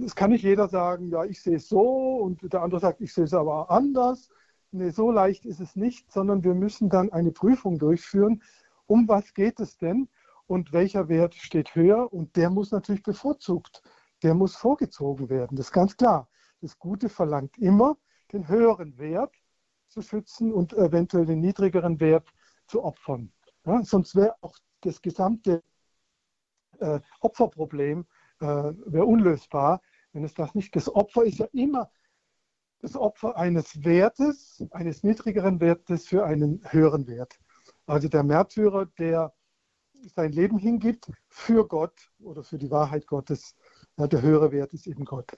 [0.04, 3.14] es kann nicht jeder sagen, ja, ich sehe es so und der andere sagt, ich
[3.14, 4.30] sehe es aber anders.
[4.72, 8.42] Nee, so leicht ist es nicht, sondern wir müssen dann eine Prüfung durchführen,
[8.88, 10.08] um was geht es denn
[10.48, 13.84] und welcher Wert steht höher und der muss natürlich bevorzugt,
[14.24, 16.30] der muss vorgezogen werden, das ist ganz klar.
[16.62, 17.98] Das Gute verlangt immer,
[18.32, 19.36] den höheren Wert
[19.88, 22.30] zu schützen und eventuell den niedrigeren Wert
[22.68, 23.34] zu opfern.
[23.66, 25.64] Ja, sonst wäre auch das gesamte
[26.80, 28.06] äh, Opferproblem
[28.40, 29.82] äh, unlösbar,
[30.14, 30.76] wenn es das nicht.
[30.76, 31.92] Das Opfer ist ja immer
[32.80, 37.40] das Opfer eines Wertes, eines niedrigeren Wertes für einen höheren Wert.
[37.86, 39.34] Also der Märtyrer, der
[40.16, 43.56] sein Leben hingibt für Gott oder für die Wahrheit Gottes,
[43.98, 45.32] ja, der höhere Wert ist eben Gott.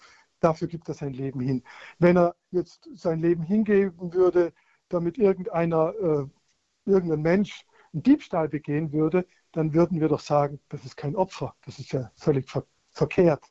[0.43, 1.63] Dafür gibt er sein Leben hin.
[1.99, 4.51] Wenn er jetzt sein Leben hingeben würde,
[4.89, 6.25] damit irgendeiner, äh,
[6.85, 11.55] irgendein Mensch einen Diebstahl begehen würde, dann würden wir doch sagen, das ist kein Opfer.
[11.65, 13.43] Das ist ja völlig ver verkehrt.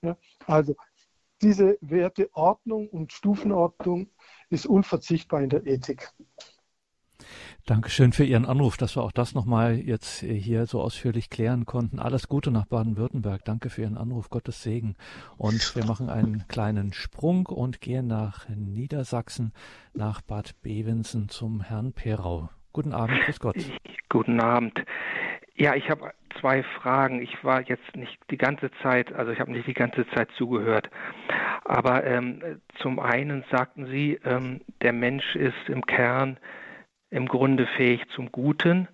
[0.00, 0.16] Ja?
[0.46, 0.76] Also
[1.42, 4.08] diese Werteordnung und Stufenordnung
[4.48, 6.12] ist unverzichtbar in der Ethik.
[7.66, 11.98] Dankeschön für Ihren Anruf, dass wir auch das nochmal jetzt hier so ausführlich klären konnten.
[11.98, 13.44] Alles Gute nach Baden-Württemberg.
[13.44, 14.30] Danke für Ihren Anruf.
[14.30, 14.96] Gottes Segen.
[15.36, 19.52] Und wir machen einen kleinen Sprung und gehen nach Niedersachsen,
[19.94, 22.50] nach Bad Bevensen zum Herrn Perau.
[22.72, 23.56] Guten Abend, grüß Gott.
[24.08, 24.84] Guten Abend.
[25.56, 27.20] Ja, ich habe zwei Fragen.
[27.20, 30.88] Ich war jetzt nicht die ganze Zeit, also ich habe nicht die ganze Zeit zugehört.
[31.64, 36.38] Aber ähm, zum einen sagten Sie, ähm, der Mensch ist im Kern
[37.10, 38.88] im Grunde fähig zum Guten.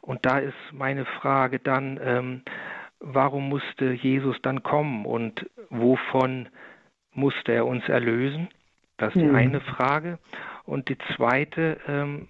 [0.00, 2.42] Und da ist meine Frage dann, ähm,
[3.00, 6.48] warum musste Jesus dann kommen und wovon
[7.12, 8.48] musste er uns erlösen?
[8.96, 9.34] Das ist die mhm.
[9.34, 10.18] eine Frage.
[10.64, 12.28] Und die zweite, ähm,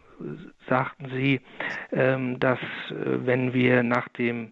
[0.68, 1.40] sagten Sie,
[1.92, 2.58] ähm, dass
[2.90, 4.50] äh, wenn wir nach dem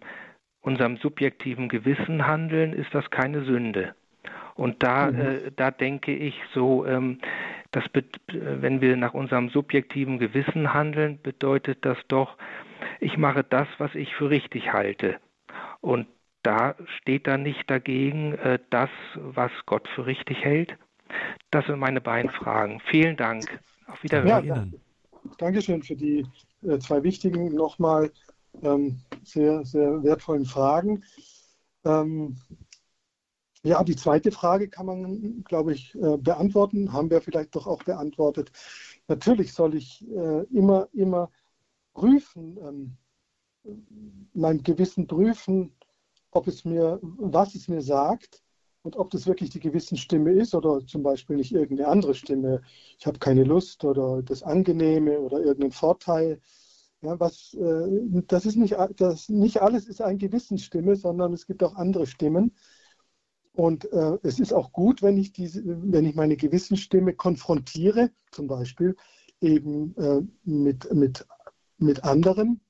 [0.61, 3.95] unserem subjektiven Gewissen handeln, ist das keine Sünde.
[4.55, 5.19] Und da, mhm.
[5.19, 7.19] äh, da denke ich so, ähm,
[7.71, 7.83] das
[8.27, 12.37] wenn wir nach unserem subjektiven Gewissen handeln, bedeutet das doch,
[12.99, 15.17] ich mache das, was ich für richtig halte.
[15.79, 16.07] Und
[16.43, 20.75] da steht da nicht dagegen äh, das, was Gott für richtig hält?
[21.51, 22.81] Das sind meine beiden Fragen.
[22.89, 23.45] Vielen Dank.
[23.87, 24.45] Auf Wiederhören.
[24.45, 24.65] Ja.
[25.37, 26.25] Dankeschön für die
[26.63, 28.11] äh, zwei wichtigen, nochmal
[28.63, 31.03] ähm, sehr, sehr wertvollen Fragen.
[31.85, 32.37] Ähm,
[33.63, 36.93] ja, die zweite Frage kann man, glaube ich, äh, beantworten.
[36.93, 38.51] Haben wir vielleicht doch auch beantwortet.
[39.07, 41.29] Natürlich soll ich äh, immer, immer
[41.93, 42.97] prüfen, ähm,
[44.33, 45.75] mein Gewissen prüfen,
[46.31, 48.41] ob es mir, was es mir sagt
[48.81, 52.61] und ob das wirklich die Gewissensstimme ist oder zum Beispiel nicht irgendeine andere Stimme.
[52.97, 56.41] Ich habe keine Lust oder das Angenehme oder irgendeinen Vorteil.
[57.01, 61.63] Ja, was, äh, das ist nicht, das, nicht alles ist eine Gewissensstimme, sondern es gibt
[61.63, 62.55] auch andere Stimmen.
[63.53, 68.47] Und äh, es ist auch gut, wenn ich, diese, wenn ich meine Gewissensstimme konfrontiere, zum
[68.47, 68.95] Beispiel
[69.41, 71.25] eben äh, mit, mit,
[71.77, 72.61] mit anderen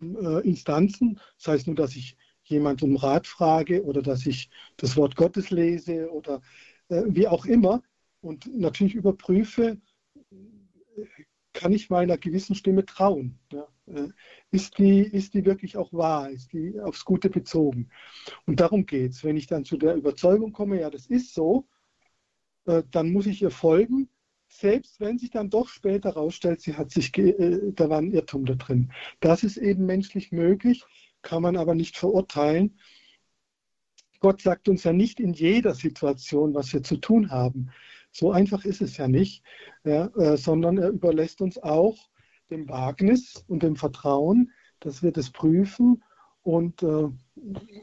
[0.00, 1.20] äh, Instanzen.
[1.38, 5.50] Das heißt nur, dass ich jemand um Rat frage oder dass ich das Wort Gottes
[5.50, 6.40] lese oder
[6.88, 7.82] äh, wie auch immer
[8.20, 9.78] und natürlich überprüfe,
[11.56, 13.38] kann ich meiner gewissen Stimme trauen?
[13.52, 13.66] Ja?
[13.86, 14.08] Äh,
[14.50, 16.30] ist, die, ist die wirklich auch wahr?
[16.30, 17.90] Ist die aufs Gute bezogen?
[18.46, 19.24] Und darum geht es.
[19.24, 21.66] Wenn ich dann zu der Überzeugung komme, ja, das ist so,
[22.66, 24.08] äh, dann muss ich ihr folgen
[24.48, 28.44] selbst wenn sich dann doch später herausstellt, sie hat sich, äh, da war ein Irrtum
[28.44, 28.92] da drin.
[29.20, 30.84] Das ist eben menschlich möglich,
[31.22, 32.78] kann man aber nicht verurteilen.
[34.20, 37.70] Gott sagt uns ja nicht in jeder Situation, was wir zu tun haben.
[38.16, 39.42] So einfach ist es ja nicht,
[39.84, 41.98] ja, äh, sondern er überlässt uns auch
[42.50, 46.02] dem Wagnis und dem Vertrauen, dass wir das prüfen
[46.42, 47.08] und äh,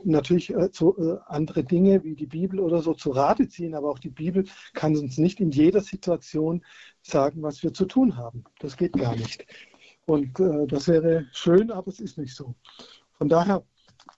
[0.04, 3.92] natürlich äh, so, äh, andere Dinge wie die Bibel oder so zu Rate ziehen, aber
[3.92, 6.66] auch die Bibel kann uns nicht in jeder Situation
[7.04, 8.44] sagen, was wir zu tun haben.
[8.60, 9.46] Das geht gar nicht.
[10.08, 12.56] Und äh, das wäre schön, aber es ist nicht so.
[13.20, 13.64] Von daher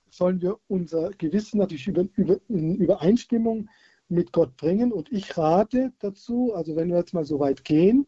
[0.09, 3.67] sollen wir unser Gewissen natürlich über, über, in Übereinstimmung
[4.07, 4.91] mit Gott bringen.
[4.91, 8.07] Und ich rate dazu, also wenn wir jetzt mal so weit gehen,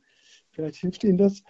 [0.51, 1.43] vielleicht hilft Ihnen das,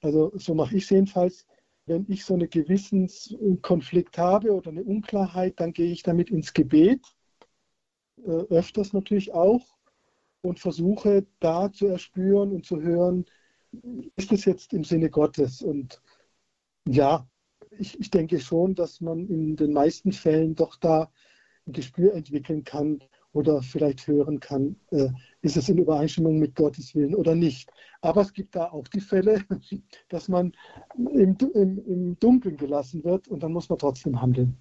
[0.00, 1.46] also so mache ich es jedenfalls,
[1.86, 7.04] wenn ich so einen Gewissenskonflikt habe oder eine Unklarheit, dann gehe ich damit ins Gebet,
[8.24, 9.66] äh, öfters natürlich auch,
[10.42, 13.26] und versuche da zu erspüren und zu hören,
[14.16, 15.62] ist es jetzt im Sinne Gottes?
[15.62, 16.00] Und
[16.88, 17.28] ja,
[17.78, 21.10] ich, ich denke schon, dass man in den meisten Fällen doch da
[21.66, 23.02] ein Gespür entwickeln kann,
[23.32, 25.08] oder vielleicht hören kann, äh,
[25.42, 27.70] ist es in Übereinstimmung mit Gottes Willen oder nicht.
[28.00, 29.44] Aber es gibt da auch die Fälle,
[30.08, 30.52] dass man
[30.96, 34.56] im, im, im Dunkeln gelassen wird und dann muss man trotzdem handeln.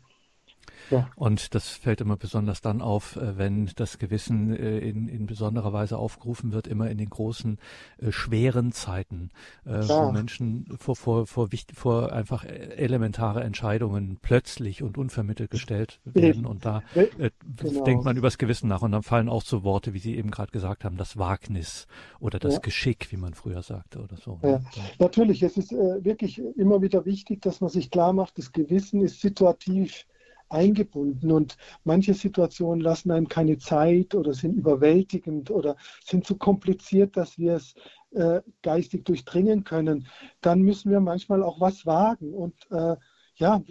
[0.89, 1.09] Ja.
[1.15, 5.73] Und das fällt immer besonders dann auf, äh, wenn das Gewissen äh, in, in besonderer
[5.73, 7.57] Weise aufgerufen wird, immer in den großen,
[7.99, 9.31] äh, schweren Zeiten,
[9.65, 9.87] ja.
[9.87, 16.45] wo Menschen vor, vor, vor, vor einfach elementare Entscheidungen plötzlich und unvermittelt gestellt werden.
[16.45, 17.83] Und da äh, genau.
[17.83, 18.81] denkt man übers Gewissen nach.
[18.81, 21.87] Und dann fallen auch so Worte, wie Sie eben gerade gesagt haben, das Wagnis
[22.19, 22.59] oder das ja.
[22.59, 24.39] Geschick, wie man früher sagte oder so.
[24.43, 24.61] Ja.
[24.99, 29.01] Natürlich, es ist äh, wirklich immer wieder wichtig, dass man sich klar macht, das Gewissen
[29.01, 30.05] ist situativ
[30.49, 37.17] eingebunden und manche Situationen lassen einem keine Zeit oder sind überwältigend oder sind zu kompliziert,
[37.17, 37.75] dass wir es
[38.11, 40.07] äh, geistig durchdringen können,
[40.41, 42.95] dann müssen wir manchmal auch was wagen und äh,
[43.35, 43.61] ja,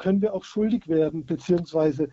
[0.00, 2.08] können wir auch schuldig werden, beziehungsweise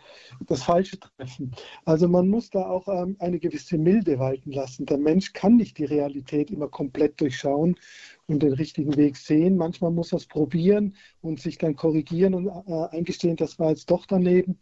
[0.46, 1.56] das Falsche treffen.
[1.86, 4.86] Also man muss da auch ähm, eine gewisse Milde walten lassen.
[4.86, 7.76] Der Mensch kann nicht die Realität immer komplett durchschauen
[8.28, 9.58] und den richtigen Weg sehen.
[9.58, 13.90] Manchmal muss er es probieren und sich dann korrigieren und äh, eingestehen, das war jetzt
[13.90, 14.60] doch daneben.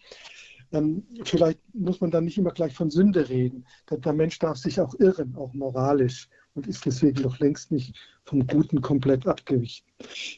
[0.71, 3.65] Ähm, vielleicht muss man dann nicht immer gleich von Sünde reden.
[3.89, 7.95] Der, der Mensch darf sich auch irren, auch moralisch und ist deswegen noch längst nicht
[8.23, 9.85] vom Guten komplett abgewichen.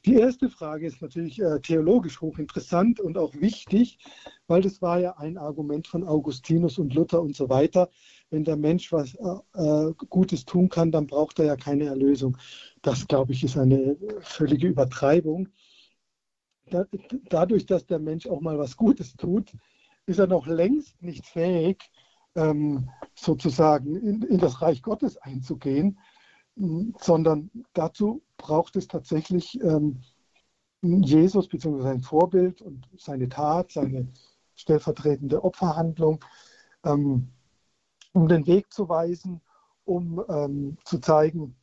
[0.03, 3.99] Die erste Frage ist natürlich äh, theologisch hochinteressant und auch wichtig,
[4.48, 7.89] weil das war ja ein Argument von Augustinus und Luther und so weiter.
[8.31, 12.38] Wenn der Mensch was äh, äh Gutes tun kann, dann braucht er ja keine Erlösung.
[12.81, 15.49] Das, glaube ich, ist eine völlige Übertreibung.
[16.69, 16.85] Da,
[17.30, 19.53] dadurch, dass der Mensch auch mal was Gutes tut,
[20.07, 21.91] ist er noch längst nicht fähig,
[22.38, 26.00] ähm, sozusagen in, in, das Reich Gottes einzugehen,
[27.00, 30.02] sondern dazu braucht es tatsächlich ähm,
[30.82, 31.82] Jesus bzw.
[31.82, 34.08] sein Vorbild und seine Tat, seine
[34.56, 36.24] stellvertretende Opferhandlung,
[36.86, 37.30] ähm,
[38.14, 39.42] um den Weg zu weisen,
[39.86, 41.56] um ähm, zu zeigen,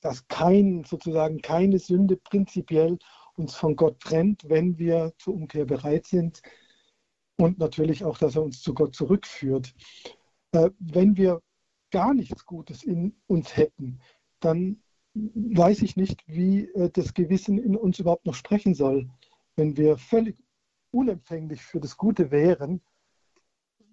[0.00, 2.98] dass kein, sozusagen keine Sünde prinzipiell
[3.36, 6.42] uns von Gott trennt, wenn wir zur Umkehr bereit sind,
[7.36, 9.74] und natürlich auch, dass er uns zu Gott zurückführt.
[10.52, 11.40] Äh, wenn wir
[11.90, 14.00] gar nichts Gutes in uns hätten,
[14.40, 14.82] dann
[15.14, 19.08] weiß ich nicht, wie äh, das Gewissen in uns überhaupt noch sprechen soll.
[19.56, 20.36] Wenn wir völlig
[20.90, 22.80] unempfänglich für das Gute wären,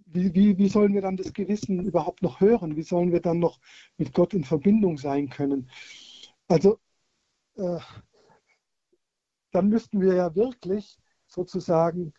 [0.05, 2.75] wie, wie, wie sollen wir dann das Gewissen überhaupt noch hören?
[2.75, 3.59] Wie sollen wir dann noch
[3.97, 5.69] mit Gott in Verbindung sein können?
[6.47, 6.79] Also,
[7.55, 7.79] äh,
[9.51, 12.13] dann müssten wir ja wirklich sozusagen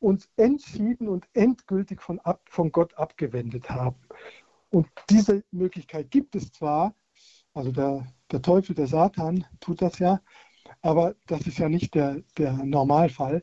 [0.00, 3.96] uns entschieden und endgültig von, ab, von Gott abgewendet haben.
[4.70, 6.94] Und diese Möglichkeit gibt es zwar,
[7.54, 10.20] also der, der Teufel, der Satan tut das ja,
[10.82, 13.42] aber das ist ja nicht der, der Normalfall,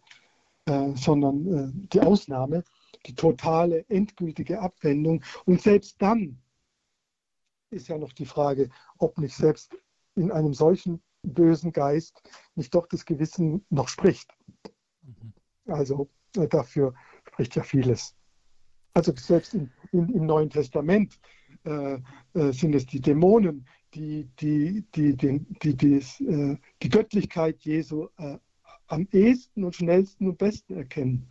[0.66, 2.64] äh, sondern äh, die Ausnahme,
[3.06, 5.24] die totale, endgültige Abwendung.
[5.46, 6.40] Und selbst dann
[7.72, 9.76] ist ja noch die Frage, ob nicht selbst
[10.16, 12.22] in einem solchen bösen Geist
[12.56, 14.30] nicht doch das Gewissen noch spricht.
[15.02, 15.34] Mhm.
[15.68, 16.94] Also dafür
[17.28, 18.16] spricht ja vieles.
[18.94, 21.20] Also selbst in, in, im Neuen Testament
[21.66, 21.96] äh,
[22.34, 25.96] äh, sind es die Dämonen, die die, die, die, die, die,
[26.26, 28.38] äh, die Göttlichkeit Jesu äh,
[28.88, 31.30] am ehesten und schnellsten und besten erkennen.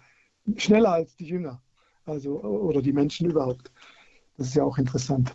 [0.57, 1.63] Schneller als die Jünger,
[2.05, 3.71] also oder die Menschen überhaupt.
[4.37, 5.35] Das ist ja auch interessant.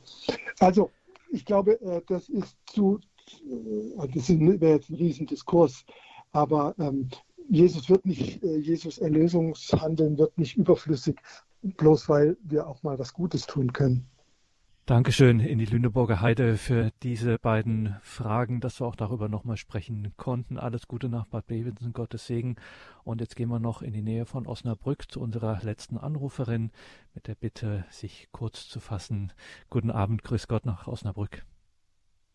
[0.60, 0.92] Also
[1.32, 3.00] ich glaube, äh, das ist zu,
[3.98, 5.86] das wäre jetzt ein Riesendiskurs,
[6.32, 7.10] aber ähm,
[7.50, 11.18] Jesus wird nicht, äh, Jesus Erlösungshandeln wird nicht überflüssig,
[11.64, 14.06] bloß weil wir auch mal was Gutes tun können.
[14.86, 20.14] Dankeschön in die Lüneburger Heide für diese beiden Fragen, dass wir auch darüber nochmal sprechen
[20.18, 20.58] konnten.
[20.58, 22.56] Alles Gute nach Bad Bevensen, Gottes Segen.
[23.04, 26.72] Und jetzt gehen wir noch in die Nähe von Osnabrück zu unserer letzten Anruferin
[27.14, 29.32] mit der Bitte, sich kurz zu fassen.
[29.70, 31.44] Guten Abend, grüß Gott nach Osnabrück.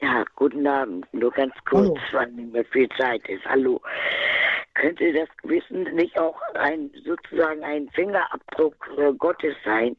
[0.00, 1.06] Ja, guten Abend.
[1.12, 1.98] Nur ganz kurz, Hallo.
[2.12, 3.44] weil nicht mehr viel Zeit ist.
[3.46, 3.80] Hallo
[4.74, 9.96] könnte das Gewissen nicht auch ein sozusagen ein Fingerabdruck äh, Gottes sein?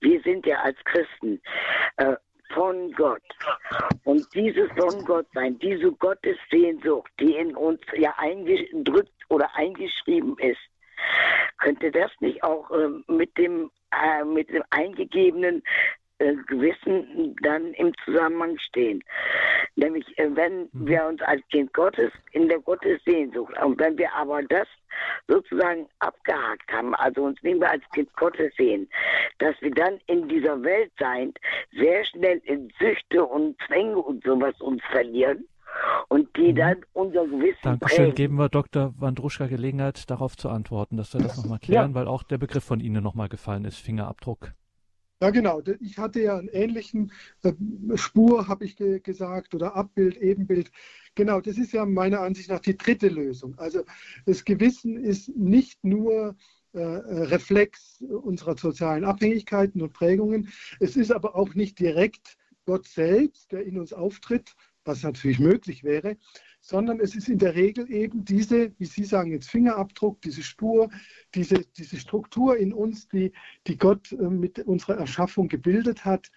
[0.00, 1.40] Wir sind ja als Christen
[1.96, 2.16] äh,
[2.52, 3.22] von Gott.
[4.04, 10.60] Und dieses von Gott sein, diese Gottessehnsucht, die in uns ja eingedrückt oder eingeschrieben ist,
[11.58, 13.70] könnte das nicht auch äh, mit dem
[14.24, 15.62] mit dem eingegebenen
[16.18, 19.02] äh, Gewissen dann im Zusammenhang stehen.
[19.74, 20.86] Nämlich, äh, wenn mhm.
[20.86, 24.66] wir uns als Kind Gottes in der Gottessehnsucht, und wenn wir aber das
[25.28, 28.88] sozusagen abgehakt haben, also uns nicht mehr als Kind Gottes sehen,
[29.38, 31.34] dass wir dann in dieser Welt sein,
[31.72, 35.46] sehr schnell in Süchte und Zwänge und sowas uns verlieren
[36.08, 36.56] und die mhm.
[36.56, 37.96] dann unser Gewissen Dankeschön.
[37.96, 38.14] Prägen.
[38.14, 38.94] Geben wir Dr.
[38.98, 41.94] Wandruschka Gelegenheit, darauf zu antworten, dass wir das nochmal klären, ja.
[41.94, 44.52] weil auch der Begriff von Ihnen nochmal gefallen ist, Fingerabdruck.
[45.22, 45.62] Ja, genau.
[45.80, 47.10] Ich hatte ja einen ähnlichen
[47.42, 47.52] äh,
[47.96, 50.70] Spur, habe ich ge gesagt, oder Abbild, Ebenbild.
[51.14, 53.58] Genau, das ist ja meiner Ansicht nach die dritte Lösung.
[53.58, 53.82] Also
[54.26, 56.36] das Gewissen ist nicht nur
[56.72, 60.50] äh, Reflex unserer sozialen Abhängigkeiten und Prägungen.
[60.80, 62.36] Es ist aber auch nicht direkt
[62.66, 64.54] Gott selbst, der in uns auftritt,
[64.86, 66.16] was natürlich möglich wäre,
[66.60, 70.88] sondern es ist in der Regel eben diese, wie Sie sagen, jetzt Fingerabdruck, diese Spur,
[71.34, 73.32] diese, diese Struktur in uns, die,
[73.66, 76.30] die Gott äh, mit unserer Erschaffung gebildet hat,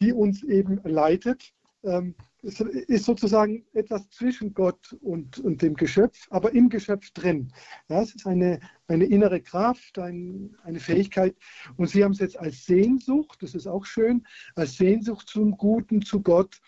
[0.00, 1.54] die uns eben leitet.
[1.82, 7.50] Ähm, es ist sozusagen etwas zwischen Gott und, und dem Geschöpf, aber im Geschöpf drin.
[7.88, 11.34] Ja, es ist eine, eine innere Kraft, ein, eine Fähigkeit.
[11.76, 16.02] Und Sie haben es jetzt als Sehnsucht, das ist auch schön, als Sehnsucht zum Guten,
[16.02, 16.60] zu Gott.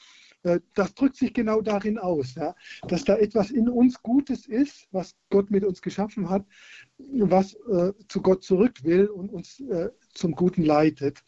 [0.46, 2.54] Äh, das drückt sich genau darin aus, ja,
[2.86, 6.46] dass da etwas in uns Gutes ist, was Gott mit uns geschaffen hat,
[6.98, 11.24] was äh, zu Gott zurück will und uns äh, zum Guten leitet.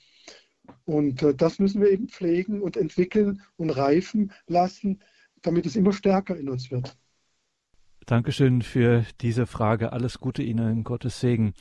[0.84, 5.00] Und äh, das müssen wir eben pflegen und entwickeln und reifen lassen,
[5.42, 6.96] damit es immer stärker in uns wird.
[8.08, 9.92] Dankeschön für diese Frage.
[9.92, 11.52] Alles Gute Ihnen, Gottes Segen.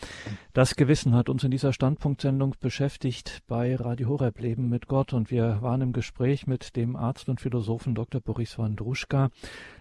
[0.54, 5.30] Das Gewissen hat uns in dieser Standpunktsendung beschäftigt bei Radio Horeb Leben mit Gott und
[5.30, 8.22] wir waren im Gespräch mit dem Arzt und Philosophen Dr.
[8.22, 9.30] Boris Wandruschka.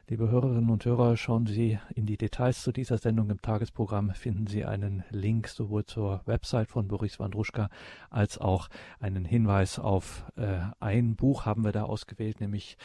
[0.09, 4.15] Liebe Hörerinnen und Hörer, schauen Sie in die Details zu dieser Sendung im Tagesprogramm.
[4.15, 7.71] Finden Sie einen Link sowohl zur Website von Boris Wandruschka
[8.09, 8.69] als auch
[9.01, 12.79] einen Hinweis auf äh, ein Buch haben wir da ausgewählt, nämlich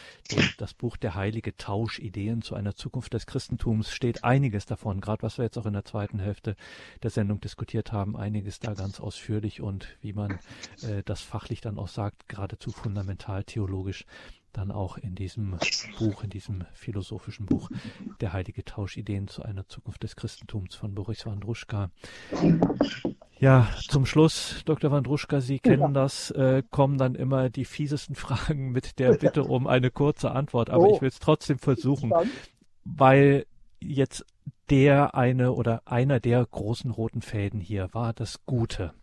[0.57, 3.91] das Buch Der heilige Tausch Ideen zu einer Zukunft des Christentums.
[3.91, 6.55] Steht einiges davon, gerade was wir jetzt auch in der zweiten Hälfte
[7.03, 10.39] der Sendung diskutiert haben, einiges da ganz ausführlich und wie man
[10.81, 14.07] äh, das fachlich dann auch sagt, geradezu fundamental theologisch
[14.53, 15.57] dann auch in diesem
[15.99, 17.69] Buch, in diesem philosophischen Buch
[18.19, 21.89] Der heilige Tausch Ideen zu einer Zukunft des Christentums von Boris Wandruschka.
[23.39, 24.91] Ja, zum Schluss, Dr.
[24.91, 25.87] Wandruschka, Sie kennen ja.
[25.89, 30.69] das, äh, kommen dann immer die fiesesten Fragen mit der Bitte um eine kurze Antwort,
[30.69, 30.95] aber oh.
[30.95, 32.13] ich will es trotzdem versuchen,
[32.83, 33.45] weil
[33.79, 34.25] jetzt
[34.69, 38.93] der eine oder einer der großen roten Fäden hier war das Gute.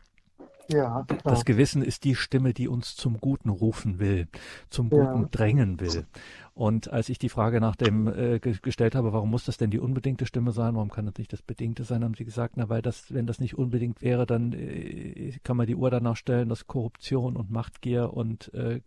[0.70, 4.28] Ja, das Gewissen ist die Stimme, die uns zum Guten rufen will,
[4.68, 5.28] zum Guten ja.
[5.30, 6.06] drängen will.
[6.58, 9.78] Und als ich die Frage nach dem äh, gestellt habe, warum muss das denn die
[9.78, 12.82] unbedingte Stimme sein, warum kann das nicht das Bedingte sein, haben sie gesagt, na, weil
[12.82, 16.66] das, wenn das nicht unbedingt wäre, dann äh, kann man die Uhr danach stellen, dass
[16.66, 18.80] Korruption und Machtgier und, äh,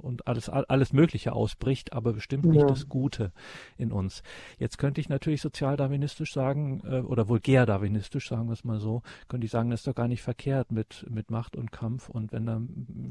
[0.00, 2.66] und alles, alles Mögliche ausbricht, aber bestimmt nicht ja.
[2.68, 3.32] das Gute
[3.76, 4.22] in uns.
[4.60, 9.46] Jetzt könnte ich natürlich sozialdarwinistisch sagen, äh, oder vulgärdarwinistisch, sagen wir es mal so, könnte
[9.46, 12.46] ich sagen, das ist doch gar nicht verkehrt mit, mit Macht und Kampf und wenn
[12.46, 12.62] da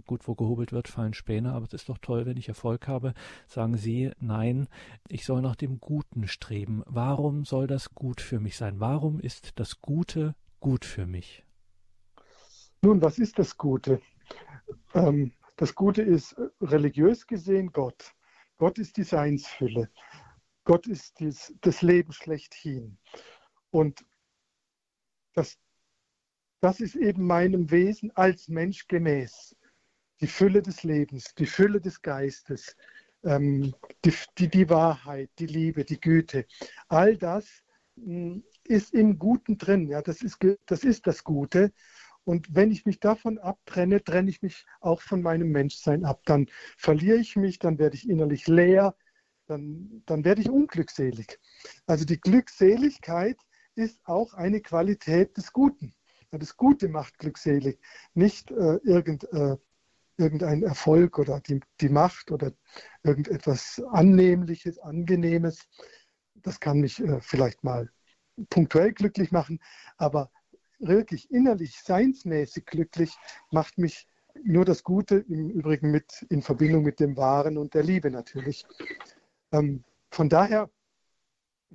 [0.05, 3.13] gut wo gehobelt wird, fallen Späne, aber es ist doch toll, wenn ich Erfolg habe,
[3.47, 4.67] sagen Sie, nein,
[5.07, 6.83] ich soll nach dem Guten streben.
[6.85, 8.79] Warum soll das gut für mich sein?
[8.79, 11.43] Warum ist das Gute gut für mich?
[12.81, 14.01] Nun, was ist das Gute?
[14.93, 18.13] Ähm, das Gute ist äh, religiös gesehen Gott.
[18.57, 19.89] Gott ist die Seinsfülle.
[20.63, 22.97] Gott ist dies, das Leben schlechthin.
[23.69, 24.05] Und
[25.33, 25.57] das,
[26.61, 29.55] das ist eben meinem Wesen als Mensch gemäß.
[30.21, 32.75] Die Fülle des Lebens, die Fülle des Geistes,
[33.25, 33.73] ähm,
[34.03, 36.45] die, die, die, Wahrheit, die Liebe, die Güte.
[36.87, 37.63] All das
[37.95, 39.87] mh, hm, ist im Guten drin.
[39.87, 41.71] Ja, das, ist, das ist das Gute.
[42.23, 46.21] Und wenn ich mich davon abtrenne, trenne ich mich auch von meinem Menschsein ab.
[46.25, 46.47] Dann
[46.77, 48.95] verliere ich mich, dann werde ich innerlich leer,
[49.47, 51.39] dann, dann werde ich unglückselig.
[51.85, 53.37] Also die Glückseligkeit
[53.75, 55.93] ist auch eine Qualität des Guten.
[56.31, 57.79] Das Gute macht glückselig,
[58.13, 59.55] nicht äh, irgend, äh,
[60.17, 62.51] irgendein Erfolg oder die, die Macht oder
[63.03, 65.67] irgendetwas Annehmliches, Angenehmes.
[66.35, 67.89] Das kann mich äh, vielleicht mal
[68.49, 69.59] punktuell glücklich machen,
[69.97, 70.31] aber
[70.79, 73.15] wirklich innerlich, seinsmäßig glücklich
[73.51, 74.07] macht mich
[74.43, 78.65] nur das Gute, im Übrigen mit, in Verbindung mit dem Wahren und der Liebe natürlich.
[79.51, 80.69] Ähm, von daher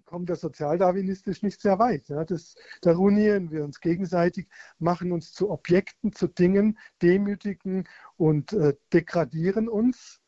[0.05, 2.09] kommt der sozialdarwinistisch nicht sehr weit.
[2.09, 2.25] Ja.
[2.25, 4.49] Das, da ruinieren wir uns gegenseitig,
[4.79, 10.21] machen uns zu Objekten, zu Dingen, demütigen und äh, degradieren uns.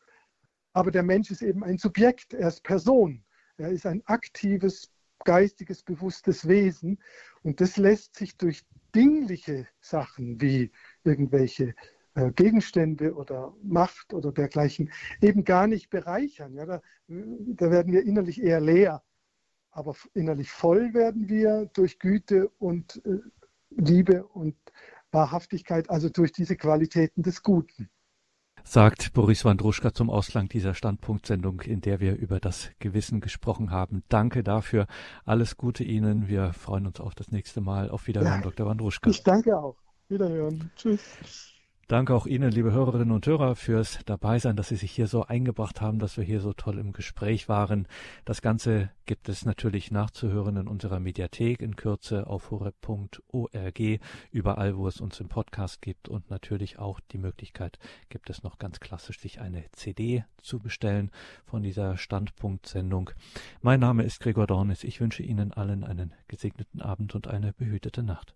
[0.73, 3.23] Aber der Mensch ist eben ein Subjekt, er ist Person.
[3.57, 4.91] Er ist ein aktives,
[5.23, 6.99] geistiges, bewusstes Wesen.
[7.43, 8.65] Und das lässt sich durch
[8.95, 10.71] dingliche Sachen wie
[11.03, 11.75] irgendwelche
[12.15, 14.91] äh, Gegenstände oder Macht oder dergleichen
[15.21, 16.53] eben gar nicht bereichern.
[16.53, 19.03] Ja, da, da werden wir innerlich eher leer,
[19.73, 23.19] aber innerlich voll werden wir durch Güte und äh,
[23.69, 24.55] Liebe und
[25.11, 27.89] Wahrhaftigkeit, also durch diese Qualitäten des Guten
[28.63, 34.03] sagt Boris Wandruschka zum Ausklang dieser Standpunktsendung, in der wir über das Gewissen gesprochen haben.
[34.09, 34.87] Danke dafür.
[35.25, 36.27] Alles Gute Ihnen.
[36.27, 37.89] Wir freuen uns auf das nächste Mal.
[37.89, 38.65] Auf Wiederhören, ja, Dr.
[38.65, 39.09] Wandruschka.
[39.09, 39.77] Ich danke auch.
[40.07, 40.71] Wiederhören.
[40.75, 41.49] Tschüss.
[41.89, 45.81] Danke auch Ihnen, liebe Hörerinnen und Hörer, fürs Dabeisein, dass Sie sich hier so eingebracht
[45.81, 47.89] haben, dass wir hier so toll im Gespräch waren.
[48.23, 53.99] Das Ganze gibt es natürlich nachzuhören in unserer Mediathek in Kürze auf horeb.org,
[54.31, 58.59] überall, wo es uns im Podcast gibt und natürlich auch die Möglichkeit gibt es noch
[58.59, 61.11] ganz klassisch, sich eine CD zu bestellen
[61.43, 63.09] von dieser Standpunktsendung.
[63.61, 64.85] Mein Name ist Gregor Dornis.
[64.85, 68.33] Ich wünsche Ihnen allen einen gesegneten Abend und eine behütete Nacht.